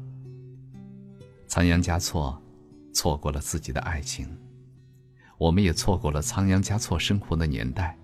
[1.55, 2.37] 仓央嘉措
[2.91, 4.27] 错过了自己的爱情，
[5.37, 7.97] 我们也错过了仓央嘉措生活的年代。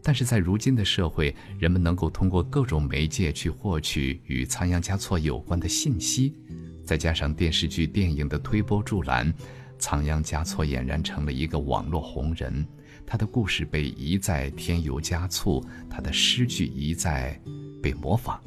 [0.00, 6.36] 但是在如今的社会，人们能够通过各种媒介去获取与仓央嘉措有关的信息，
[6.84, 9.34] 再加上电视剧、电影的推波助澜，
[9.80, 12.64] 仓央嘉措俨然成了一个网络红人。
[13.04, 17.36] 他的故事被一再添油加醋，他的诗句一再
[17.82, 18.40] 被模仿，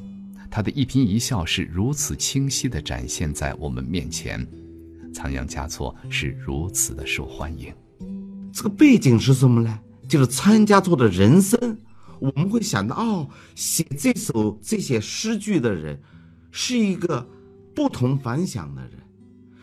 [0.54, 4.46] 他的一颦一笑是如此清晰地展现在我们面前，
[5.12, 7.74] 仓央嘉措是如此的受欢迎。
[8.52, 9.80] 这个背景是什么呢？
[10.08, 11.58] 就是仓央嘉措的人生，
[12.20, 16.00] 我们会想到，哦，写这首这些诗句的人，
[16.52, 17.28] 是一个
[17.74, 18.92] 不同凡响的人，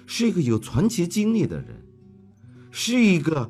[0.05, 1.67] 是一个有传奇经历的人，
[2.69, 3.49] 是一个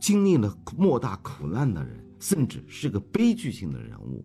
[0.00, 4.24] 经历了莫大苦难的人，甚至是个悲剧性的人物。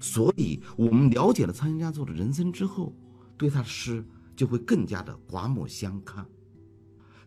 [0.00, 2.94] 所以，我们了解了仓央嘉措的人生之后，
[3.36, 4.04] 对他的诗
[4.36, 6.24] 就会更加的刮目相看。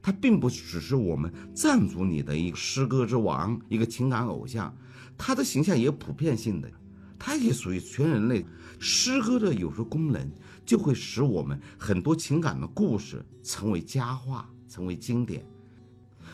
[0.02, 4.76] 他并不只是我们藏族里的一个诗歌之王，一个情感偶像，
[5.18, 6.72] 他的形象也普遍性的，
[7.20, 8.46] 他也属于全人类。
[8.80, 10.28] 诗歌的有时候功能，
[10.66, 15.46] 就会使我们很多情感的故事成为佳话，成为经典。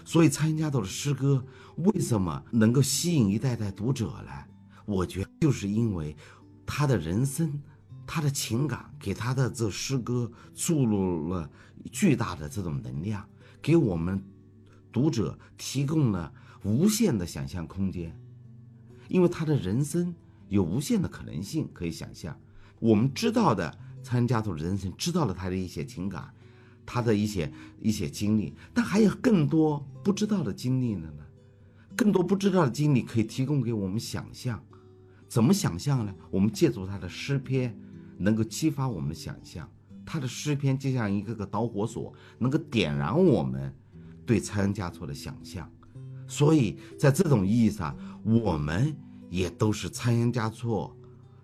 [0.05, 1.43] 所以，仓央嘉措的诗歌
[1.75, 4.31] 为什么能够吸引一代代读者呢？
[4.87, 6.15] 我觉得就是因为
[6.65, 7.61] 他的人生，
[8.05, 11.49] 他的情感给他的这诗歌注入了
[11.91, 13.27] 巨大的这种能量。
[13.61, 14.23] 给我们
[14.89, 16.33] 读者提供了
[16.63, 18.17] 无限的想象空间，
[19.09, 20.15] 因为他的人生
[20.47, 22.39] 有无限的可能性可以想象。
[22.79, 26.33] 我们知道的仓央嘉措的人生，知道了他的一些情感，
[26.85, 27.51] 他的一些
[27.81, 31.25] 一些经历，但还有更多不知道的经历的呢。
[31.97, 34.63] 更多不知道的经历可以提供给我们想象，
[35.27, 36.13] 怎么想象呢？
[36.31, 37.77] 我们借助他的诗篇，
[38.17, 39.69] 能够激发我们的想象。
[40.05, 43.75] 他的诗篇就像一个个导火索，能够点燃我们
[44.25, 45.69] 对仓央嘉措的想象。
[46.27, 48.95] 所以在这种意义上，我们
[49.29, 50.95] 也都是仓央嘉措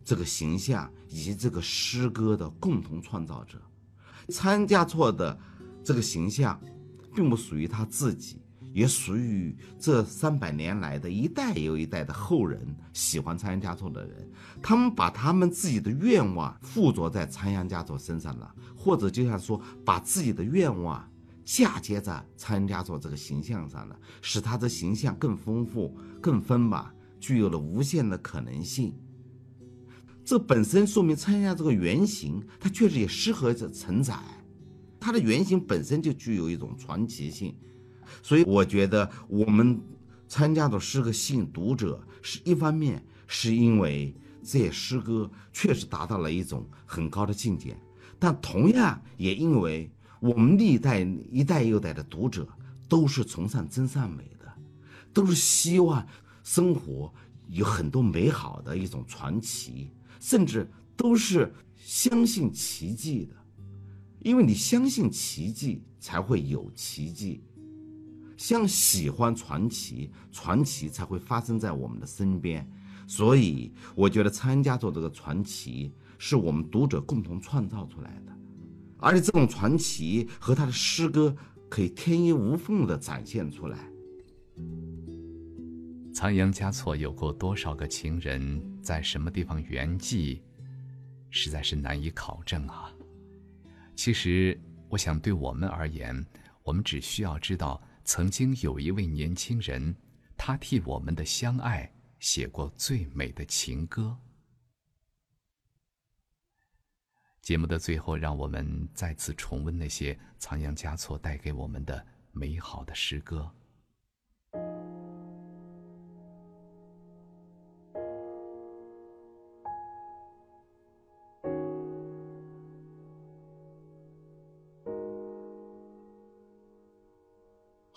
[0.04, 3.62] 这个形象以及这个诗歌的共同创造者。
[4.30, 5.38] 仓央嘉措的
[5.84, 6.58] 这个形象，
[7.14, 8.42] 并不属于他自己。
[8.74, 12.60] 也属于这三百年来的一代又一代的后人
[12.92, 14.28] 喜欢仓央嘉措的人，
[14.62, 21.08] 他们把他们自己的愿望附着在仓央嘉措身上了，或者就像说把自己的愿望
[21.46, 28.94] 嫁接在仓央嘉措这个形象上了，使他的形象更丰富、更丰满，具有了无限的可能性。
[30.26, 34.18] 这本身说明仓央这个原型，它确实也适合着承载，
[35.00, 37.56] 它的原型本身就具有一种传奇性。
[38.24, 39.80] 所以我觉得我们
[40.28, 47.78] 参加的诗歌吸引读者，是一方面是因为这些诗歌确实达到了一种很高的境界，
[48.18, 49.92] 但同样也因为
[50.22, 52.48] 我们历代一代又代的读者
[52.88, 54.52] 都是崇尚真善美的，
[55.14, 56.08] 都是希望
[56.44, 57.14] 生活
[57.50, 59.92] 有很多美好的一种传奇，
[60.22, 63.36] 甚至都是相信奇迹的，
[64.22, 67.44] 因为你相信奇迹，才会有奇迹。
[68.44, 72.70] 像喜欢传奇，传奇才会发生在我们的身边，
[73.08, 78.38] 所以我觉得参加做这个传奇是我们读者共同创造出来的，
[78.98, 81.34] 而且这种传奇和他的诗歌
[81.70, 83.80] 可以天衣无缝的展现出来。
[86.14, 90.42] 仓央嘉措有过多少个情人，在什么地方圆寂，
[91.30, 92.92] 实在是难以考证啊。
[93.96, 94.60] 其实，
[94.90, 96.14] 我想对我们而言，
[96.62, 97.82] 我们只需要知道。
[98.06, 99.96] 曾经有一位年轻人，
[100.38, 104.18] 他替我们的相爱写过最美的情歌。
[107.42, 113.54] 节目的最后，让我们再次重温那些仓央嘉措带给我们的美好的诗歌。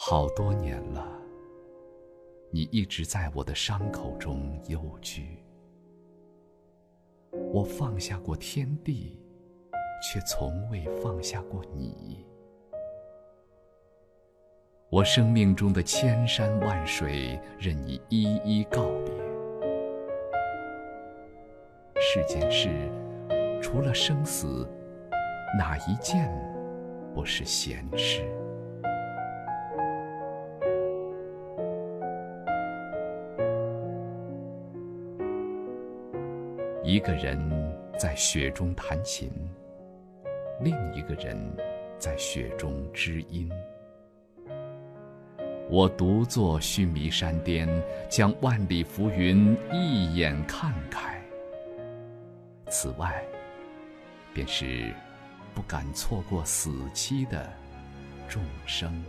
[0.08, 1.04] 好多年了，
[2.52, 5.36] 你一直在我的伤口中幽居。
[7.52, 9.20] 我放下过天地，
[10.00, 12.24] 却从未放下过你。
[14.90, 19.12] 我生命中的千山万水，任你一一告别。
[22.00, 22.68] 世间事，
[23.60, 24.70] 除了生死，
[25.58, 26.32] 哪一件
[27.12, 28.24] 不是闲事？
[36.96, 37.38] 一个人
[37.98, 39.30] 在雪中弹琴，
[40.62, 41.36] 另一个人
[41.98, 43.52] 在雪中知音。
[45.68, 47.68] 我独坐须弥山巅，
[48.08, 51.22] 将万里浮云一眼看开。
[52.70, 53.22] 此外，
[54.32, 54.90] 便是
[55.54, 57.46] 不敢错过死期的
[58.26, 59.04] 众生。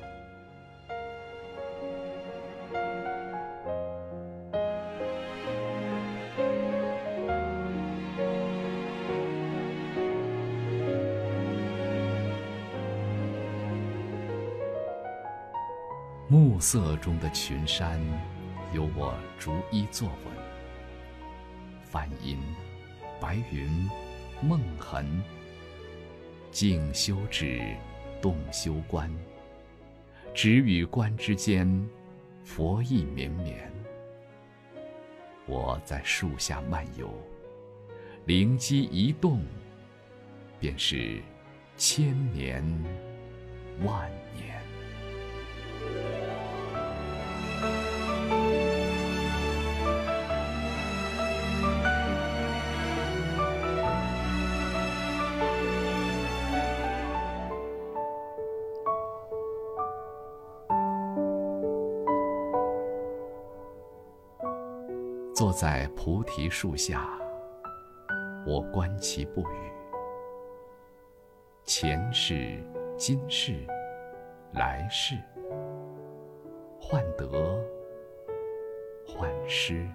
[16.58, 18.02] 暮色中的群山，
[18.74, 20.36] 由我逐一作文。
[21.84, 22.40] 梵音、
[23.22, 23.88] 白云、
[24.42, 25.22] 梦痕，
[26.50, 27.62] 静修止，
[28.20, 29.08] 动修观。
[30.34, 31.88] 止与观之间，
[32.44, 33.72] 佛意绵绵。
[35.46, 37.14] 我在树下漫游，
[38.26, 39.44] 灵机一动，
[40.60, 41.22] 便是
[41.76, 42.64] 千年
[43.84, 44.47] 万年。
[65.60, 67.10] 在菩提树下，
[68.46, 69.72] 我观其不语。
[71.64, 72.64] 前世、
[72.96, 73.66] 今世、
[74.54, 75.16] 来世，
[76.80, 77.60] 患得，
[79.08, 79.90] 患失。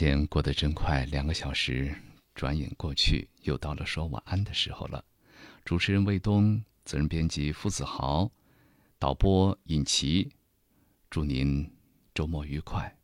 [0.00, 1.94] 间过得真快，两个小时
[2.34, 5.04] 转眼过去，又到了说晚安的时候了。
[5.62, 8.30] 主持人魏东，责任编辑付子豪，
[8.98, 10.32] 导播尹奇，
[11.10, 11.70] 祝您
[12.14, 12.96] 周末愉快，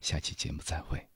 [0.00, 1.09] 下期节目再会。